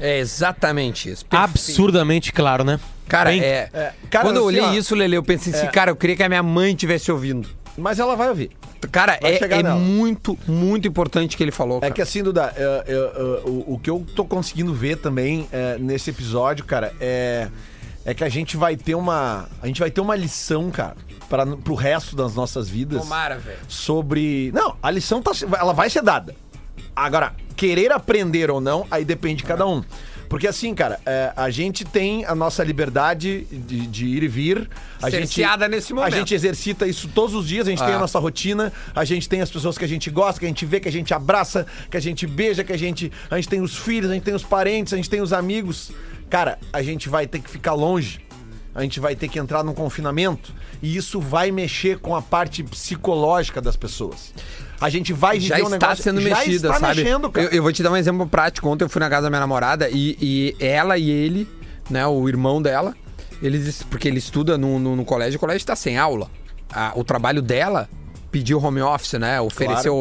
É 0.00 0.18
exatamente 0.18 1.10
isso. 1.10 1.24
Perfeito. 1.26 1.50
Absurdamente 1.50 2.32
claro, 2.32 2.64
né? 2.64 2.80
Cara, 3.08 3.30
Bem- 3.30 3.40
é. 3.40 3.68
É, 3.72 3.92
cara, 4.10 4.24
quando 4.24 4.36
eu 4.36 4.48
assim, 4.48 4.58
olhei 4.58 4.70
ó, 4.70 4.72
isso, 4.72 4.94
Lele, 4.94 5.16
eu 5.16 5.22
pensei 5.22 5.52
assim, 5.52 5.66
cara, 5.68 5.90
eu 5.90 5.96
queria 5.96 6.16
que 6.16 6.22
a 6.22 6.28
minha 6.28 6.42
mãe 6.42 6.74
tivesse 6.74 7.12
ouvindo. 7.12 7.48
Mas 7.76 7.98
ela 7.98 8.16
vai 8.16 8.28
ouvir. 8.28 8.50
Cara, 8.90 9.18
Vai 9.20 9.34
é, 9.34 9.60
é 9.60 9.62
muito, 9.74 10.38
muito 10.46 10.86
importante 10.86 11.34
o 11.34 11.36
que 11.36 11.42
ele 11.42 11.50
falou. 11.50 11.78
É 11.78 11.80
Cara. 11.82 11.94
que 11.94 12.02
assim, 12.02 12.22
Duda, 12.22 12.52
é, 12.56 12.62
é, 12.62 12.92
é, 12.92 13.48
o, 13.48 13.74
o 13.74 13.80
que 13.82 13.88
eu 13.88 14.04
tô 14.14 14.24
conseguindo 14.24 14.74
ver 14.74 14.98
também 14.98 15.48
é, 15.50 15.78
nesse 15.78 16.10
episódio, 16.10 16.64
cara, 16.64 16.92
é, 17.00 17.48
é 18.04 18.14
que 18.14 18.22
a 18.22 18.28
gente 18.28 18.56
vai 18.56 18.76
ter 18.76 18.94
uma. 18.94 19.48
A 19.62 19.66
gente 19.66 19.80
vai 19.80 19.90
ter 19.90 20.00
uma 20.00 20.14
lição, 20.14 20.70
cara, 20.70 20.96
para, 21.34 21.56
pro 21.56 21.74
resto 21.74 22.14
das 22.14 22.32
nossas 22.36 22.68
vidas. 22.68 23.02
Tomara, 23.02 23.36
velho. 23.38 23.58
Sobre. 23.68 24.52
Não, 24.54 24.76
a 24.80 24.88
lição 24.88 25.20
tá, 25.20 25.32
ela 25.58 25.72
vai 25.72 25.90
ser 25.90 26.00
dada. 26.00 26.34
Agora, 26.94 27.34
querer 27.56 27.90
aprender 27.90 28.52
ou 28.52 28.60
não, 28.60 28.86
aí 28.88 29.04
depende 29.04 29.38
de 29.38 29.44
cada 29.44 29.66
um. 29.66 29.82
Porque 30.28 30.46
assim, 30.46 30.74
cara, 30.74 31.00
é, 31.04 31.32
a 31.36 31.50
gente 31.50 31.84
tem 31.84 32.24
a 32.24 32.34
nossa 32.36 32.62
liberdade 32.62 33.44
de, 33.50 33.86
de 33.86 34.06
ir 34.06 34.22
e 34.22 34.28
vir. 34.28 34.70
A 35.02 35.10
Cerceada 35.10 35.64
gente, 35.64 35.74
nesse 35.74 35.92
A 35.92 35.96
momento. 35.96 36.14
gente 36.14 36.34
exercita 36.34 36.86
isso 36.86 37.08
todos 37.08 37.34
os 37.34 37.46
dias, 37.48 37.66
a 37.66 37.70
gente 37.70 37.82
Ah. 37.82 37.86
tem 37.86 37.94
a 37.94 37.98
nossa 37.98 38.18
rotina, 38.20 38.72
a 38.94 39.04
gente 39.04 39.28
tem 39.28 39.40
as 39.40 39.50
pessoas 39.50 39.76
que 39.76 39.84
a 39.84 39.88
gente 39.88 40.10
gosta, 40.10 40.38
que 40.38 40.46
a 40.46 40.48
gente 40.48 40.64
vê, 40.64 40.78
que 40.78 40.88
a 40.88 40.92
gente 40.92 41.12
abraça, 41.12 41.66
que 41.90 41.96
a 41.96 42.00
gente 42.00 42.26
beija, 42.28 42.62
que 42.62 42.72
a 42.72 42.78
gente. 42.78 43.10
A 43.28 43.36
gente 43.36 43.48
tem 43.48 43.60
os 43.60 43.76
filhos, 43.76 44.08
a 44.10 44.14
gente 44.14 44.22
tem 44.22 44.34
os 44.34 44.44
parentes, 44.44 44.92
a 44.92 44.96
gente 44.96 45.10
tem 45.10 45.20
os 45.20 45.32
amigos. 45.32 45.90
Cara, 46.30 46.58
a 46.72 46.82
gente 46.82 47.08
vai 47.08 47.26
ter 47.26 47.40
que 47.40 47.50
ficar 47.50 47.74
longe. 47.74 48.23
A 48.74 48.82
gente 48.82 48.98
vai 48.98 49.14
ter 49.14 49.28
que 49.28 49.38
entrar 49.38 49.62
num 49.62 49.72
confinamento. 49.72 50.52
E 50.82 50.96
isso 50.96 51.20
vai 51.20 51.50
mexer 51.50 51.98
com 51.98 52.16
a 52.16 52.20
parte 52.20 52.62
psicológica 52.64 53.60
das 53.60 53.76
pessoas. 53.76 54.34
A 54.80 54.90
gente 54.90 55.12
vai 55.12 55.38
já 55.38 55.56
viver 55.56 55.68
um 55.68 55.74
está 55.74 55.86
negócio. 55.86 56.02
sendo 56.02 56.20
já 56.20 56.28
mexida, 56.30 56.68
está 56.68 56.80
sabe? 56.80 57.02
mexendo, 57.02 57.30
cara. 57.30 57.46
Eu, 57.46 57.52
eu 57.52 57.62
vou 57.62 57.72
te 57.72 57.82
dar 57.82 57.92
um 57.92 57.96
exemplo 57.96 58.26
prático. 58.26 58.68
Ontem 58.68 58.84
eu 58.84 58.88
fui 58.88 59.00
na 59.00 59.08
casa 59.08 59.22
da 59.22 59.30
minha 59.30 59.40
namorada 59.40 59.88
e, 59.88 60.18
e 60.20 60.56
ela 60.58 60.98
e 60.98 61.08
ele, 61.08 61.48
né, 61.88 62.04
o 62.06 62.28
irmão 62.28 62.60
dela, 62.60 62.96
eles, 63.40 63.82
porque 63.84 64.08
ele 64.08 64.18
estuda 64.18 64.58
no, 64.58 64.78
no, 64.78 64.96
no 64.96 65.04
colégio, 65.04 65.36
o 65.36 65.40
colégio 65.40 65.62
está 65.62 65.76
sem 65.76 65.96
aula. 65.96 66.28
Ah, 66.72 66.92
o 66.96 67.04
trabalho 67.04 67.40
dela 67.40 67.88
pediu 68.34 68.58
home 68.60 68.80
office, 68.82 69.12
né? 69.12 69.40
Ofereceu, 69.40 69.94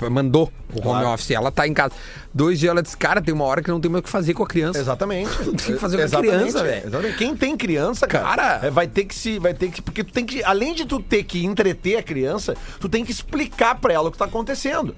eh, 0.00 0.08
mandou 0.08 0.44
o 0.72 0.78
home 0.78 0.82
Claro. 1.00 1.08
office. 1.08 1.32
Ela 1.32 1.50
tá 1.50 1.66
em 1.66 1.74
casa. 1.74 1.92
Dois 2.32 2.60
dias 2.60 2.70
ela 2.70 2.80
disse, 2.80 2.96
cara, 2.96 3.20
tem 3.20 3.34
uma 3.34 3.44
hora 3.44 3.60
que 3.60 3.68
não 3.68 3.80
tem 3.80 3.90
mais 3.90 3.98
o 4.00 4.04
que 4.04 4.08
fazer 4.10 4.32
com 4.32 4.44
a 4.44 4.46
criança. 4.46 4.78
Exatamente. 4.78 5.28
Não 5.44 5.54
tem 5.54 5.74
que 5.74 5.78
fazer 5.80 5.96
com 5.96 6.02
a 6.02 6.04
Exatamente, 6.04 6.36
criança, 6.38 6.62
velho. 6.62 6.86
exatamente. 6.86 7.16
Quem 7.18 7.34
tem 7.36 7.56
criança, 7.56 8.06
cara, 8.06 8.24
Cara. 8.36 8.66
é, 8.68 8.70
vai 8.70 8.86
ter 8.86 9.04
que 9.06 9.14
se. 9.14 9.40
Vai 9.40 9.52
ter 9.54 9.70
que. 9.72 9.82
Porque 9.82 10.04
tu 10.04 10.12
tem 10.12 10.24
que. 10.24 10.44
Além 10.44 10.72
de 10.72 10.84
tu 10.84 11.00
ter 11.00 11.24
que 11.24 11.44
entreter 11.44 11.96
a 11.96 12.02
criança, 12.04 12.56
tu 12.78 12.88
tem 12.88 13.04
que 13.04 13.10
explicar 13.10 13.74
pra 13.80 13.92
ela 13.92 14.08
o 14.08 14.12
que 14.12 14.18
tá 14.18 14.26
acontecendo. 14.26 14.94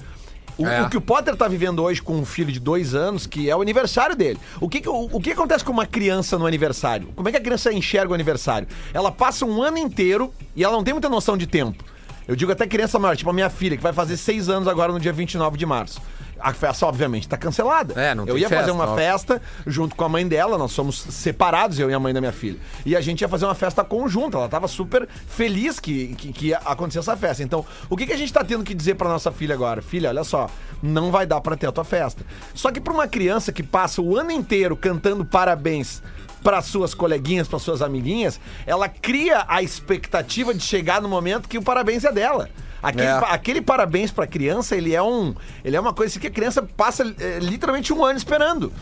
O, 0.59 0.67
É. 0.67 0.83
o 0.83 0.91
que 0.91 0.97
o 0.99 1.01
Potter 1.03 1.35
tá 1.37 1.49
vivendo 1.49 1.83
hoje 1.83 2.01
com 2.03 2.15
um 2.15 2.25
filho 2.27 2.53
de 2.53 2.61
dois 2.61 2.95
anos, 2.95 3.27
que 3.27 3.49
é 3.49 3.57
o 3.57 3.61
aniversário 3.63 4.15
dele. 4.17 4.39
O 4.61 4.69
que- 4.69 4.87
o, 4.87 5.09
o 5.13 5.21
que 5.21 5.31
acontece 5.33 5.65
com 5.65 5.73
uma 5.73 5.85
criança 5.87 6.39
no 6.39 6.47
aniversário? 6.47 7.09
Como 7.17 7.27
é 7.29 7.33
que 7.33 7.39
a 7.39 7.41
criança 7.43 7.73
enxerga 7.73 8.11
o 8.11 8.15
aniversário? 8.15 8.69
Ela 8.93 9.11
passa 9.13 9.45
um 9.47 9.63
ano 9.63 9.77
inteiro 9.79 10.31
e 10.55 10.63
ela 10.63 10.75
não 10.77 10.85
tem 10.85 10.93
muita 10.95 11.09
noção 11.09 11.37
de 11.39 11.47
tempo. 11.47 11.83
Eu 12.27 12.35
digo 12.35 12.51
até 12.53 12.67
criança 12.67 12.99
maior, 12.99 13.17
tipo 13.17 13.31
a 13.31 13.33
minha 13.33 13.49
filha, 13.51 13.77
que 13.77 13.83
vai 13.83 13.93
fazer 13.93 14.17
seis 14.17 14.49
anos 14.49 14.67
agora 14.69 14.93
no 14.93 14.99
dia 15.01 15.13
29 15.13 15.57
de 15.57 15.67
março. 15.67 16.01
A 16.39 16.53
festa, 16.53 16.85
obviamente, 16.87 17.27
tá 17.27 17.37
cancelada. 17.37 17.99
É, 17.99 18.15
não 18.15 18.27
Eu 18.27 18.37
ia 18.37 18.49
fazer 18.49 18.65
festa, 18.65 18.73
uma 18.75 18.85
óbvio. 18.85 18.97
festa 18.99 19.43
junto 19.67 19.97
com 19.97 20.05
a 20.05 20.09
mãe 20.09 20.27
dela, 20.29 20.59
nós 20.59 20.71
somos 20.73 21.01
separados, 21.01 21.79
eu 21.79 21.91
e 21.91 21.95
a 21.95 21.99
mãe 21.99 22.13
da 22.13 22.21
minha 22.21 22.33
filha. 22.33 22.59
E 22.85 22.95
a 22.95 23.01
gente 23.01 23.23
ia 23.23 23.29
fazer 23.29 23.47
uma 23.47 23.55
festa 23.55 23.83
conjunta, 23.83 24.37
ela 24.37 24.49
tava 24.49 24.69
super 24.69 25.09
feliz 25.27 25.81
que, 25.81 26.15
que, 26.15 26.33
que 26.33 26.47
ia 26.49 26.59
acontecer 26.59 26.99
essa 26.99 27.17
festa. 27.17 27.43
Então, 27.43 27.65
o 27.89 27.97
que, 27.97 28.07
que 28.07 28.13
a 28.13 28.17
gente 28.19 28.33
tá 28.33 28.45
tendo 28.45 28.65
que 28.65 28.75
dizer 28.75 28.97
pra 28.97 29.09
nossa 29.09 29.33
filha 29.33 29.55
agora? 29.55 29.81
Filha, 29.81 30.11
olha 30.11 30.25
só, 30.25 30.51
não 30.83 31.11
vai 31.11 31.27
dar 31.27 31.41
pra 31.41 31.57
ter 31.57 31.69
a 31.69 31.73
tua 31.73 31.85
festa. 31.85 32.23
Só 32.55 32.71
que 32.71 32.81
pra 32.81 32.93
uma 32.93 33.09
criança 33.09 33.51
que 33.51 33.63
passa 33.63 34.03
o 34.03 34.15
ano 34.17 34.31
inteiro 34.31 34.77
cantando 34.77 35.25
parabéns 35.25 36.03
para 36.47 36.63
suas 36.63 36.95
coleguinhas, 36.95 37.49
para 37.49 37.59
suas 37.59 37.83
amiguinhas, 37.83 38.39
ela 38.65 38.89
cria 38.89 39.45
a 39.49 39.65
expectativa 39.65 40.55
de 40.55 40.63
chegar 40.63 41.03
no 41.03 41.09
momento 41.09 41.49
que 41.49 41.59
o 41.59 41.63
parabéns 41.63 42.05
é 42.05 42.13
dela. 42.13 42.49
Aquele, 42.81 43.09
É. 43.09 43.19
aquele 43.31 43.61
parabéns 43.61 44.13
pra 44.13 44.29
criança, 44.29 44.77
ele 44.77 44.95
é 44.95 45.03
um. 45.03 45.35
Ele 45.65 45.75
é 45.75 45.81
uma 45.81 45.93
coisa 45.93 46.13
assim 46.13 46.21
que 46.21 46.29
a 46.29 46.31
criança 46.31 46.63
passa 46.63 47.03
é, 47.19 47.41
literalmente 47.41 47.93
um 47.93 48.05
ano 48.05 48.17
esperando. 48.17 48.73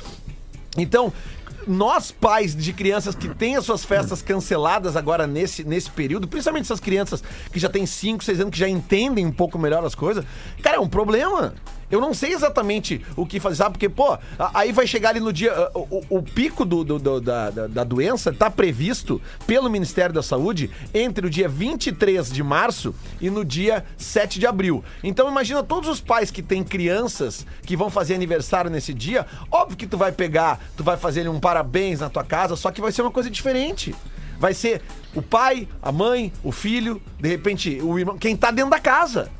Então, 0.76 1.10
nós 1.66 2.10
pais 2.10 2.54
de 2.54 2.70
crianças 2.74 3.14
que 3.14 3.30
têm 3.30 3.56
as 3.56 3.64
suas 3.64 3.82
festas 3.82 4.20
canceladas 4.20 4.94
agora 4.94 5.26
nesse, 5.26 5.64
nesse 5.64 5.90
período, 5.90 6.28
principalmente 6.28 6.64
essas 6.64 6.80
crianças 6.80 7.24
que 7.50 7.58
já 7.58 7.70
têm 7.70 7.86
5, 7.86 8.22
6 8.22 8.40
anos, 8.40 8.52
que 8.52 8.58
já 8.58 8.68
entendem 8.68 9.24
um 9.24 9.32
pouco 9.32 9.58
melhor 9.58 9.82
as 9.86 9.94
coisas, 9.94 10.22
cara, 10.62 10.76
é 10.76 10.80
um 10.80 10.88
problema. 10.88 11.54
Eu 11.90 12.00
não 12.00 12.12
sei 12.14 12.32
exatamente 12.32 13.00
o 13.16 13.26
que 13.26 13.38
fazer, 13.40 13.56
sabe? 13.56 13.72
Porque, 13.72 13.88
pô, 13.88 14.16
aí 14.52 14.72
vai 14.72 14.86
chegar 14.86 15.10
ali 15.10 15.20
no 15.20 15.32
dia. 15.32 15.52
ah, 15.52 15.70
O, 15.74 16.02
o- 16.08 16.22
pico 16.22 16.64
do, 16.64 16.82
do- 16.84 16.98
do- 16.98 17.20
da, 17.20 17.50
da, 17.50 17.84
doença 17.84 18.32
tá 18.32 18.50
previsto 18.50 19.20
pelo 19.46 19.68
Ministério 19.70 20.14
da 20.14 20.22
Saúde 20.22 20.70
entre 20.92 21.26
o 21.26 21.30
dia 21.30 21.48
23 21.48 22.30
de 22.32 22.42
março 22.42 22.94
e 23.20 23.28
no 23.30 23.44
dia 23.44 23.84
7 23.96 24.38
de 24.38 24.46
abril. 24.46 24.82
Então, 25.02 25.28
imagina 25.28 25.62
todos 25.62 25.88
os 25.88 26.00
pais 26.00 26.30
que 26.30 26.42
têm 26.42 26.64
crianças 26.64 27.46
que 27.64 27.76
vão 27.76 27.90
fazer 27.90 28.14
aniversário 28.14 28.70
nesse 28.70 28.92
dia. 28.94 29.26
Óbvio 29.50 29.76
que 29.76 29.86
tu 29.86 29.96
vai 29.96 30.12
pegar, 30.12 30.60
tu 30.76 30.82
vai 30.84 30.96
fazer 30.96 31.28
um 31.28 31.38
parabéns 31.40 32.00
na 32.00 32.08
tua 32.10 32.24
casa, 32.24 32.56
só 32.56 32.70
que 32.70 32.80
vai 32.80 32.90
ser 32.92 33.02
uma 33.02 33.10
coisa 33.10 33.30
diferente. 33.30 33.94
Vai 34.38 34.52
ser 34.52 34.82
o 35.14 35.22
pai, 35.22 35.68
a 35.80 35.92
mãe, 35.92 36.32
o 36.42 36.50
filho, 36.50 37.00
de 37.20 37.28
repente, 37.28 37.80
o 37.82 37.98
irmão, 37.98 38.18
quem 38.18 38.36
tá 38.36 38.50
dentro 38.50 38.70
da 38.70 38.80
casa. 38.80 39.30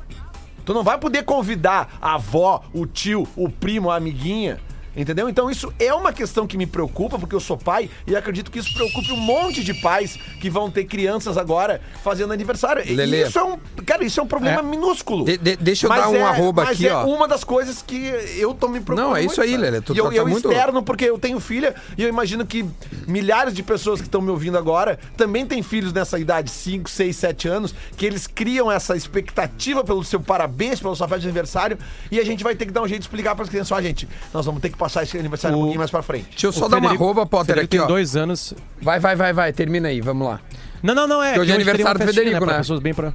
Tu 0.65 0.73
não 0.73 0.83
vai 0.83 0.97
poder 0.97 1.23
convidar 1.23 1.97
a 2.01 2.15
avó, 2.15 2.63
o 2.73 2.87
tio, 2.87 3.27
o 3.35 3.47
primo, 3.47 3.91
a 3.91 3.95
amiguinha. 3.97 4.59
Entendeu? 4.95 5.27
Então 5.27 5.49
isso 5.51 5.73
é 5.79 5.93
uma 5.93 6.13
questão 6.13 6.47
que 6.47 6.57
me 6.57 6.65
preocupa, 6.65 7.19
porque 7.19 7.35
eu 7.35 7.39
sou 7.39 7.57
pai 7.57 7.89
e 8.07 8.15
acredito 8.15 8.49
que 8.49 8.59
isso 8.59 8.73
preocupe 8.73 9.11
um 9.11 9.17
monte 9.17 9.63
de 9.63 9.73
pais 9.73 10.17
que 10.39 10.49
vão 10.49 10.69
ter 10.71 10.85
crianças 10.85 11.37
agora 11.37 11.81
fazendo 12.03 12.31
aniversário. 12.31 12.83
E 12.85 12.93
Lelê. 12.95 13.27
isso 13.27 13.37
é 13.37 13.43
um. 13.43 13.57
Cara, 13.85 14.03
isso 14.03 14.19
é 14.19 14.23
um 14.23 14.27
problema 14.27 14.59
É. 14.59 14.63
minúsculo. 14.63 15.25
De- 15.25 15.37
de- 15.37 15.57
deixa 15.57 15.85
eu 15.85 15.89
Mas 15.89 16.01
dar 16.03 16.09
um 16.09 16.15
é- 16.15 16.21
arroba 16.23 16.63
mas 16.63 16.75
aqui, 16.77 16.87
é 16.87 16.93
ó. 16.93 17.05
uma 17.05 17.27
das 17.27 17.43
coisas 17.43 17.81
que 17.81 17.97
eu 18.37 18.53
tô 18.53 18.67
me 18.67 18.79
preocupando. 18.79 19.09
Não, 19.09 19.15
é 19.17 19.23
isso 19.23 19.41
aí, 19.41 19.51
sabe? 19.51 19.61
Lelê, 19.61 19.81
tu 19.81 19.93
E 19.93 19.97
eu, 19.97 20.09
tá 20.09 20.15
eu 20.15 20.27
muito- 20.27 20.49
externo 20.49 20.81
porque 20.83 21.05
eu 21.05 21.17
tenho 21.19 21.39
filha 21.39 21.75
e 21.97 22.03
eu 22.03 22.09
imagino 22.09 22.45
que 22.45 22.65
milhares 23.07 23.53
de 23.53 23.61
pessoas 23.63 23.99
que 23.99 24.07
estão 24.07 24.21
me 24.21 24.29
ouvindo 24.29 24.57
agora 24.57 24.97
também 25.17 25.45
têm 25.45 25.61
filhos 25.61 25.91
nessa 25.91 26.17
idade, 26.19 26.49
5, 26.49 26.89
6, 26.89 27.15
7 27.15 27.47
anos, 27.47 27.73
que 27.97 28.05
eles 28.05 28.27
criam 28.27 28.71
essa 28.71 28.95
expectativa 28.95 29.83
pelo 29.83 30.03
seu 30.03 30.19
parabéns, 30.19 30.79
pela 30.79 30.95
sua 30.95 31.07
festa 31.07 31.21
de 31.21 31.27
aniversário 31.27 31.77
e 32.11 32.19
a 32.19 32.23
gente 32.25 32.43
vai 32.43 32.55
ter 32.55 32.65
que 32.65 32.71
dar 32.71 32.81
um 32.81 32.87
jeito 32.87 33.01
de 33.01 33.07
explicar 33.07 33.35
para 33.35 33.43
as 33.43 33.49
crianças, 33.49 33.71
ó, 33.71 33.81
gente, 33.81 34.07
nós 34.33 34.45
vamos 34.45 34.61
ter 34.61 34.69
que 34.69 34.77
passar 34.85 35.03
esse 35.03 35.17
aniversário 35.17 35.55
um 35.57 35.59
O- 35.59 35.63
pouquinho 35.63 35.79
mais 35.79 35.91
para 35.91 36.01
frente. 36.03 36.27
Deixa 36.31 36.47
eu 36.47 36.51
só 36.51 36.65
O 36.65 36.69
dar 36.69 36.77
uma 36.77 36.91
arroba, 36.91 37.25
Potter, 37.25 37.55
Federico 37.55 37.65
aqui, 37.65 37.69
tem 37.77 37.79
ó. 37.79 37.87
dois 37.87 38.15
anos. 38.15 38.53
Vai, 38.81 38.99
vai, 38.99 39.15
vai, 39.15 39.33
vai. 39.33 39.51
Termina 39.53 39.87
aí, 39.89 39.99
vamos 40.01 40.27
lá. 40.27 40.39
Não, 40.83 40.93
não, 40.93 41.07
não, 41.07 41.23
é. 41.23 41.33
Que 41.33 41.39
hoje 41.39 41.51
é 41.51 41.55
aniversário 41.55 41.99
do 41.99 42.05
festinha, 42.05 42.23
Federico, 42.25 42.45
pra 42.45 42.53
né? 42.53 42.59
pessoas 42.59 42.79
bem 42.79 42.93
pra... 42.93 43.13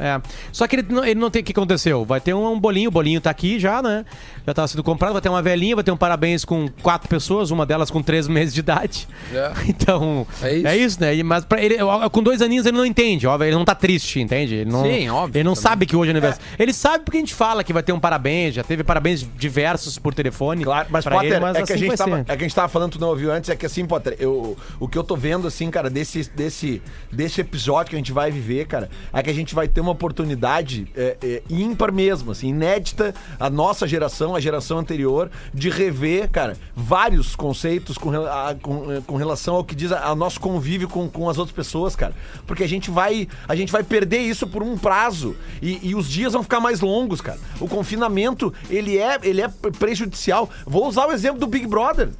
É. 0.00 0.20
Só 0.52 0.66
que 0.66 0.76
ele, 0.76 0.86
não- 0.88 1.04
ele 1.04 1.20
não 1.20 1.30
tem. 1.30 1.42
O 1.42 1.44
que 1.44 1.52
aconteceu? 1.52 2.04
Vai 2.04 2.20
ter 2.20 2.32
um, 2.34 2.50
um 2.52 2.58
bolinho, 2.58 2.88
o 2.88 2.92
bolinho 2.92 3.20
tá 3.20 3.30
aqui 3.30 3.58
já, 3.60 3.82
né? 3.82 4.04
Já 4.46 4.54
tá 4.54 4.66
sendo 4.66 4.82
comprado, 4.82 5.12
vai 5.12 5.20
ter 5.20 5.28
uma 5.28 5.42
velhinha, 5.42 5.74
vai 5.76 5.84
ter 5.84 5.90
um 5.92 5.96
parabéns 5.96 6.44
com 6.44 6.66
quatro 6.82 7.08
pessoas, 7.08 7.50
uma 7.50 7.66
delas 7.66 7.90
com 7.90 8.02
três 8.02 8.26
meses 8.26 8.54
de 8.54 8.60
idade. 8.60 9.06
É. 9.32 9.50
Então. 9.68 10.26
É 10.42 10.54
isso. 10.54 10.66
É 10.66 10.76
isso, 10.76 11.00
né? 11.00 11.22
Mas 11.22 11.44
pra 11.44 11.62
ele, 11.62 11.76
com 12.10 12.22
dois 12.22 12.40
aninhos 12.42 12.64
ele 12.66 12.76
não 12.76 12.84
entende, 12.86 13.26
ó, 13.26 13.36
ele 13.42 13.54
não 13.54 13.64
tá 13.64 13.74
triste, 13.74 14.20
entende? 14.20 14.54
Ele 14.54 14.70
não, 14.70 14.82
Sim, 14.82 15.08
óbvio, 15.10 15.38
Ele 15.38 15.44
não 15.44 15.54
também. 15.54 15.62
sabe 15.70 15.86
que 15.86 15.94
hoje 15.96 16.08
é 16.10 16.12
aniversário. 16.12 16.44
Ele 16.58 16.72
sabe 16.72 17.04
porque 17.04 17.18
a 17.18 17.20
gente 17.20 17.34
fala 17.34 17.62
que 17.62 17.72
vai 17.72 17.82
ter 17.82 17.92
um 17.92 18.00
parabéns, 18.00 18.54
já 18.54 18.64
teve 18.64 18.82
parabéns 18.82 19.26
diversos 19.36 19.98
por 19.98 20.14
telefone. 20.14 20.64
Claro, 20.64 20.88
mas 20.90 21.04
Potter, 21.04 21.32
ele, 21.32 21.40
mas 21.40 21.56
é, 21.56 21.62
que 21.62 21.72
a 21.72 21.74
assim 21.76 21.84
gente 21.86 21.96
tava, 21.96 22.16
ser. 22.16 22.20
é 22.22 22.24
que 22.36 22.44
a 22.44 22.46
gente 22.48 22.54
tava 22.54 22.68
falando, 22.68 22.92
tu 22.92 23.00
não 23.00 23.08
ouviu 23.08 23.32
antes, 23.32 23.50
é 23.50 23.56
que 23.56 23.66
assim, 23.66 23.84
Potter, 23.86 24.16
eu, 24.18 24.56
o 24.78 24.88
que 24.88 24.96
eu 24.98 25.04
tô 25.04 25.16
vendo, 25.16 25.46
assim, 25.46 25.70
cara, 25.70 25.90
desse, 25.90 26.30
desse, 26.34 26.82
desse 27.12 27.40
episódio 27.40 27.90
que 27.90 27.96
a 27.96 27.98
gente 27.98 28.12
vai 28.12 28.30
viver, 28.30 28.66
cara, 28.66 28.90
é 29.12 29.22
que 29.22 29.30
a 29.30 29.34
gente 29.34 29.54
vai 29.54 29.68
ter 29.68 29.80
uma 29.80 29.89
oportunidade 29.92 30.86
é, 30.96 31.16
é, 31.22 31.42
ímpar 31.50 31.92
mesmo, 31.92 32.30
assim, 32.32 32.48
inédita, 32.48 33.14
a 33.38 33.48
nossa 33.50 33.86
geração, 33.86 34.34
a 34.36 34.40
geração 34.40 34.78
anterior, 34.78 35.30
de 35.52 35.68
rever, 35.70 36.28
cara, 36.30 36.56
vários 36.74 37.34
conceitos 37.36 37.96
com, 37.98 38.10
a- 38.10 38.54
com, 38.60 38.92
é, 38.92 39.00
com 39.06 39.16
relação 39.16 39.56
ao 39.56 39.64
que 39.64 39.74
diz 39.74 39.92
a- 39.92 40.14
nosso 40.14 40.40
convívio 40.40 40.88
com, 40.88 41.08
com 41.08 41.28
as 41.28 41.38
outras 41.38 41.54
pessoas, 41.54 41.94
cara. 41.96 42.14
Porque 42.46 42.62
a 42.64 42.68
gente 42.68 42.90
vai, 42.90 43.28
a 43.48 43.54
gente 43.56 43.72
vai 43.72 43.82
perder 43.82 44.18
isso 44.20 44.46
por 44.46 44.62
um 44.62 44.76
prazo 44.76 45.36
e, 45.62 45.78
e 45.90 45.94
os 45.94 46.08
dias 46.08 46.32
vão 46.32 46.42
ficar 46.42 46.60
mais 46.60 46.80
longos, 46.80 47.20
cara. 47.20 47.38
O 47.60 47.68
confinamento, 47.68 48.52
ele 48.68 48.98
é, 48.98 49.18
ele 49.22 49.40
é 49.40 49.48
prejudicial. 49.78 50.48
Vou 50.66 50.86
usar 50.86 51.06
o 51.06 51.12
exemplo 51.12 51.38
do 51.40 51.46
Big 51.46 51.66
Brother. 51.66 52.10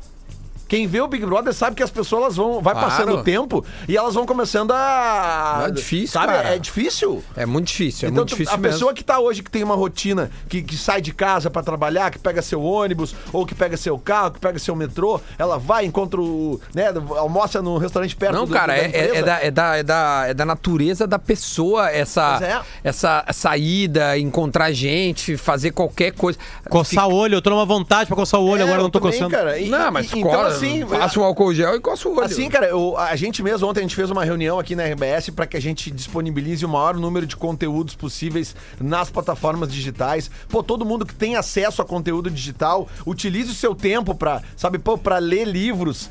Quem 0.71 0.87
vê 0.87 1.01
o 1.01 1.09
Big 1.09 1.27
Brother 1.27 1.53
sabe 1.53 1.75
que 1.75 1.83
as 1.83 1.91
pessoas 1.91 2.37
vão 2.37 2.63
vai 2.63 2.75
Claro. 2.75 2.89
passando 2.89 3.13
o 3.17 3.23
tempo 3.25 3.65
e 3.89 3.97
elas 3.97 4.15
vão 4.15 4.25
começando 4.25 4.71
a 4.71 5.65
É 5.67 5.71
difícil, 5.73 6.07
sabe? 6.09 6.33
cara. 6.33 6.55
É 6.55 6.59
difícil. 6.61 7.25
É 7.37 7.45
muito 7.45 7.67
difícil, 7.67 8.07
é 8.07 8.11
então, 8.11 8.21
muito 8.23 8.29
difícil 8.29 8.55
a 8.55 8.57
mesmo. 8.57 8.73
pessoa 8.75 8.95
que 8.95 9.03
tá 9.03 9.19
hoje, 9.19 9.43
que 9.43 9.51
tem 9.51 9.65
uma 9.65 9.75
rotina, 9.75 10.31
que, 10.49 10.63
que 10.63 10.77
sai 10.77 11.01
de 11.01 11.13
casa 11.13 11.51
pra 11.51 11.61
trabalhar, 11.61 12.11
que 12.13 12.21
pega 12.21 12.41
seu 12.41 12.63
ônibus, 12.63 13.17
ou 13.33 13.45
que 13.45 13.53
pega 13.53 13.77
seu 13.77 13.99
carro, 13.99 14.31
que 14.31 14.39
pega 14.39 14.61
seu 14.61 14.77
metrô, 14.77 15.21
ela 15.37 15.59
vai, 15.59 15.85
encontra 15.85 16.21
o. 16.21 16.61
né, 16.73 16.85
almoça 17.19 17.61
no 17.61 17.77
restaurante 17.77 18.15
perto 18.15 18.35
Não, 18.37 18.47
do- 18.47 18.53
cara, 18.53 18.73
da 18.75 18.79
é, 18.79 18.85
é- 18.85 19.17
é 19.17 19.23
da, 19.25 19.41
é, 19.43 19.51
da, 19.51 19.77
é, 19.77 19.83
da, 19.83 20.25
é 20.29 20.35
da 20.35 20.45
natureza 20.47 21.05
da 21.05 21.19
pessoa 21.19 21.91
essa, 21.91 22.39
é. 22.41 22.89
essa 22.89 23.25
saída, 23.33 24.17
encontrar 24.19 24.71
gente, 24.73 25.37
fazer 25.37 25.73
qualquer 25.73 26.13
coisa. 26.13 26.39
Coçar 26.69 27.09
o 27.09 27.13
olho, 27.15 27.35
eu 27.35 27.43
tô 27.43 27.51
numa 27.51 27.67
vontade 27.67 28.07
pra 28.07 28.15
coçar 28.15 28.41
o 28.41 28.45
olho, 28.47 28.61
É, 28.63 28.65
agora 28.65 28.83
não 28.83 28.91
tô 28.91 29.01
também, 29.01 29.19
coçando. 29.19 29.35
Cara, 29.35 29.59
e- 29.59 29.69
Não, 29.69 29.91
mas 29.91 30.07
e- 30.13 30.19
então 30.19 30.31
assim, 30.67 30.87
passa 30.87 31.21
um 31.21 31.25
álcool 31.25 31.55
gel 31.55 31.77
e 31.77 31.81
coça 31.81 32.09
o 32.09 32.13
olho. 32.17 32.25
Assim, 32.25 32.49
cara, 32.49 32.67
eu- 32.67 32.97
a 32.97 33.15
gente 33.17 33.43
mesmo, 33.43 33.67
ontem 33.69 33.81
a 33.81 33.83
gente 33.83 33.95
fez 33.97 34.11
uma 34.11 34.25
reunião 34.25 34.59
aqui 34.59 34.75
na 34.77 34.85
RBS 34.85 35.31
para 35.31 35.47
que 35.47 35.57
a 35.57 35.61
gente 35.61 35.91
disponibilize 35.91 36.65
o 36.65 36.69
maior 36.69 36.95
número 36.97 37.27
de 37.27 37.37
conteúdos 37.37 37.95
possíveis 37.95 38.55
nas 38.81 39.11
plataformas 39.11 39.71
digitais. 39.73 40.31
Pô, 40.49 40.63
todo 40.63 40.85
mundo 40.85 41.05
que 41.07 41.15
tem 41.15 41.37
acesso 41.37 41.81
a 41.83 41.85
conteúdo 41.85 42.31
digital, 42.31 42.89
utilize 43.07 43.51
o 43.51 43.55
seu 43.55 43.75
tempo 43.75 44.15
para, 44.15 44.43
sabe, 44.57 44.79
pô, 44.79 44.97
para 44.99 45.19
ler 45.19 45.47
livros, 45.47 46.09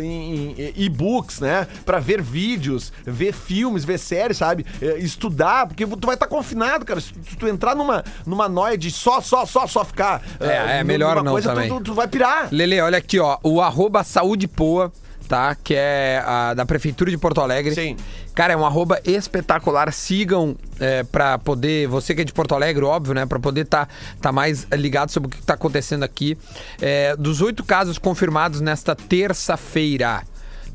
em, 0.00 0.52
em 0.58 0.72
e-books, 0.76 1.40
né? 1.40 1.66
Para 1.84 1.98
ver 1.98 2.20
vídeos, 2.22 2.92
ver 3.04 3.32
filmes, 3.32 3.84
ver 3.84 3.98
séries, 3.98 4.36
sabe? 4.38 4.64
Eh, 4.80 4.98
estudar, 4.98 5.66
porque 5.66 5.86
tu 5.86 6.06
vai 6.06 6.14
estar 6.14 6.26
confinado, 6.26 6.84
cara. 6.84 7.00
Se 7.00 7.12
tu, 7.12 7.36
tu 7.36 7.48
entrar 7.48 7.74
numa, 7.74 8.04
numa 8.26 8.48
noia 8.48 8.76
de 8.76 8.90
só, 8.90 9.20
só, 9.20 9.44
só, 9.46 9.66
só 9.66 9.84
ficar. 9.84 10.22
É, 10.40 10.46
ah, 10.58 10.70
é 10.70 10.74
numa 10.78 10.84
melhor 10.84 11.22
não 11.22 11.32
coisa, 11.32 11.50
tu- 11.50 11.54
também. 11.54 11.68
Tu, 11.70 11.80
tu 11.80 11.94
vai 11.94 12.08
pirar. 12.08 12.48
Lele, 12.50 12.80
olha 12.80 12.98
aqui, 12.98 13.18
ó. 13.18 13.38
O 13.42 13.60
arroba 13.74 14.04
Saúde 14.04 14.46
Poa, 14.46 14.92
tá? 15.28 15.56
Que 15.56 15.74
é 15.74 16.22
a, 16.24 16.54
da 16.54 16.64
Prefeitura 16.64 17.10
de 17.10 17.18
Porto 17.18 17.40
Alegre. 17.40 17.74
Sim. 17.74 17.96
Cara, 18.34 18.52
é 18.52 18.56
um 18.56 18.64
arroba 18.64 19.00
espetacular. 19.04 19.92
Sigam 19.92 20.56
é, 20.78 21.02
pra 21.02 21.38
poder. 21.38 21.88
Você 21.88 22.14
que 22.14 22.20
é 22.22 22.24
de 22.24 22.32
Porto 22.32 22.54
Alegre, 22.54 22.84
óbvio, 22.84 23.14
né? 23.14 23.26
Pra 23.26 23.40
poder 23.40 23.64
tá, 23.66 23.88
tá 24.20 24.30
mais 24.30 24.64
ligado 24.72 25.10
sobre 25.10 25.26
o 25.26 25.30
que 25.30 25.42
tá 25.42 25.54
acontecendo 25.54 26.04
aqui. 26.04 26.38
É, 26.80 27.16
dos 27.16 27.40
oito 27.40 27.64
casos 27.64 27.98
confirmados 27.98 28.60
nesta 28.60 28.94
terça-feira, 28.94 30.22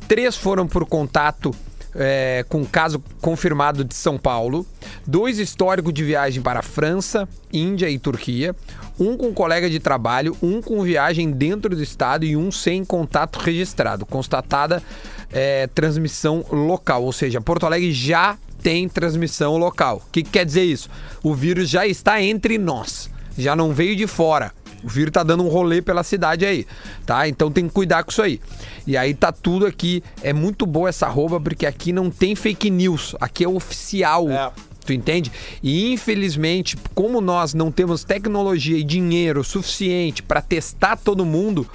três 0.08 0.36
foram 0.36 0.68
por 0.68 0.86
contato. 0.86 1.56
É, 1.96 2.46
com 2.48 2.66
caso 2.66 3.04
confirmado 3.22 3.84
de 3.84 3.96
São 3.96 4.18
Paulo, 4.18 4.66
dois 5.06 5.40
históricos 5.40 5.94
de 5.94 6.04
viagem 6.04 6.42
para 6.42 6.62
França, 6.62 7.28
Índia 7.52 7.90
e 7.90 7.98
Turquia, 7.98 8.56
um 9.00 9.16
com 9.18 9.34
colega 9.34 9.70
de 9.70 9.80
trabalho, 9.80 10.36
um 10.42 10.62
com 10.62 10.82
viagem 10.84 11.32
dentro 11.32 11.76
do 11.76 11.82
estado 11.82 12.26
e 12.26 12.36
um 12.36 12.52
sem 12.52 12.84
contato 12.84 13.38
registrado. 13.38 14.06
Constatada 14.06 14.84
é, 15.32 15.68
transmissão 15.68 16.46
local, 16.52 17.04
ou 17.04 17.14
seja, 17.14 17.42
Porto 17.42 17.66
Alegre 17.66 17.92
já 17.92 18.38
tem 18.62 18.90
transmissão 18.90 19.58
local. 19.58 20.04
O 20.08 20.12
que, 20.12 20.24
que 20.24 20.32
quer 20.32 20.46
dizer 20.46 20.64
isso? 20.64 20.90
O 21.24 21.34
vírus 21.34 21.70
já 21.70 21.88
está 21.88 22.22
entre 22.22 22.58
nós, 22.58 23.10
já 23.38 23.56
não 23.56 23.74
veio 23.74 23.96
de 23.96 24.06
fora. 24.06 24.52
O 24.84 24.88
vírus 24.88 25.12
tá 25.12 25.24
dando 25.24 25.44
um 25.44 25.50
rolê 25.50 25.82
pela 25.82 26.04
cidade 26.04 26.46
aí, 26.46 26.66
tá? 27.06 27.28
Então 27.28 27.52
tem 27.52 27.68
que 27.68 27.74
cuidar 27.74 28.04
com 28.04 28.12
isso 28.12 28.22
aí. 28.22 28.40
E 28.88 28.96
aí 28.96 29.14
tá 29.14 29.32
tudo 29.32 29.66
aqui. 29.66 30.04
É 30.24 30.32
muito 30.32 30.66
boa 30.66 30.90
essa 30.90 31.08
roupa, 31.08 31.40
porque 31.40 31.66
aqui 31.66 31.92
não 31.92 32.10
tem 32.10 32.36
fake 32.36 32.70
news. 32.70 33.16
Aqui 33.20 33.44
é 33.44 33.50
oficial. 33.50 34.30
É. 34.30 34.52
Tu 34.86 34.94
entende? 34.94 35.32
E 35.62 35.92
infelizmente, 35.92 36.76
como 36.96 37.22
nós 37.22 37.54
não 37.54 37.72
temos 37.72 38.04
tecnologia 38.04 38.78
e 38.78 38.84
dinheiro 38.84 39.44
suficiente 39.44 40.24
para 40.24 40.42
testar 40.42 40.96
todo 40.96 41.26
mundo, 41.26 41.68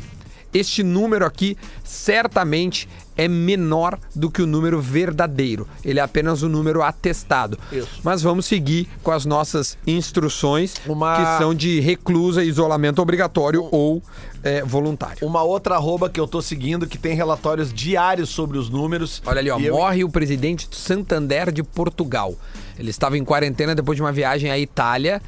este 0.53 0.83
número 0.83 1.25
aqui 1.27 1.57
certamente 1.85 2.89
é 3.17 3.29
menor 3.29 3.99
do 4.15 4.31
que 4.31 4.43
o 4.43 4.47
número 4.47 4.81
verdadeiro. 4.81 5.67
Ele 5.85 5.99
é 6.01 6.03
apenas 6.03 6.43
o 6.43 6.49
número 6.49 6.83
atestado. 6.83 7.59
Isso. 7.73 8.01
Mas 8.03 8.23
vamos 8.23 8.47
seguir 8.47 8.89
com 9.03 9.11
as 9.11 9.25
nossas 9.25 9.77
instruções, 9.87 10.75
Uma- 10.87 11.17
que 11.17 11.39
são 11.43 11.55
de 11.55 11.81
reclusa, 11.81 12.43
isolamento 12.45 13.01
obrigatório 13.01 13.67
ou 13.71 14.03
é, 14.43 14.63
voluntário. 14.63 15.27
Uma 15.27 15.43
outra 15.43 15.75
arroba 15.77 16.09
que 16.11 16.21
eu 16.21 16.27
tô 16.29 16.43
seguindo 16.43 16.87
que 16.87 16.99
tem 16.99 17.15
relatórios 17.15 17.73
diários 17.73 18.29
sobre 18.29 18.59
os 18.59 18.69
números. 18.69 19.23
Olha 19.25 19.41
ali, 19.41 19.51
ó, 19.51 19.59
eu- 19.59 19.75
morre 19.75 20.05
o 20.05 20.09
presidente 20.11 20.69
do 20.69 20.77
Santander 20.77 21.51
de 21.51 21.63
Portugal. 21.63 22.35
Ele 22.79 22.91
estava 22.91 23.17
em 23.17 23.25
quarentena 23.25 23.75
depois 23.75 23.97
de 23.97 24.03
uma 24.03 24.13
viagem 24.13 24.51
à 24.51 24.59
Itália. 24.59 25.23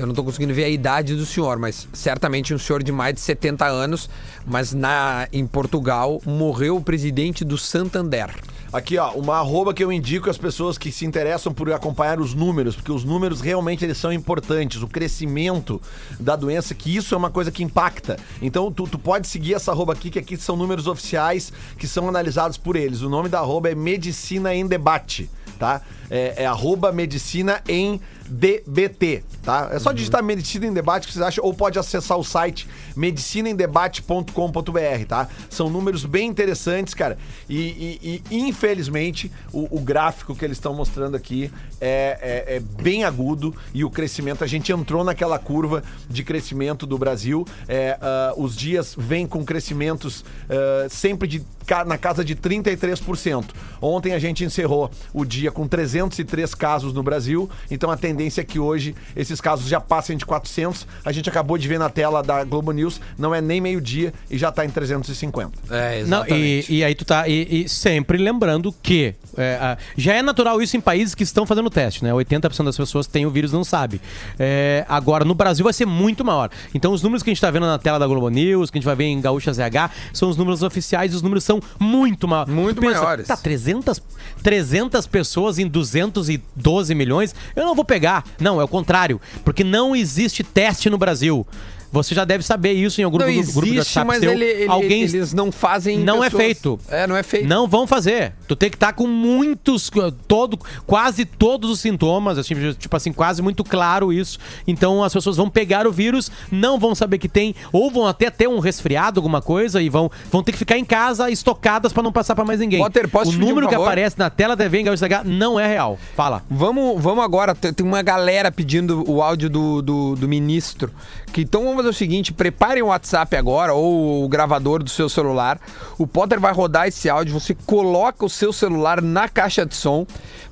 Eu 0.00 0.06
não 0.06 0.14
tô 0.14 0.24
conseguindo 0.24 0.54
ver 0.54 0.64
a 0.64 0.68
idade 0.70 1.14
do 1.14 1.26
senhor, 1.26 1.58
mas 1.58 1.86
certamente 1.92 2.54
um 2.54 2.58
senhor 2.58 2.82
de 2.82 2.90
mais 2.90 3.12
de 3.12 3.20
70 3.20 3.66
anos, 3.66 4.08
mas 4.46 4.72
na 4.72 5.28
em 5.30 5.46
Portugal 5.46 6.22
morreu 6.24 6.76
o 6.76 6.80
presidente 6.80 7.44
do 7.44 7.58
Santander. 7.58 8.34
Aqui, 8.72 8.96
ó, 8.96 9.10
uma 9.10 9.36
arroba 9.36 9.74
que 9.74 9.84
eu 9.84 9.92
indico 9.92 10.30
às 10.30 10.38
pessoas 10.38 10.78
que 10.78 10.90
se 10.90 11.04
interessam 11.04 11.52
por 11.52 11.70
acompanhar 11.70 12.18
os 12.18 12.32
números, 12.32 12.74
porque 12.76 12.90
os 12.90 13.04
números 13.04 13.42
realmente 13.42 13.84
eles 13.84 13.98
são 13.98 14.10
importantes, 14.10 14.80
o 14.80 14.88
crescimento 14.88 15.82
da 16.18 16.34
doença, 16.34 16.74
que 16.74 16.96
isso 16.96 17.14
é 17.14 17.18
uma 17.18 17.30
coisa 17.30 17.50
que 17.50 17.62
impacta. 17.62 18.16
Então, 18.40 18.72
tu, 18.72 18.84
tu 18.84 18.98
pode 18.98 19.28
seguir 19.28 19.52
essa 19.52 19.70
arroba 19.70 19.92
aqui, 19.92 20.08
que 20.08 20.18
aqui 20.18 20.34
são 20.38 20.56
números 20.56 20.86
oficiais 20.86 21.52
que 21.76 21.86
são 21.86 22.08
analisados 22.08 22.56
por 22.56 22.74
eles. 22.74 23.02
O 23.02 23.10
nome 23.10 23.28
da 23.28 23.40
arroba 23.40 23.68
é 23.68 23.74
Medicina 23.74 24.54
em 24.54 24.66
Debate, 24.66 25.28
tá? 25.58 25.82
É, 26.08 26.44
é 26.44 26.46
arroba 26.46 26.90
Medicina 26.90 27.60
em 27.68 28.00
DBT, 28.30 29.22
tá? 29.42 29.68
É 29.72 29.78
só 29.78 29.92
digitar 29.92 30.22
Medicina 30.22 30.66
em 30.66 30.72
Debate 30.72 31.06
que 31.06 31.12
vocês 31.12 31.24
acham, 31.24 31.44
ou 31.44 31.52
pode 31.52 31.78
acessar 31.78 32.16
o 32.16 32.24
site 32.24 32.66
medicinaemdebate.com.br, 32.96 35.04
tá? 35.08 35.28
São 35.48 35.68
números 35.68 36.04
bem 36.04 36.28
interessantes, 36.28 36.94
cara. 36.94 37.18
E, 37.48 37.98
e- 38.02 38.22
e, 38.30 38.40
infelizmente, 38.48 39.30
o, 39.52 39.76
o 39.76 39.80
gráfico 39.80 40.34
que 40.34 40.44
eles 40.44 40.56
estão 40.56 40.74
mostrando 40.74 41.16
aqui 41.16 41.50
é, 41.80 42.44
é- 42.48 42.56
é 42.56 42.60
bem 42.60 43.04
agudo 43.04 43.54
e 43.74 43.84
o 43.84 43.90
crescimento, 43.90 44.44
a 44.44 44.46
gente 44.46 44.72
entrou 44.72 45.02
naquela 45.04 45.38
curva 45.38 45.82
de 46.08 46.22
crescimento 46.22 46.86
do 46.86 46.96
Brasil. 46.98 47.46
É, 47.68 47.98
ah, 48.00 48.34
os 48.36 48.54
dias 48.56 48.94
vêm 48.96 49.26
com 49.26 49.44
crescimentos 49.44 50.24
ah, 50.48 50.86
sempre 50.88 51.26
de, 51.26 51.42
na 51.86 51.98
casa 51.98 52.24
de 52.24 52.36
33%. 52.36 53.46
Ontem 53.80 54.12
a 54.12 54.18
gente 54.18 54.44
encerrou 54.44 54.90
o 55.12 55.24
dia 55.24 55.50
com 55.50 55.66
303 55.66 56.54
casos 56.54 56.92
no 56.92 57.02
Brasil, 57.02 57.48
então 57.70 57.90
a 57.90 57.96
tendência 57.96 58.19
é 58.28 58.44
que 58.44 58.58
hoje 58.58 58.94
esses 59.16 59.40
casos 59.40 59.68
já 59.68 59.80
passem 59.80 60.16
de 60.16 60.26
400. 60.26 60.86
A 61.04 61.12
gente 61.12 61.28
acabou 61.28 61.56
de 61.56 61.66
ver 61.68 61.78
na 61.78 61.88
tela 61.88 62.22
da 62.22 62.42
Globo 62.44 62.72
News, 62.72 63.00
não 63.18 63.34
é 63.34 63.40
nem 63.40 63.60
meio-dia 63.60 64.12
e 64.30 64.36
já 64.36 64.50
tá 64.52 64.64
em 64.64 64.70
350. 64.70 65.52
É, 65.70 66.02
Não, 66.04 66.18
e, 66.18 66.26
exatamente. 66.26 66.74
e 66.74 66.84
aí 66.84 66.94
tu 66.94 67.04
tá. 67.04 67.28
E, 67.28 67.64
e 67.64 67.68
sempre 67.68 68.18
lembrando 68.18 68.74
que 68.82 69.14
é, 69.36 69.54
a- 69.60 69.78
já 69.96 70.14
é 70.14 70.22
natural 70.22 70.60
isso 70.60 70.76
em 70.76 70.80
países 70.80 71.14
que 71.14 71.22
estão 71.22 71.46
fazendo 71.46 71.70
teste, 71.70 72.02
né? 72.04 72.12
80% 72.12 72.64
das 72.64 72.76
pessoas 72.76 73.06
têm 73.06 73.24
o 73.26 73.30
vírus 73.30 73.52
e 73.52 73.54
não 73.54 73.64
sabe. 73.64 74.00
É, 74.38 74.84
agora, 74.88 75.24
no 75.24 75.34
Brasil 75.34 75.64
vai 75.64 75.72
ser 75.72 75.86
muito 75.86 76.24
maior. 76.24 76.50
Então, 76.74 76.92
os 76.92 77.02
números 77.02 77.22
que 77.22 77.30
a 77.30 77.32
gente 77.32 77.40
tá 77.40 77.50
vendo 77.50 77.66
na 77.66 77.78
tela 77.78 77.98
da 77.98 78.06
Globo 78.06 78.28
News, 78.28 78.70
que 78.70 78.78
a 78.78 78.80
gente 78.80 78.86
vai 78.86 78.96
ver 78.96 79.04
em 79.04 79.20
Gaúcha 79.20 79.52
ZH, 79.52 79.90
são 80.12 80.28
os 80.28 80.36
números 80.36 80.62
oficiais 80.62 81.12
e 81.12 81.16
os 81.16 81.22
números 81.22 81.44
são 81.44 81.60
muito 81.78 82.26
maiores. 82.28 82.52
Muito 82.52 82.80
pensa, 82.80 83.00
maiores. 83.00 83.26
Tá, 83.28 83.36
300, 83.36 84.02
300 84.42 85.06
pessoas 85.06 85.58
em 85.58 85.66
212 85.66 86.94
milhões, 86.94 87.34
eu 87.54 87.64
não 87.64 87.74
vou 87.74 87.84
pegar. 87.84 88.09
Não, 88.40 88.60
é 88.60 88.64
o 88.64 88.68
contrário. 88.68 89.20
Porque 89.44 89.62
não 89.62 89.94
existe 89.94 90.42
teste 90.42 90.90
no 90.90 90.98
Brasil. 90.98 91.46
Você 91.92 92.14
já 92.14 92.24
deve 92.24 92.44
saber 92.44 92.72
isso 92.72 93.00
em 93.00 93.04
algum 93.04 93.18
Não 93.18 93.26
grupo, 93.26 93.42
grupo 93.52 93.60
de 93.66 93.78
existe, 93.78 93.98
WhatsApp 93.98 94.06
mas 94.06 94.20
seu. 94.20 94.32
ele- 94.32 94.44
ele- 94.44 94.70
Alguém 94.70 95.02
eles 95.02 95.32
não 95.32 95.50
fazem. 95.50 95.98
não 95.98 96.22
é 96.22 96.30
pessoas- 96.30 96.42
feito. 96.44 96.80
É, 96.88 97.06
não 97.06 97.16
é 97.16 97.22
feito. 97.22 97.48
Não 97.48 97.66
vão 97.66 97.86
fazer. 97.86 98.32
Tu 98.46 98.54
tem 98.54 98.70
que 98.70 98.76
estar 98.76 98.92
com 98.92 99.06
muitos, 99.06 99.90
todo, 100.28 100.58
quase 100.86 101.24
todos 101.24 101.70
os 101.70 101.80
sintomas, 101.80 102.38
assim, 102.38 102.54
tipo 102.74 102.96
assim, 102.96 103.12
quase 103.12 103.42
muito 103.42 103.64
claro 103.64 104.12
isso. 104.12 104.38
Então 104.66 105.02
as 105.02 105.12
pessoas 105.12 105.36
vão 105.36 105.48
pegar 105.50 105.86
o 105.86 105.92
vírus, 105.92 106.30
não 106.50 106.78
vão 106.78 106.94
saber 106.94 107.18
que 107.18 107.28
tem, 107.28 107.54
ou 107.72 107.90
vão 107.90 108.06
até 108.06 108.30
ter 108.30 108.48
um 108.48 108.58
resfriado, 108.58 109.18
alguma 109.18 109.42
coisa, 109.42 109.82
e 109.82 109.88
vão, 109.88 110.10
vão 110.30 110.42
ter 110.42 110.52
que 110.52 110.58
ficar 110.58 110.78
em 110.78 110.84
casa 110.84 111.30
estocadas 111.30 111.92
pra 111.92 112.02
não 112.02 112.12
passar 112.12 112.34
pra 112.34 112.44
mais 112.44 112.60
ninguém. 112.60 112.80
Potter, 112.80 113.08
posso 113.08 113.30
o 113.30 113.32
pedir 113.34 113.44
um 113.44 113.48
número 113.48 113.68
que 113.68 113.74
aparece 113.74 114.18
na 114.18 114.30
tela 114.30 114.54
da 114.54 114.64
TV 114.64 114.78
em 114.80 114.84
Gaúcho 114.84 115.00
não 115.24 115.58
é 115.58 115.66
real. 115.66 115.98
Fala. 116.14 116.42
Vamos, 116.50 117.02
vamos 117.02 117.24
agora, 117.24 117.54
tem 117.54 117.72
tem 117.72 117.86
uma 117.86 118.02
galera 118.02 118.50
pedindo 118.52 119.04
o 119.10 119.22
áudio 119.22 119.48
do, 119.48 119.80
do, 119.82 120.14
do 120.16 120.28
ministro. 120.28 120.90
Então 121.38 121.62
vamos 121.62 121.76
fazer 121.76 121.88
o 121.88 121.94
seguinte: 121.94 122.32
preparem 122.32 122.82
o 122.82 122.86
WhatsApp 122.86 123.36
agora 123.36 123.74
ou 123.74 124.24
o 124.24 124.28
gravador 124.28 124.82
do 124.82 124.90
seu 124.90 125.08
celular. 125.08 125.60
O 125.98 126.06
Potter 126.06 126.40
vai 126.40 126.52
rodar 126.52 126.88
esse 126.88 127.08
áudio. 127.08 127.38
Você 127.38 127.54
coloca 127.66 128.24
o 128.24 128.30
seu 128.30 128.52
celular 128.52 129.02
na 129.02 129.28
caixa 129.28 129.66
de 129.66 129.74
som 129.74 130.06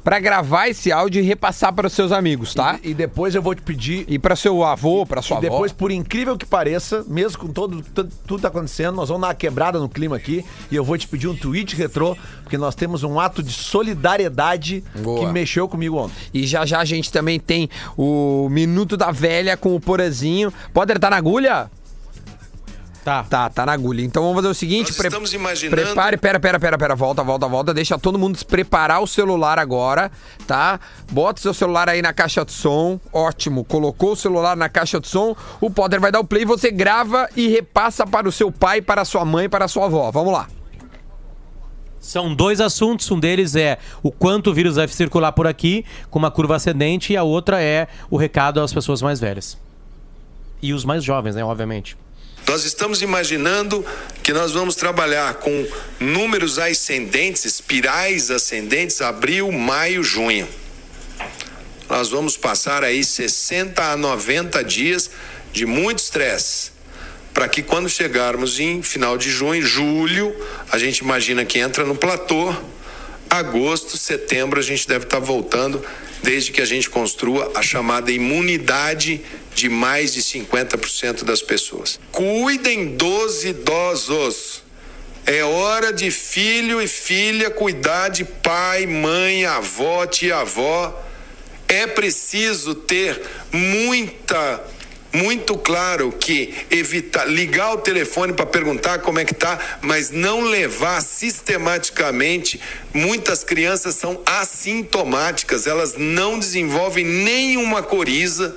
pra 0.09 0.19
gravar 0.21 0.69
esse 0.69 0.91
áudio 0.91 1.21
e 1.21 1.25
repassar 1.25 1.71
para 1.71 1.87
os 1.87 1.93
seus 1.93 2.13
amigos, 2.13 2.55
tá? 2.55 2.81
E, 2.83 2.93
e 2.93 2.95
depois 2.95 3.35
eu 3.35 3.43
vou 3.43 3.55
te 3.55 3.61
pedir 3.61 4.07
E 4.09 4.19
para 4.19 4.35
seu 4.35 4.65
avô, 4.65 5.05
para 5.05 5.21
sua 5.21 5.37
E 5.37 5.41
depois, 5.43 5.71
avó. 5.71 5.79
por 5.79 5.91
incrível 5.91 6.35
que 6.39 6.47
pareça, 6.47 7.05
mesmo 7.07 7.39
com 7.39 7.49
todo 7.49 7.83
tu- 7.95 8.09
tudo 8.27 8.41
tá 8.41 8.49
acontecendo, 8.49 8.95
nós 8.97 9.11
vamos 9.11 9.21
dar 9.21 9.29
uma 9.29 9.35
quebrada 9.35 9.79
no 9.79 9.87
clima 9.87 10.17
aqui 10.17 10.43
e 10.71 10.77
eu 10.77 10.83
vou 10.83 10.97
te 10.97 11.07
pedir 11.07 11.29
um 11.29 11.37
tweet 11.37 11.77
retrô, 11.77 12.17
porque 12.43 12.57
nós 12.57 12.75
temos 12.75 13.03
um 13.03 13.21
ato 13.21 13.43
de 13.43 13.53
solidariedade 13.53 14.83
Boa. 15.03 15.21
que 15.21 15.27
mexeu 15.33 15.69
comigo 15.69 15.99
ontem. 15.99 16.15
E 16.33 16.47
já 16.47 16.65
já 16.65 16.79
a 16.81 16.85
gente 16.87 17.13
também 17.13 17.39
tem 17.39 17.69
o 17.97 18.49
Minuto 18.51 18.97
da 18.97 19.11
Velha 19.11 19.57
com 19.59 19.75
o 19.75 19.81
Porazinho. 19.81 20.51
Potter, 20.73 20.99
tá 20.99 21.11
na 21.11 21.17
agulha? 21.19 21.71
Tá. 23.09 23.25
Tá, 23.25 23.49
tá 23.49 23.65
na 23.65 23.73
agulha. 23.73 24.03
Então 24.03 24.23
vamos 24.23 24.37
fazer 24.37 24.49
o 24.49 24.55
seguinte. 24.55 24.89
Nós 24.95 25.01
estamos 25.05 25.33
imaginando- 25.33 25.83
Prepare, 25.83 26.17
pera, 26.19 26.39
pera, 26.39 26.59
pera, 26.61 26.77
pera, 26.77 26.95
volta, 26.95 27.23
volta, 27.23 27.49
volta. 27.49 27.73
Deixa 27.73 27.99
todo 27.99 28.19
mundo 28.19 28.37
se 28.37 28.45
preparar 28.45 29.01
o 29.03 29.07
celular 29.07 29.59
agora, 29.59 30.11
tá? 30.47 30.79
Bota 31.11 31.39
o 31.39 31.43
seu 31.43 31.55
celular 31.55 31.89
aí 31.89 32.03
na 32.03 32.13
caixa 32.13 32.45
de 32.45 32.53
som. 32.53 33.01
Ótimo. 33.11 33.65
Colocou 33.65 34.13
o 34.13 34.17
celular 34.17 34.55
na 34.57 34.69
caixa 34.69 35.01
de 35.01 35.09
som. 35.09 35.35
O 35.59 35.71
Potter 35.71 35.99
vai 36.01 36.13
dar 36.13 36.21
o 36.21 36.25
play, 36.25 36.45
você 36.45 36.71
grava 36.71 37.29
e 37.35 37.49
repassa 37.49 38.07
para 38.07 38.29
o 38.29 38.33
seu 38.33 38.53
pai, 38.53 38.83
para 38.83 39.01
a 39.01 39.05
sua 39.07 39.25
mãe, 39.25 39.49
para 39.49 39.65
a 39.65 39.69
sua 39.69 39.87
avó. 39.87 40.11
Vamos 40.11 40.33
lá. 40.33 40.47
São 42.01 42.35
dois 42.35 42.61
assuntos. 42.61 43.11
Um 43.11 43.19
deles 43.19 43.57
é 43.57 43.79
o 44.03 44.11
quanto 44.13 44.51
o 44.51 44.55
vírus 44.55 44.77
vai 44.77 44.87
circular 44.89 45.33
por 45.33 45.47
aqui, 45.47 45.85
com 46.11 46.19
uma 46.19 46.31
curva 46.31 46.57
ascendente, 46.57 47.13
e 47.13 47.17
a 47.17 47.23
outra 47.23 47.63
é 47.63 47.89
o 48.11 48.17
recado 48.17 48.61
às 48.61 48.73
pessoas 48.73 49.01
mais 49.01 49.19
velhas. 49.19 49.57
E 50.61 50.73
os 50.73 50.85
mais 50.85 51.03
jovens, 51.03 51.35
né? 51.35 51.45
Obviamente. 51.45 51.97
Nós 52.49 52.65
estamos 52.65 53.03
imaginando 53.03 53.85
que 54.23 54.33
nós 54.33 54.53
vamos 54.53 54.75
trabalhar 54.75 55.35
com 55.35 55.69
números 56.01 56.59
ascendentes, 56.59 57.45
espirais 57.45 58.31
ascendentes, 58.31 59.03
abril, 59.03 59.53
maio, 59.53 60.03
junho. 60.03 60.49
Nós 61.91 62.09
vamos 62.09 62.39
passar 62.39 62.83
aí 62.83 63.05
60 63.05 63.93
a 63.93 63.99
90 63.99 64.65
dias 64.65 65.11
de 65.53 65.67
muito 65.67 65.99
estresse. 65.99 66.71
Para 67.35 67.47
que 67.49 67.63
quando 67.63 67.87
chegarmos 67.87 68.59
em 68.59 68.83
final 68.83 69.19
de 69.19 69.31
junho, 69.31 69.61
julho, 69.61 70.35
a 70.73 70.79
gente 70.79 71.01
imagina 71.01 71.45
que 71.45 71.59
entra 71.59 71.85
no 71.85 71.95
platô. 71.95 72.55
Agosto, 73.29 73.99
setembro, 73.99 74.59
a 74.59 74.63
gente 74.63 74.89
deve 74.89 75.05
estar 75.05 75.19
voltando, 75.19 75.85
desde 76.23 76.53
que 76.53 76.61
a 76.61 76.65
gente 76.65 76.89
construa 76.91 77.53
a 77.55 77.63
chamada 77.63 78.11
imunidade 78.11 79.21
de 79.55 79.69
mais 79.69 80.15
de 80.15 80.23
50% 80.23 81.25
das 81.25 81.43
pessoas. 81.43 81.99
Cuidem 82.13 82.97
dos 82.97 83.45
idosos. 83.45 84.63
É 85.27 85.45
hora 85.45 85.93
de 85.93 86.11
filho 86.11 86.81
e 86.81 86.89
filha 86.89 87.51
cuidar 87.51 88.09
de 88.09 88.25
pai, 88.25 88.87
mãe, 88.87 89.45
avó, 89.45 90.07
tia-avó. 90.07 91.05
É 91.69 91.87
preciso 91.87 92.75
ter 92.75 93.21
muita 93.53 94.65
muito 95.13 95.57
claro 95.57 96.13
que 96.13 96.55
evitar 96.71 97.25
ligar 97.25 97.73
o 97.73 97.79
telefone 97.79 98.33
para 98.33 98.45
perguntar 98.45 98.99
como 98.99 99.19
é 99.19 99.25
que 99.25 99.35
tá, 99.35 99.59
mas 99.81 100.11
não 100.11 100.43
levar 100.43 101.01
sistematicamente. 101.01 102.61
Muitas 102.93 103.43
crianças 103.43 103.95
são 103.95 104.21
assintomáticas, 104.27 105.67
elas 105.67 105.95
não 105.97 106.39
desenvolvem 106.39 107.05
nenhuma 107.05 107.83
coriza. 107.83 108.55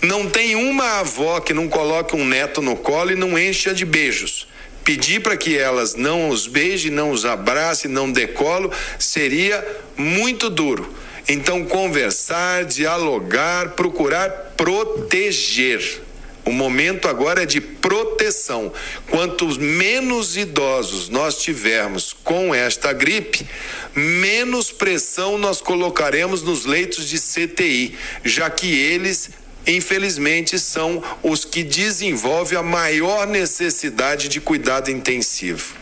Não 0.00 0.28
tem 0.28 0.56
uma 0.56 1.00
avó 1.00 1.40
que 1.40 1.54
não 1.54 1.68
coloque 1.68 2.16
um 2.16 2.24
neto 2.24 2.60
no 2.60 2.76
colo 2.76 3.12
e 3.12 3.16
não 3.16 3.38
encha 3.38 3.72
de 3.72 3.84
beijos. 3.84 4.48
Pedir 4.84 5.20
para 5.20 5.36
que 5.36 5.56
elas 5.56 5.94
não 5.94 6.28
os 6.28 6.48
beijem, 6.48 6.90
não 6.90 7.12
os 7.12 7.24
abracem, 7.24 7.90
não 7.90 8.10
decolo, 8.10 8.72
seria 8.98 9.64
muito 9.96 10.50
duro. 10.50 10.92
Então, 11.28 11.64
conversar, 11.64 12.64
dialogar, 12.64 13.70
procurar 13.70 14.54
proteger. 14.56 16.02
O 16.44 16.50
momento 16.50 17.06
agora 17.06 17.44
é 17.44 17.46
de 17.46 17.60
proteção. 17.60 18.72
Quanto 19.08 19.46
menos 19.60 20.36
idosos 20.36 21.08
nós 21.08 21.40
tivermos 21.40 22.12
com 22.12 22.52
esta 22.52 22.92
gripe, 22.92 23.46
menos 23.94 24.72
pressão 24.72 25.38
nós 25.38 25.60
colocaremos 25.60 26.42
nos 26.42 26.64
leitos 26.64 27.08
de 27.08 27.18
CTI, 27.18 27.96
já 28.24 28.50
que 28.50 28.66
eles, 28.66 29.30
infelizmente, 29.64 30.58
são 30.58 31.02
os 31.22 31.44
que 31.44 31.62
desenvolvem 31.62 32.58
a 32.58 32.62
maior 32.62 33.26
necessidade 33.26 34.28
de 34.28 34.40
cuidado 34.40 34.90
intensivo. 34.90 35.76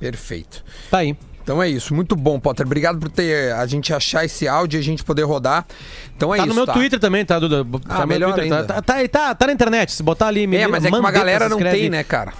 Perfeito. 0.00 0.64
Tá 0.90 0.98
aí. 0.98 1.16
Então 1.44 1.62
é 1.62 1.68
isso, 1.68 1.94
muito 1.94 2.16
bom, 2.16 2.40
Potter. 2.40 2.64
Obrigado 2.64 2.98
por 2.98 3.10
ter 3.10 3.52
a 3.52 3.66
gente 3.66 3.92
achar 3.92 4.24
esse 4.24 4.48
áudio 4.48 4.78
e 4.78 4.80
a 4.80 4.82
gente 4.82 5.04
poder 5.04 5.24
rodar. 5.24 5.66
Então 6.16 6.34
é 6.34 6.38
Tá 6.38 6.42
isso. 6.44 6.48
no 6.48 6.54
meu 6.54 6.66
tá? 6.66 6.72
Twitter 6.72 6.98
também, 6.98 7.22
tá, 7.24 7.38
Duda? 7.38 7.62
Tá 7.64 7.78
Ah, 7.86 7.98
meu 7.98 8.06
melhor 8.08 8.32
Twitter, 8.32 8.52
ainda. 8.54 8.64
Tá, 8.64 8.80
tá, 8.82 9.06
tá, 9.08 9.34
tá 9.34 9.46
na 9.46 9.52
internet. 9.52 9.92
Se 9.92 10.02
botar 10.02 10.28
ali... 10.28 10.44
É, 10.56 10.66
mas 10.66 10.84
é 10.86 10.90
que 10.90 10.96
uma 10.96 11.10
galera 11.10 11.46
não 11.48 11.58
escreve- 11.58 11.76
tem, 11.78 11.90
né, 11.90 12.02
cara? 12.02 12.32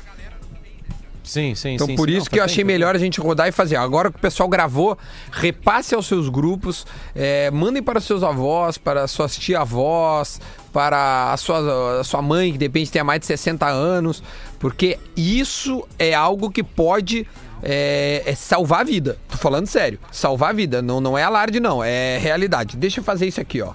Sim, 1.23 1.55
sim, 1.55 1.75
Então 1.75 1.87
sim. 1.87 1.97
por 1.97 2.09
sim. 2.09 2.17
isso 2.17 2.27
Não, 2.27 2.31
que 2.33 2.37
eu 2.37 2.41
tá 2.41 2.45
achei 2.45 2.63
bem. 2.63 2.75
melhor 2.75 2.95
a 2.95 2.99
gente 2.99 3.19
rodar 3.19 3.49
e 3.49 3.53
fazer. 3.53 3.77
Agora 3.77 4.11
que 4.11 4.17
o 4.19 4.21
pessoal 4.21 4.47
gravou, 4.49 4.97
repasse 5.33 5.95
aos 5.95 6.07
seus 6.07 6.29
grupos, 6.29 6.87
é, 7.15 7.51
mandem 7.51 7.83
para 7.83 7.99
os 7.99 8.05
seus 8.05 8.23
avós, 8.23 8.77
para 8.77 9.07
suas 9.09 9.35
tia-avós, 9.37 10.39
para 10.71 11.33
a 11.33 11.37
sua, 11.39 12.01
a 12.01 12.05
sua 12.05 12.21
mãe, 12.21 12.53
que 12.53 12.59
de 12.59 12.67
repente 12.67 12.91
tenha 12.91 13.05
mais 13.05 13.21
de 13.21 13.27
60 13.27 13.67
anos, 13.67 14.23
porque 14.59 14.99
isso 15.17 15.87
é 15.99 16.13
algo 16.13 16.51
que 16.51 16.63
pode 16.63 17.27
é, 17.65 18.23
é 18.27 18.35
salvar 18.35 18.83
a 18.83 18.85
vida. 18.85 19.17
Tô 19.29 19.39
falando 19.39 19.67
sério. 19.67 19.99
Salvar 20.13 20.51
a 20.51 20.53
vida. 20.53 20.83
Não, 20.83 21.01
não 21.01 21.17
é 21.17 21.23
alarde, 21.23 21.59
não. 21.59 21.83
É 21.83 22.19
realidade. 22.19 22.77
Deixa 22.77 23.01
eu 23.01 23.05
fazer 23.05 23.27
isso 23.27 23.41
aqui, 23.41 23.63
ó. 23.63 23.73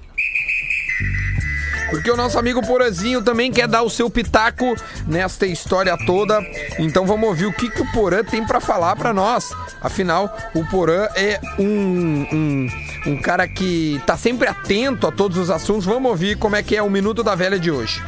Porque 1.90 2.12
o 2.12 2.16
nosso 2.16 2.38
amigo 2.38 2.62
Porazinho 2.66 3.24
também 3.24 3.52
quer 3.52 3.68
dar 3.68 3.82
o 3.82 3.90
seu 3.90 4.10
pitaco 4.12 4.76
nesta 5.08 5.48
história 5.48 5.98
toda. 6.06 6.40
Então 6.78 7.06
vamos 7.06 7.28
ouvir 7.28 7.48
o 7.48 7.54
que, 7.54 7.70
que 7.70 7.82
o 7.82 7.92
Porã 7.92 8.24
tem 8.24 8.46
pra 8.46 8.60
falar 8.60 8.96
pra 8.96 9.12
nós. 9.12 9.52
Afinal, 9.82 10.36
o 10.54 10.64
Porã 10.66 11.08
é 11.16 11.40
um, 11.58 12.28
um, 12.32 12.68
um 13.08 13.18
cara 13.18 13.48
que 13.48 14.00
tá 14.06 14.16
sempre 14.16 14.48
atento 14.48 15.08
a 15.08 15.12
todos 15.12 15.38
os 15.38 15.50
assuntos. 15.50 15.86
Vamos 15.86 16.12
ouvir 16.12 16.38
como 16.38 16.56
é 16.56 16.62
que 16.62 16.76
é 16.76 16.84
o 16.84 16.90
Minuto 16.90 17.24
da 17.24 17.34
Velha 17.34 17.58
de 17.58 17.72
hoje. 17.72 18.04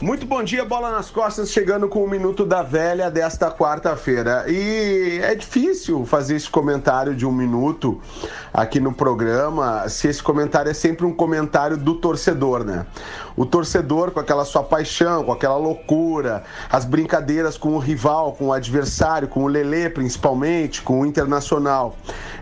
Muito 0.00 0.24
bom 0.26 0.44
dia, 0.44 0.64
bola 0.64 0.92
nas 0.92 1.10
costas, 1.10 1.50
chegando 1.50 1.88
com 1.88 2.04
o 2.04 2.08
Minuto 2.08 2.46
da 2.46 2.62
Velha 2.62 3.10
desta 3.10 3.50
quarta-feira. 3.50 4.44
E 4.46 5.18
é 5.20 5.34
difícil 5.34 6.06
fazer 6.06 6.36
esse 6.36 6.48
comentário 6.48 7.16
de 7.16 7.26
um 7.26 7.32
minuto 7.32 8.00
aqui 8.54 8.78
no 8.78 8.92
programa, 8.92 9.88
se 9.88 10.06
esse 10.06 10.22
comentário 10.22 10.70
é 10.70 10.74
sempre 10.74 11.04
um 11.04 11.12
comentário 11.12 11.76
do 11.76 11.96
torcedor, 11.96 12.62
né? 12.62 12.86
O 13.38 13.46
torcedor 13.46 14.10
com 14.10 14.18
aquela 14.18 14.44
sua 14.44 14.64
paixão, 14.64 15.22
com 15.22 15.30
aquela 15.30 15.56
loucura, 15.56 16.42
as 16.68 16.84
brincadeiras 16.84 17.56
com 17.56 17.76
o 17.76 17.78
rival, 17.78 18.32
com 18.32 18.48
o 18.48 18.52
adversário, 18.52 19.28
com 19.28 19.44
o 19.44 19.46
Lelê 19.46 19.88
principalmente, 19.88 20.82
com 20.82 21.02
o 21.02 21.06
Internacional. 21.06 21.94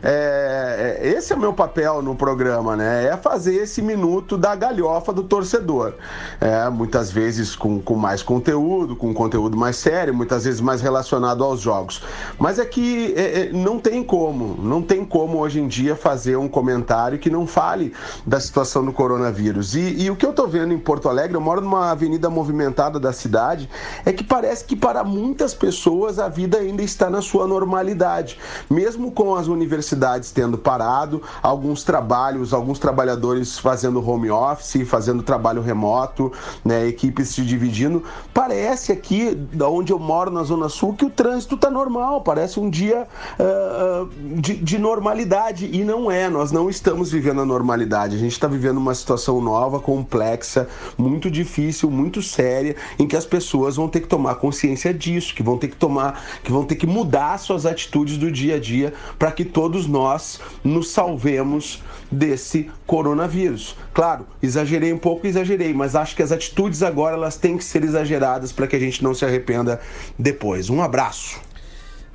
É, 0.02 0.98
é, 1.02 1.08
esse 1.08 1.34
é 1.34 1.36
o 1.36 1.38
meu 1.38 1.52
papel 1.52 2.00
no 2.00 2.14
programa, 2.14 2.76
né? 2.76 3.08
É 3.08 3.16
fazer 3.16 3.56
esse 3.56 3.82
minuto 3.82 4.38
da 4.38 4.54
galhofa 4.54 5.12
do 5.12 5.22
torcedor. 5.22 5.92
É, 6.40 6.70
muitas 6.70 7.10
vezes 7.10 7.54
com, 7.54 7.78
com 7.78 7.94
mais 7.94 8.22
conteúdo, 8.22 8.96
com 8.96 9.12
conteúdo 9.12 9.54
mais 9.54 9.76
sério, 9.76 10.14
muitas 10.14 10.44
vezes 10.44 10.62
mais 10.62 10.80
relacionado 10.80 11.44
aos 11.44 11.60
jogos. 11.60 12.02
Mas 12.38 12.58
é 12.58 12.64
que 12.64 13.12
é, 13.14 13.40
é, 13.40 13.52
não 13.52 13.78
tem 13.78 14.02
como, 14.02 14.56
não 14.62 14.80
tem 14.80 15.04
como 15.04 15.40
hoje 15.40 15.60
em 15.60 15.68
dia 15.68 15.94
fazer 15.94 16.36
um 16.36 16.48
comentário 16.48 17.18
que 17.18 17.28
não 17.28 17.46
fale 17.46 17.92
da 18.26 18.40
situação 18.40 18.82
do 18.82 18.94
coronavírus. 18.94 19.74
E, 19.74 20.04
e 20.04 20.10
o 20.10 20.16
que 20.16 20.24
eu 20.24 20.32
tô 20.32 20.46
vendo 20.46 20.72
em 20.72 20.85
Porto 20.86 21.08
Alegre, 21.08 21.36
eu 21.36 21.40
moro 21.40 21.60
numa 21.60 21.90
avenida 21.90 22.30
movimentada 22.30 23.00
da 23.00 23.12
cidade, 23.12 23.68
é 24.04 24.12
que 24.12 24.22
parece 24.22 24.64
que 24.64 24.76
para 24.76 25.02
muitas 25.02 25.52
pessoas 25.52 26.20
a 26.20 26.28
vida 26.28 26.58
ainda 26.58 26.80
está 26.80 27.10
na 27.10 27.20
sua 27.20 27.44
normalidade. 27.44 28.38
Mesmo 28.70 29.10
com 29.10 29.34
as 29.34 29.48
universidades 29.48 30.30
tendo 30.30 30.56
parado, 30.56 31.20
alguns 31.42 31.82
trabalhos, 31.82 32.54
alguns 32.54 32.78
trabalhadores 32.78 33.58
fazendo 33.58 34.08
home 34.08 34.30
office, 34.30 34.88
fazendo 34.88 35.24
trabalho 35.24 35.60
remoto, 35.60 36.32
né, 36.64 36.86
equipes 36.86 37.30
se 37.30 37.42
dividindo, 37.42 38.04
parece 38.32 38.92
aqui, 38.92 39.34
da 39.34 39.68
onde 39.68 39.92
eu 39.92 39.98
moro 39.98 40.30
na 40.30 40.44
Zona 40.44 40.68
Sul, 40.68 40.94
que 40.94 41.04
o 41.04 41.10
trânsito 41.10 41.56
está 41.56 41.68
normal, 41.68 42.20
parece 42.20 42.60
um 42.60 42.70
dia 42.70 43.08
uh, 43.40 44.08
de, 44.40 44.54
de 44.54 44.78
normalidade. 44.78 45.68
E 45.72 45.82
não 45.82 46.08
é, 46.08 46.30
nós 46.30 46.52
não 46.52 46.70
estamos 46.70 47.10
vivendo 47.10 47.40
a 47.40 47.44
normalidade, 47.44 48.14
a 48.14 48.18
gente 48.20 48.30
está 48.30 48.46
vivendo 48.46 48.76
uma 48.76 48.94
situação 48.94 49.40
nova, 49.40 49.80
complexa, 49.80 50.68
muito 50.96 51.30
difícil, 51.30 51.90
muito 51.90 52.22
séria, 52.22 52.76
em 52.98 53.06
que 53.06 53.16
as 53.16 53.26
pessoas 53.26 53.76
vão 53.76 53.88
ter 53.88 54.00
que 54.00 54.08
tomar 54.08 54.36
consciência 54.36 54.92
disso, 54.92 55.34
que 55.34 55.42
vão 55.42 55.58
ter 55.58 55.68
que 55.68 55.76
tomar, 55.76 56.22
que 56.42 56.52
vão 56.52 56.64
ter 56.64 56.76
que 56.76 56.86
mudar 56.86 57.38
suas 57.38 57.66
atitudes 57.66 58.16
do 58.16 58.30
dia 58.30 58.56
a 58.56 58.58
dia 58.58 58.92
para 59.18 59.32
que 59.32 59.44
todos 59.44 59.86
nós 59.86 60.40
nos 60.62 60.90
salvemos 60.90 61.82
desse 62.10 62.70
coronavírus. 62.86 63.76
Claro, 63.92 64.26
exagerei 64.42 64.92
um 64.92 64.98
pouco, 64.98 65.26
exagerei, 65.26 65.72
mas 65.72 65.94
acho 65.94 66.14
que 66.14 66.22
as 66.22 66.32
atitudes 66.32 66.82
agora 66.82 67.16
elas 67.16 67.36
têm 67.36 67.56
que 67.56 67.64
ser 67.64 67.84
exageradas 67.84 68.52
para 68.52 68.66
que 68.66 68.76
a 68.76 68.80
gente 68.80 69.02
não 69.02 69.14
se 69.14 69.24
arrependa 69.24 69.80
depois. 70.18 70.70
Um 70.70 70.82
abraço. 70.82 71.45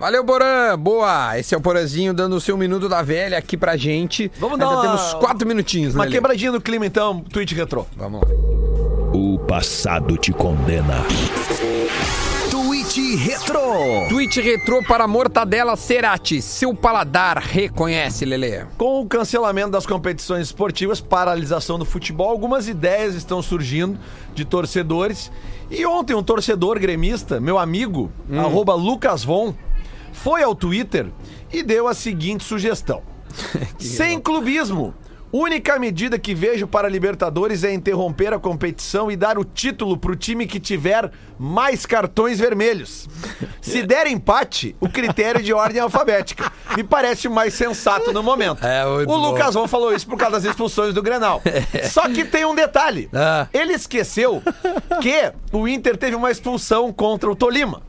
Valeu, 0.01 0.25
Porã! 0.25 0.75
Boa! 0.79 1.37
Esse 1.37 1.53
é 1.53 1.57
o 1.59 1.61
Porãzinho 1.61 2.11
dando 2.11 2.35
o 2.35 2.41
seu 2.41 2.57
minuto 2.57 2.89
da 2.89 3.03
velha 3.03 3.37
aqui 3.37 3.55
pra 3.55 3.77
gente. 3.77 4.31
Vamos 4.39 4.57
dar 4.57 4.65
Ainda 4.65 4.77
uma- 4.79 4.97
temos 4.97 5.13
quatro 5.13 5.47
minutinhos, 5.47 5.93
Uma 5.93 6.05
né? 6.07 6.11
Quebradinha 6.11 6.51
do 6.51 6.59
clima, 6.59 6.87
então, 6.87 7.19
tweet 7.31 7.53
retrô. 7.53 7.85
Vamos 7.95 8.19
lá. 8.21 8.27
O 9.13 9.37
passado 9.37 10.17
te 10.17 10.33
condena. 10.33 11.05
Tweet 12.49 13.15
Retro. 13.15 13.61
Tweet 14.09 14.41
retrô 14.41 14.83
para 14.87 15.07
Mortadela 15.07 15.75
Cerati. 15.75 16.41
Seu 16.41 16.73
paladar 16.73 17.37
reconhece, 17.37 18.25
Lelê. 18.25 18.65
Com 18.79 19.01
o 19.01 19.05
cancelamento 19.05 19.69
das 19.69 19.85
competições 19.85 20.47
esportivas, 20.47 20.99
paralisação 20.99 21.77
do 21.77 21.85
futebol, 21.85 22.27
algumas 22.31 22.67
ideias 22.67 23.13
estão 23.13 23.39
surgindo 23.39 23.99
de 24.33 24.45
torcedores. 24.45 25.31
E 25.69 25.85
ontem 25.85 26.15
um 26.15 26.23
torcedor 26.23 26.79
gremista, 26.79 27.39
meu 27.39 27.59
amigo, 27.59 28.11
arroba 28.35 28.73
Lucas 28.73 29.23
Von, 29.23 29.53
foi 30.11 30.43
ao 30.43 30.55
Twitter 30.55 31.07
e 31.51 31.63
deu 31.63 31.87
a 31.87 31.93
seguinte 31.93 32.43
sugestão. 32.43 33.01
Sem 33.77 34.19
clubismo. 34.19 34.93
Única 35.33 35.79
medida 35.79 36.19
que 36.19 36.35
vejo 36.35 36.67
para 36.67 36.89
Libertadores 36.89 37.63
é 37.63 37.73
interromper 37.73 38.33
a 38.33 38.39
competição 38.39 39.09
e 39.09 39.15
dar 39.15 39.37
o 39.37 39.45
título 39.45 39.95
pro 39.95 40.13
time 40.13 40.45
que 40.45 40.59
tiver 40.59 41.09
mais 41.39 41.85
cartões 41.85 42.37
vermelhos. 42.37 43.07
Se 43.61 43.81
der 43.87 44.07
empate, 44.07 44.75
o 44.77 44.89
critério 44.89 45.39
é 45.39 45.41
de 45.41 45.53
ordem 45.53 45.81
alfabética. 45.81 46.51
Me 46.75 46.83
parece 46.83 47.29
mais 47.29 47.53
sensato 47.53 48.11
no 48.11 48.21
momento. 48.21 48.65
É, 48.65 48.85
o 48.85 49.05
bom. 49.05 49.15
Lucas 49.15 49.53
Von 49.53 49.69
falou 49.69 49.95
isso 49.95 50.05
por 50.05 50.17
causa 50.17 50.35
das 50.37 50.43
expulsões 50.43 50.93
do 50.93 51.01
Grenal. 51.01 51.41
Só 51.89 52.09
que 52.09 52.25
tem 52.25 52.43
um 52.43 52.53
detalhe. 52.53 53.07
Ah. 53.13 53.47
Ele 53.53 53.71
esqueceu 53.71 54.43
que 55.01 55.31
o 55.53 55.65
Inter 55.65 55.95
teve 55.95 56.15
uma 56.15 56.29
expulsão 56.29 56.91
contra 56.91 57.31
o 57.31 57.35
Tolima. 57.37 57.81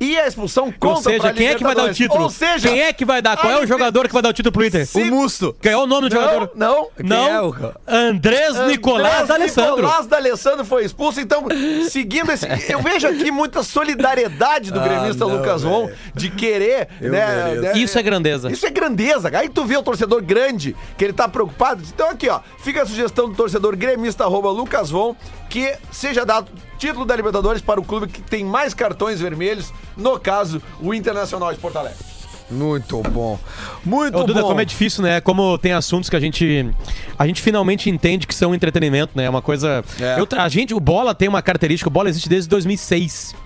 E 0.00 0.18
a 0.18 0.26
expulsão 0.26 0.72
contra 0.72 0.88
Ou 0.88 1.02
seja, 1.02 1.32
quem 1.34 1.48
é 1.48 1.54
que 1.54 1.62
vai 1.62 1.74
dar 1.74 1.84
o 1.84 1.92
título? 1.92 2.22
Ou 2.22 2.30
seja, 2.30 2.68
quem 2.70 2.80
é 2.80 2.90
que 2.92 3.04
vai 3.04 3.20
dar? 3.20 3.36
Qual 3.36 3.52
é 3.52 3.60
o 3.62 3.66
jogador 3.66 4.06
que 4.08 4.14
vai 4.14 4.22
dar 4.22 4.30
o 4.30 4.32
título 4.32 4.50
pro 4.52 4.64
Inter? 4.64 4.86
Se- 4.86 5.04
Musto. 5.04 5.54
Qual 5.60 5.72
é 5.74 5.76
o 5.76 5.86
nome 5.86 6.08
do 6.08 6.14
Não, 6.14 6.22
jogador? 6.22 6.50
não. 6.54 6.88
Não. 7.04 7.28
é 7.28 7.42
o? 7.42 7.54
Andrés 7.86 8.58
Nicolás 8.66 9.14
Andrés 9.24 9.28
D'Alessandro. 9.28 9.76
Nicolás 9.76 10.06
D'Alessandro 10.06 10.64
foi 10.64 10.84
expulso, 10.86 11.20
então, 11.20 11.44
seguindo 11.90 12.32
esse. 12.32 12.46
Eu 12.72 12.80
vejo 12.80 13.06
aqui 13.06 13.30
muita 13.30 13.62
solidariedade 13.62 14.70
do 14.72 14.80
gremista 14.80 15.24
Ah, 15.24 15.28
não, 15.28 15.36
Lucas 15.36 15.62
Von 15.62 15.90
de 16.14 16.30
querer. 16.30 16.88
né, 17.00 17.54
né, 17.60 17.72
Isso 17.78 17.98
é 17.98 18.02
grandeza. 18.02 18.50
Isso 18.50 18.66
é 18.66 18.70
grandeza. 18.70 19.30
Aí 19.36 19.48
tu 19.50 19.64
vê 19.66 19.76
o 19.76 19.82
torcedor 19.82 20.22
grande, 20.22 20.74
que 20.96 21.04
ele 21.04 21.12
tá 21.12 21.28
preocupado. 21.28 21.82
Então 21.94 22.08
aqui, 22.08 22.28
ó, 22.28 22.40
fica 22.58 22.82
a 22.82 22.86
sugestão 22.86 23.28
do 23.28 23.34
torcedor 23.34 23.76
gremista, 23.76 24.24
arroba 24.24 24.50
Lucas 24.50 24.88
Von, 24.90 25.14
que 25.50 25.74
seja 25.92 26.24
dado 26.24 26.50
título 26.80 27.04
da 27.04 27.14
Libertadores 27.14 27.60
para 27.60 27.78
o 27.78 27.84
clube 27.84 28.08
que 28.08 28.22
tem 28.22 28.42
mais 28.42 28.72
cartões 28.72 29.20
vermelhos, 29.20 29.72
no 29.96 30.18
caso, 30.18 30.62
o 30.80 30.94
Internacional 30.94 31.52
de 31.52 31.60
Porto 31.60 31.76
Alegre. 31.76 31.98
Muito 32.50 33.00
bom. 33.02 33.38
Muito 33.84 34.18
Ô, 34.18 34.24
Duda, 34.24 34.40
bom. 34.40 34.48
como 34.48 34.60
é 34.60 34.64
difícil, 34.64 35.04
né? 35.04 35.20
Como 35.20 35.56
tem 35.58 35.72
assuntos 35.72 36.10
que 36.10 36.16
a 36.16 36.20
gente 36.20 36.68
a 37.16 37.26
gente 37.26 37.40
finalmente 37.40 37.88
entende 37.88 38.26
que 38.26 38.34
são 38.34 38.52
entretenimento, 38.52 39.12
né? 39.14 39.26
É 39.26 39.30
uma 39.30 39.42
coisa. 39.42 39.84
É. 40.00 40.18
Eu 40.18 40.26
a 40.36 40.48
gente, 40.48 40.74
o 40.74 40.80
Bola 40.80 41.14
tem 41.14 41.28
uma 41.28 41.42
característica. 41.42 41.88
O 41.88 41.92
Bola 41.92 42.08
existe 42.08 42.28
desde 42.28 42.48
2006. 42.48 43.36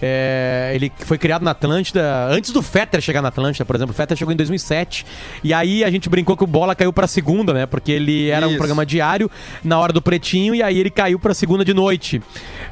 É, 0.00 0.72
ele 0.74 0.92
foi 0.98 1.18
criado 1.18 1.42
na 1.42 1.50
Atlântida, 1.50 2.26
antes 2.26 2.52
do 2.52 2.62
Fetter 2.62 3.00
chegar 3.00 3.20
na 3.20 3.28
Atlântida, 3.28 3.64
por 3.64 3.76
exemplo. 3.76 3.92
O 3.92 3.96
Fetter 3.96 4.16
chegou 4.16 4.32
em 4.32 4.36
2007. 4.36 5.04
E 5.42 5.52
aí 5.52 5.82
a 5.84 5.90
gente 5.90 6.08
brincou 6.08 6.36
que 6.36 6.44
o 6.44 6.46
Bola 6.46 6.74
caiu 6.74 6.92
pra 6.92 7.06
segunda, 7.06 7.52
né? 7.52 7.66
Porque 7.66 7.92
ele 7.92 8.28
era 8.28 8.46
um 8.46 8.50
Isso. 8.50 8.58
programa 8.58 8.86
diário 8.86 9.30
na 9.62 9.78
hora 9.78 9.92
do 9.92 10.00
Pretinho 10.00 10.54
e 10.54 10.62
aí 10.62 10.78
ele 10.78 10.90
caiu 10.90 11.18
pra 11.18 11.34
segunda 11.34 11.64
de 11.64 11.74
noite. 11.74 12.22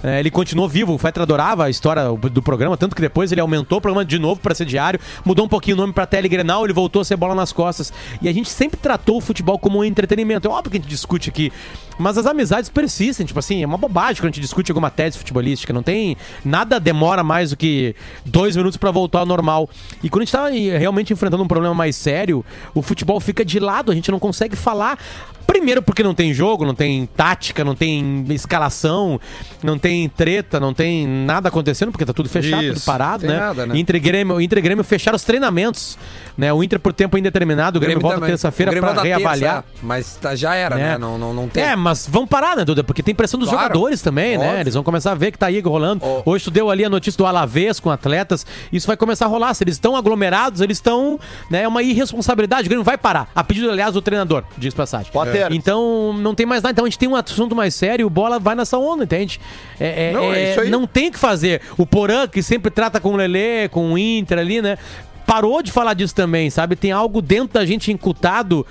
É, 0.03 0.20
ele 0.20 0.31
continuou 0.31 0.68
vivo, 0.68 0.95
o 0.95 0.99
Fetter 0.99 1.22
adorava 1.22 1.64
a 1.64 1.70
história 1.70 2.05
do 2.31 2.43
programa, 2.43 2.77
tanto 2.77 2.95
que 2.95 3.03
depois 3.03 3.33
ele 3.33 3.41
aumentou 3.41 3.79
o 3.79 3.81
programa 3.81 4.05
de 4.05 4.18
novo 4.18 4.41
pra 4.41 4.55
ser 4.55 4.64
diário, 4.64 5.01
mudou 5.24 5.45
um 5.45 5.49
pouquinho 5.49 5.77
o 5.77 5.81
nome 5.81 5.93
pra 5.93 6.07
Telegrenal, 6.07 6.64
ele 6.64 6.72
voltou 6.72 7.03
a 7.03 7.05
ser 7.05 7.16
bola 7.16 7.35
nas 7.35 7.53
costas. 7.53 7.93
E 8.20 8.29
a 8.29 8.33
gente 8.33 8.49
sempre 8.49 8.79
tratou 8.79 9.16
o 9.16 9.20
futebol 9.20 9.59
como 9.59 9.79
um 9.79 9.85
entretenimento. 9.85 10.47
É 10.47 10.51
óbvio 10.51 10.70
que 10.70 10.77
a 10.77 10.81
gente 10.81 10.89
discute 10.89 11.29
aqui, 11.29 11.53
mas 11.99 12.18
as 12.18 12.27
amizades 12.27 12.70
persistem. 12.70 13.27
Tipo 13.27 13.39
assim, 13.39 13.62
é 13.62 13.66
uma 13.66 13.79
bobagem 13.79 14.16
quando 14.16 14.27
a 14.27 14.33
gente 14.33 14.41
discute 14.41 14.70
alguma 14.70 14.91
tese 14.91 15.18
futebolística. 15.18 15.72
Não 15.72 15.83
tem. 15.83 16.16
Nada 16.45 16.79
demora 16.79 17.15
mais 17.22 17.50
do 17.50 17.56
que 17.56 17.94
dois 18.24 18.56
minutos 18.56 18.76
pra 18.76 18.90
voltar 18.90 19.20
ao 19.20 19.26
normal. 19.26 19.68
E 20.02 20.08
quando 20.08 20.22
a 20.22 20.24
gente 20.24 20.32
tá 20.32 20.54
eh, 20.54 20.78
realmente 20.78 21.12
enfrentando 21.12 21.42
um 21.42 21.48
problema 21.48 21.74
mais 21.74 21.96
sério, 21.96 22.44
o 22.74 22.82
futebol 22.82 23.20
fica 23.20 23.44
de 23.44 23.58
lado, 23.58 23.92
a 23.92 23.94
gente 23.94 24.10
não 24.10 24.18
consegue 24.18 24.56
falar. 24.56 24.98
Primeiro 25.47 25.80
porque 25.82 26.03
não 26.03 26.14
tem 26.14 26.34
jogo, 26.34 26.64
não 26.64 26.74
tem 26.74 27.07
tática, 27.16 27.64
não 27.64 27.74
tem 27.74 28.24
escalação, 28.30 29.18
não 29.62 29.78
tem 29.78 30.09
treta, 30.09 30.61
não 30.61 30.74
tem 30.74 31.07
nada 31.07 31.49
acontecendo, 31.49 31.90
porque 31.90 32.05
tá 32.05 32.12
tudo 32.12 32.28
fechado, 32.28 32.62
Isso, 32.62 32.74
tudo 32.74 32.84
parado, 32.84 33.20
tem 33.20 33.30
né? 33.30 33.38
nada, 33.38 33.66
né? 33.66 33.76
Inter 33.78 33.97
e 33.97 34.01
Grêmio, 34.01 34.40
Inter 34.40 34.59
e 34.59 34.61
Grêmio 34.61 34.84
fecharam 34.84 35.16
os 35.16 35.22
treinamentos, 35.24 35.99
né? 36.36 36.53
O 36.53 36.62
Inter 36.62 36.78
por 36.78 36.92
tempo 36.92 37.16
indeterminado, 37.16 37.78
o 37.78 37.80
Grêmio, 37.80 38.01
volta 38.01 38.16
também. 38.16 38.30
terça-feira 38.30 38.70
Grêmio 38.70 38.86
volta 38.88 39.03
reavaliar. 39.03 39.62
terça, 39.62 39.78
mas 39.82 40.16
tá- 40.16 40.34
já 40.34 40.55
era, 40.55 40.76
né? 40.76 40.82
né? 40.92 40.99
Não, 40.99 41.16
não, 41.18 41.32
não 41.32 41.49
tem. 41.49 41.62
É, 41.62 41.74
mas 41.76 42.07
vão 42.07 42.26
parar, 42.26 42.57
né, 42.57 42.64
Duda? 42.64 42.84
Porque 42.84 43.03
tem 43.03 43.14
pressão 43.14 43.38
dos 43.40 43.49
Claro. 43.49 43.62
jogadores 43.64 44.03
também, 44.03 44.36
né? 44.36 44.47
Óbvio. 44.49 44.61
Eles 44.61 44.74
vão 44.74 44.82
começar 44.82 45.12
a 45.12 45.14
ver 45.14 45.30
que 45.32 45.38
tá 45.38 45.47
aí 45.47 45.61
rolando. 45.61 46.05
Ó. 46.05 46.22
Hoje 46.26 46.44
tu 46.44 46.51
deu 46.51 46.70
ali 46.70 46.84
a 46.84 46.90
notícia 46.90 47.16
do 47.16 47.24
Alavés 47.26 47.80
com 47.80 47.90
atletas. 47.90 48.44
Isso 48.72 48.86
vai 48.86 48.97
começar 48.97 49.24
a 49.24 49.28
rolar. 49.28 49.55
Se 49.55 49.64
eles 49.64 49.76
estão 49.76 49.97
aglomerados, 49.97 50.61
eles 50.61 50.76
estão. 50.78 51.18
Né, 51.51 51.62
é 51.62 51.68
uma 51.68 51.82
irresponsabilidade. 51.82 52.66
O 52.66 52.68
Grêmio 52.68 52.84
vai 52.84 52.99
parar. 52.99 53.30
A 53.34 53.42
pedido, 53.42 53.70
aliás, 53.70 53.94
do 53.94 54.03
treinador, 54.03 54.44
diz 54.59 54.74
passagem. 54.74 55.11
Potter, 55.12 55.36
Inter. 55.45 55.53
Então, 55.57 56.12
não 56.14 56.34
tem 56.34 56.47
mais 56.47 56.62
nada. 56.62 56.72
Então, 56.72 56.84
a 56.84 56.89
gente 56.89 56.99
tem 56.99 57.09
um 57.09 57.16
assunto 57.16 57.55
mais 57.55 57.74
sério, 57.74 58.07
o 58.07 58.11
bola 58.11 58.39
vai 58.39 58.55
nessa 58.55 58.78
onda, 58.78 59.05
entende? 59.05 59.41
É, 59.78 60.11
é- 60.11 60.12
Não, 60.12 60.32
é 60.32 60.41
é- 60.41 60.51
isso 60.51 60.61
aí. 60.61 60.70
não 60.70 60.87
tem 60.87 61.09
o 61.09 61.12
que 61.12 61.18
fazer. 61.18 61.61
O 61.76 61.87
Porã, 61.87 62.26
que 62.26 62.43
sempre 62.43 62.70
trata 62.70 63.01
com 63.01 63.12
o 63.12 63.16
Lelê, 63.16 63.68
com 63.68 63.93
o 63.93 63.99
Inter 63.99 64.39
ali, 64.39 64.62
né? 64.62 64.78
Parou 65.26 65.62
de 65.62 65.72
falar 65.72 65.95
disso 65.95 66.14
também, 66.14 66.51
sabe? 66.51 66.76
Tem 66.76 66.93
algo 66.93 67.20
dentro 67.20 67.55
da 67.55 67.66
gente 67.66 67.91
incutado 67.93 68.64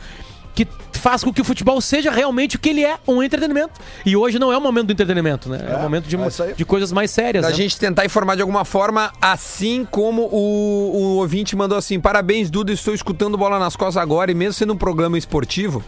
que 0.56 0.66
faz 0.94 1.22
com 1.24 1.32
que 1.34 1.42
o 1.42 1.44
futebol 1.44 1.80
seja 1.82 2.10
realmente 2.10 2.56
o 2.56 2.60
que 2.60 2.70
ele 2.70 2.84
é, 2.84 2.98
um 3.06 3.22
entretenimento. 3.22 3.74
E 4.06 4.16
hoje 4.16 4.40
não 4.40 4.52
é 4.52 4.58
o 4.58 4.62
momento 4.62 4.88
do 4.88 4.94
entretenimento, 4.94 5.50
né? 5.50 5.60
É, 5.70 5.76
o 5.76 5.82
momento 5.82 6.08
de, 6.08 6.16
é 6.16 6.54
de 6.56 6.66
coisas 6.66 6.92
mais 6.94 7.12
sérias, 7.12 7.44
Da 7.44 7.50
né? 7.50 7.56
gente 7.56 7.78
tentar 7.78 8.06
informar 8.06 8.36
de 8.36 8.42
alguma 8.42 8.64
forma, 8.64 9.12
assim 9.22 9.86
como 9.92 10.24
o, 10.32 10.92
o 10.96 11.02
ouvinte 11.18 11.56
mandou 11.56 11.78
assim: 11.78 12.00
parabéns, 12.00 12.50
Duda, 12.50 12.72
estou 12.72 12.94
escutando 12.94 13.38
bola 13.38 13.60
nas 13.60 13.76
costas 13.76 13.98
agora, 14.02 14.32
e 14.32 14.34
mesmo 14.34 14.54
sendo 14.54 14.74
um 14.74 14.78
programa 14.78 15.18
esportivo. 15.18 15.84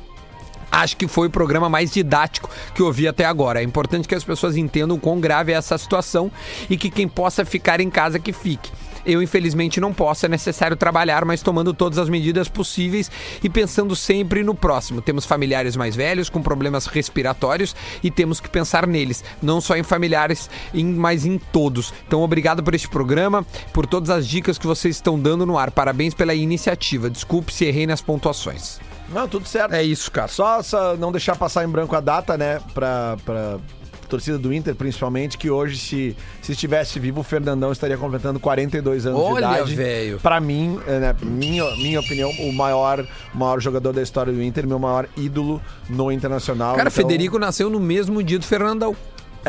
Acho 0.77 0.95
que 0.95 1.07
foi 1.07 1.27
o 1.27 1.31
programa 1.31 1.67
mais 1.67 1.91
didático 1.91 2.51
que 2.75 2.83
eu 2.83 2.85
ouvi 2.85 3.07
até 3.07 3.25
agora. 3.25 3.61
É 3.61 3.63
importante 3.63 4.07
que 4.07 4.13
as 4.13 4.23
pessoas 4.23 4.55
entendam 4.55 4.99
quão 4.99 5.19
grave 5.19 5.51
é 5.51 5.55
essa 5.55 5.75
situação 5.75 6.31
e 6.69 6.77
que 6.77 6.91
quem 6.91 7.07
possa 7.07 7.43
ficar 7.43 7.81
em 7.81 7.89
casa 7.89 8.19
que 8.19 8.31
fique. 8.31 8.69
Eu, 9.03 9.19
infelizmente, 9.19 9.81
não 9.81 9.91
posso, 9.91 10.27
é 10.27 10.29
necessário 10.29 10.77
trabalhar, 10.77 11.25
mas 11.25 11.41
tomando 11.41 11.73
todas 11.73 11.97
as 11.97 12.09
medidas 12.09 12.47
possíveis 12.47 13.09
e 13.43 13.49
pensando 13.49 13.95
sempre 13.95 14.43
no 14.43 14.53
próximo. 14.53 15.01
Temos 15.01 15.25
familiares 15.25 15.75
mais 15.75 15.95
velhos 15.95 16.29
com 16.29 16.43
problemas 16.43 16.85
respiratórios 16.85 17.75
e 18.03 18.11
temos 18.11 18.39
que 18.39 18.47
pensar 18.47 18.85
neles, 18.85 19.23
não 19.41 19.59
só 19.59 19.75
em 19.77 19.83
familiares, 19.83 20.47
mas 20.75 21.25
em 21.25 21.39
todos. 21.39 21.91
Então, 22.05 22.21
obrigado 22.21 22.61
por 22.61 22.75
este 22.75 22.87
programa, 22.87 23.43
por 23.73 23.87
todas 23.87 24.11
as 24.11 24.27
dicas 24.27 24.59
que 24.59 24.67
vocês 24.67 24.97
estão 24.97 25.19
dando 25.19 25.43
no 25.43 25.57
ar. 25.57 25.71
Parabéns 25.71 26.13
pela 26.13 26.35
iniciativa. 26.35 27.09
Desculpe 27.09 27.51
se 27.51 27.65
errei 27.65 27.87
nas 27.87 27.99
pontuações. 27.99 28.79
Não, 29.09 29.27
tudo 29.27 29.47
certo. 29.47 29.73
É 29.73 29.83
isso, 29.83 30.11
cara. 30.11 30.27
Só, 30.27 30.61
só 30.61 30.95
não 30.97 31.11
deixar 31.11 31.35
passar 31.35 31.63
em 31.63 31.67
branco 31.67 31.95
a 31.95 32.01
data, 32.01 32.37
né? 32.37 32.59
Pra, 32.73 33.17
pra 33.25 33.57
torcida 34.07 34.37
do 34.37 34.53
Inter, 34.53 34.73
principalmente, 34.75 35.37
que 35.37 35.49
hoje, 35.49 35.77
se, 35.77 36.15
se 36.41 36.53
estivesse 36.53 36.99
vivo, 36.99 37.21
o 37.21 37.23
Fernandão 37.23 37.71
estaria 37.71 37.97
completando 37.97 38.39
42 38.39 39.05
anos 39.05 39.19
Olha, 39.21 39.47
de 39.47 39.53
idade. 39.53 39.75
velho. 39.75 40.19
Pra 40.19 40.39
mim, 40.39 40.79
é, 40.87 40.99
né, 40.99 41.15
minha, 41.21 41.63
minha 41.75 41.99
opinião, 41.99 42.29
o 42.31 42.53
maior, 42.53 43.05
maior 43.33 43.59
jogador 43.59 43.93
da 43.93 44.01
história 44.01 44.31
do 44.31 44.41
Inter, 44.41 44.65
meu 44.67 44.79
maior 44.79 45.07
ídolo 45.15 45.61
no 45.89 46.11
Internacional. 46.11 46.75
Cara, 46.75 46.89
Então, 46.89 47.03
Federico 47.03 47.37
nasceu 47.37 47.69
no 47.69 47.79
mesmo 47.79 48.23
dia 48.23 48.39
do 48.39 48.45
Fernandão. 48.45 48.95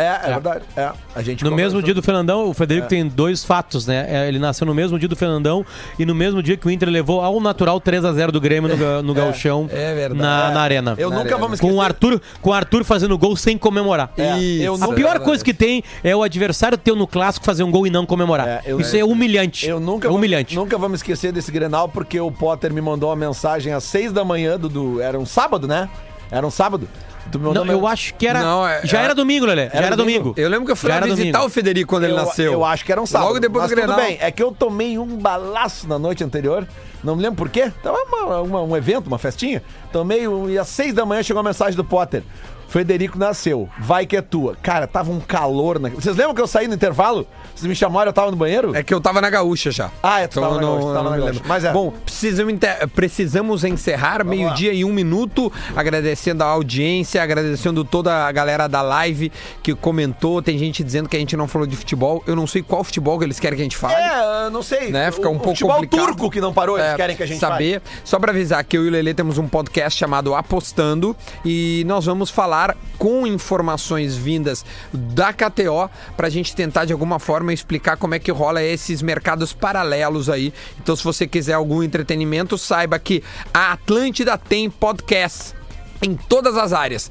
É, 0.01 0.20
é, 0.24 0.32
verdade. 0.34 0.64
É. 0.76 0.90
A 1.14 1.22
gente 1.22 1.44
No 1.44 1.51
mesmo 1.53 1.82
dia 1.82 1.94
do 1.94 2.03
Fernandão, 2.03 2.49
o 2.49 2.55
Federico 2.55 2.86
É. 2.86 2.88
tem 2.88 3.07
dois 3.09 3.44
fatos, 3.44 3.86
né? 3.86 4.07
É, 4.09 4.28
Ele 4.28 4.38
nasceu 4.38 4.66
no 4.66 4.74
mesmo 4.74 4.99
dia 4.99 5.09
do 5.09 5.16
Fernandão 5.16 5.64
e 5.99 6.05
no 6.07 6.14
mesmo 6.14 6.42
dia 6.42 6.57
que 6.57 6.66
o 6.66 6.70
Inter 6.70 6.88
levou 6.88 7.20
ao 7.20 7.40
natural 7.40 7.80
3x0 7.80 8.30
do 8.30 8.40
Grêmio 8.40 8.76
no, 8.76 9.03
no 9.03 9.14
Gauchão 9.14 9.68
é 9.72 9.94
verdade. 9.94 10.20
na, 10.20 10.51
na 10.51 10.61
arena. 10.61 10.94
Eu 10.99 11.11
Na 11.11 11.16
nunca 11.16 11.34
arena. 11.34 11.49
me 11.49 11.55
esquecer. 11.55 11.72
Com 11.72 11.78
o 11.78 11.82
Arthur, 11.82 12.20
com 12.40 12.51
o 12.51 12.53
Arthur 12.53 12.84
fazendo 12.84 13.16
gol 13.18 13.36
sem 13.36 13.57
comemorar. 13.59 14.12
É, 14.16 14.38
Isso, 14.38 14.84
A 14.84 14.94
pior 14.94 15.18
coisa 15.20 15.44
que 15.44 15.55
tem 15.55 15.82
é 16.03 16.14
o 16.14 16.22
adversário 16.22 16.76
teu 16.78 16.94
no 16.96 17.07
clássico 17.07 17.44
fazer 17.44 17.62
um 17.62 17.70
gol 17.70 17.86
e 17.86 17.90
não 17.90 18.05
comemorar. 18.07 18.46
É, 18.49 18.62
eu- 18.66 18.80
Isso 18.80 18.96
é 18.96 19.05
humilhante. 19.05 19.66
Eu 19.68 19.80
nunca, 19.80 20.07
é 20.07 20.09
vou- 20.09 20.18
humilhante. 20.18 20.55
nunca 20.57 20.78
me 20.88 20.94
esquecer 20.94 21.32
desse 21.32 21.51
Grenal, 21.53 21.88
porque 21.88 22.18
o 22.20 22.30
Potter 22.30 22.72
me 22.72 22.80
mandou 22.80 23.11
uma 23.11 23.16
mensagem 23.16 23.72
às 23.72 23.84
seis 23.84 24.12
da 24.12 24.24
manhã 24.24 24.59
do, 24.59 24.68
do- 24.68 25.01
Era 25.03 25.18
um 25.18 25.26
sábado, 25.26 25.66
né? 25.68 25.88
Era 26.30 26.46
um 26.46 26.51
sábado. 26.51 26.88
Tu 27.31 27.39
me 27.39 27.45
mandou 27.47 27.64
Não, 27.64 27.72
eu 27.72 27.79
uma- 27.81 27.91
acho 27.91 28.14
que 28.14 28.26
era. 28.26 28.41
Não, 28.41 28.66
é- 28.66 28.81
já 28.85 29.01
é- 29.01 29.05
era 29.05 29.14
domingo, 29.14 29.45
Lelê. 29.47 29.66
Já 29.68 29.74
Era 29.74 29.87
era 29.89 29.97
domingo? 29.97 30.18
domingo. 30.20 30.41
Eu 30.41 30.49
lembro 30.49 30.64
que 30.66 30.72
eu 30.72 30.76
fui 30.76 30.89
Já 30.89 30.95
lá 30.95 30.99
era 30.99 31.07
visitar 31.07 31.33
domingo. 31.39 31.47
o 31.47 31.51
Federico 31.51 31.89
quando 31.91 32.05
ele 32.05 32.12
eu, 32.12 32.16
nasceu. 32.16 32.53
Eu 32.53 32.64
acho 32.64 32.85
que 32.85 32.91
era 32.93 33.01
um 33.03 33.07
sábado. 33.07 33.29
Logo 33.29 33.41
depois 33.41 33.62
mas 33.64 33.70
do 33.70 33.76
Grenal. 33.76 33.97
Tudo 33.97 34.07
bem, 34.07 34.18
é 34.20 34.31
que 34.31 34.43
eu 34.43 34.51
tomei 34.53 34.99
um 34.99 35.07
balaço 35.16 35.87
na 35.87 35.99
noite 35.99 36.24
anterior. 36.24 36.66
Não 37.05 37.14
me 37.14 37.22
lembro 37.22 37.37
por 37.37 37.49
quê. 37.49 37.70
Tava 37.83 37.99
uma- 38.05 38.41
uma- 38.41 38.62
um 38.62 38.76
evento, 38.76 39.07
uma 39.07 39.18
festinha. 39.18 39.62
Tomei 39.93 40.26
um, 40.26 40.49
e 40.51 40.59
às 40.59 40.68
seis 40.68 40.93
da 40.95 41.05
manhã 41.07 41.22
chegou 41.22 41.41
a 41.41 41.45
mensagem 41.45 41.76
do 41.76 41.85
Potter. 41.85 42.22
Frederico 42.69 43.19
nasceu, 43.19 43.69
vai 43.81 44.05
que 44.07 44.16
é 44.16 44.23
tua. 44.23 44.57
Cara, 44.62 44.87
tava 44.87 45.11
um 45.11 45.21
calor 45.21 45.79
na... 45.81 45.89
Vocês 45.89 46.14
lembram 46.16 46.35
que 46.35 46.41
eu 46.41 46.47
saí 46.47 46.69
no 46.69 46.75
intervalo? 46.75 47.27
Vocês 47.55 47.66
me 47.66 47.75
chamaram, 47.75 48.11
eu 48.11 48.12
tava 48.12 48.31
no 48.31 48.37
banheiro? 48.37 48.77
É 48.77 48.83
que 48.83 48.93
eu 48.93 49.01
tava 49.01 49.21
na 49.21 49.31
gaúcha 49.31 49.71
já. 49.71 49.91
Ah, 50.03 50.21
é, 50.21 50.27
tu 50.29 50.41
tava 50.41 50.55
eu 50.57 50.61
na 50.61 50.66
gaúcha, 50.66 50.95
tava 50.95 51.11
na 51.11 51.16
gaúcha. 51.16 51.41
Mas 51.47 51.64
é. 51.64 51.73
Bom, 51.73 51.91
precisamos, 52.05 52.53
inte- 52.53 52.87
precisamos 52.95 53.64
encerrar 53.64 54.23
meio-dia 54.25 54.73
e 54.73 54.85
um 54.85 54.93
minuto, 54.93 55.51
agradecendo 55.75 56.45
a 56.45 56.47
audiência, 56.47 57.23
agradecendo 57.23 57.85
toda 57.85 58.27
a 58.27 58.31
galera 58.33 58.69
da 58.69 58.83
live 58.83 59.33
que 59.62 59.75
comentou. 59.75 60.43
Tem 60.43 60.59
gente 60.59 60.85
dizendo 60.85 61.09
que 61.09 61.16
a 61.16 61.21
gente 61.21 61.37
não 61.37 61.49
falou 61.49 61.66
de 61.66 61.75
futebol. 61.75 62.23
Eu 62.27 62.37
não 62.37 62.47
sei 62.47 62.62
qual 62.62 62.85
futebol 62.85 63.19
que 63.19 63.25
eles 63.25 63.41
querem 63.41 63.57
que 63.57 63.62
a 63.62 63.64
gente 63.64 63.77
fale. 63.79 63.95
É, 63.95 64.51
não 64.51 64.62
sei. 64.62 64.91
Né? 64.91 65.11
Fica 65.11 65.29
um 65.29 65.33
O- 65.33 65.39
pouco 65.39 65.51
futebol 65.51 65.75
complicado. 65.77 66.07
turco 66.07 66.31
que 66.31 66.41
não 66.41 66.53
parou, 66.53 66.79
eles 66.79 66.91
É, 66.93 66.97
querem 66.97 67.16
que 67.16 67.23
a 67.23 67.27
gente 67.27 67.41
saber. 67.41 67.81
Só 68.05 68.19
pra 68.19 68.31
avisar 68.31 68.62
que 68.62 68.77
eu 68.77 68.85
e 68.85 68.89
o 68.89 68.91
Lelê 68.91 69.14
temos 69.14 69.39
um 69.39 69.49
podcast 69.49 69.99
chamado 69.99 70.35
Apostando 70.35 71.16
e 71.45 71.83
nós 71.87 72.05
vamos 72.05 72.29
falar 72.31 72.57
com 72.98 73.26
informações 73.26 74.16
vindas 74.16 74.64
da 74.92 75.32
KTO 75.32 75.90
pra 76.16 76.28
gente 76.28 76.54
tentar 76.54 76.84
de 76.84 76.92
alguma 76.92 77.18
forma 77.18 77.52
explicar 77.52 77.96
como 77.96 78.14
é 78.14 78.18
que 78.18 78.30
rola 78.30 78.62
esses 78.62 79.02
mercados 79.02 79.52
paralelos 79.52 80.28
aí. 80.28 80.52
Então, 80.80 80.96
se 80.96 81.04
você 81.04 81.26
quiser 81.26 81.54
algum 81.54 81.82
entretenimento, 81.82 82.59
saiba 82.59 82.98
que 82.98 83.22
a 83.54 83.72
Atlântida 83.72 84.36
tem 84.36 84.68
podcast 84.68 85.59
em 86.00 86.14
todas 86.14 86.56
as 86.56 86.72
áreas, 86.72 87.11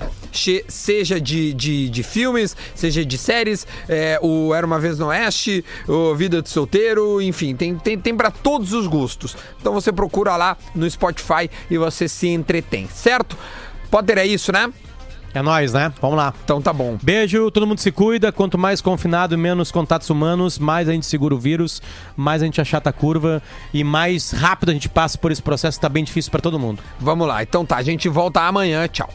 seja 0.67 1.19
de, 1.19 1.53
de, 1.53 1.89
de 1.89 2.03
filmes, 2.03 2.55
seja 2.73 3.03
de 3.03 3.17
séries, 3.17 3.67
é, 3.87 4.19
o 4.21 4.53
Era 4.53 4.65
Uma 4.65 4.79
Vez 4.79 4.97
no 4.97 5.07
Oeste, 5.07 5.63
o 5.87 6.15
Vida 6.15 6.41
de 6.41 6.49
Solteiro, 6.49 7.21
enfim, 7.21 7.55
tem, 7.55 7.77
tem, 7.77 7.99
tem 7.99 8.15
para 8.15 8.31
todos 8.31 8.73
os 8.73 8.87
gostos. 8.87 9.35
Então 9.59 9.73
você 9.73 9.91
procura 9.91 10.35
lá 10.37 10.57
no 10.73 10.89
Spotify 10.89 11.49
e 11.69 11.77
você 11.77 12.07
se 12.07 12.27
entretém, 12.27 12.87
certo? 12.87 13.37
Potter, 13.91 14.17
é 14.17 14.25
isso, 14.25 14.51
né? 14.51 14.71
É 15.38 15.41
nóis, 15.43 15.71
né? 15.71 15.93
Vamos 16.01 16.17
lá. 16.17 16.33
Então 16.43 16.59
tá 16.59 16.73
bom. 16.73 16.97
Beijo, 17.01 17.51
todo 17.51 17.67
mundo 17.67 17.79
se 17.79 17.91
cuida. 17.91 18.31
Quanto 18.31 18.57
mais 18.57 18.81
confinado 18.81 19.35
e 19.35 19.38
menos 19.38 19.71
contatos 19.71 20.09
humanos, 20.09 20.57
mais 20.57 20.89
a 20.89 20.93
gente 20.93 21.05
segura 21.05 21.35
o 21.35 21.38
vírus, 21.38 21.79
mais 22.15 22.41
a 22.41 22.45
gente 22.45 22.59
achata 22.59 22.89
a 22.89 22.93
curva 22.93 23.41
e 23.71 23.83
mais 23.83 24.31
rápido 24.31 24.69
a 24.69 24.73
gente 24.73 24.89
passa 24.89 25.15
por 25.15 25.31
esse 25.31 25.41
processo 25.41 25.77
que 25.77 25.81
tá 25.81 25.89
bem 25.89 26.03
difícil 26.03 26.31
pra 26.31 26.41
todo 26.41 26.57
mundo. 26.57 26.81
Vamos 26.99 27.27
lá. 27.27 27.43
Então 27.43 27.63
tá, 27.63 27.77
a 27.77 27.83
gente 27.83 28.09
volta 28.09 28.41
amanhã. 28.41 28.88
Tchau. 28.88 29.09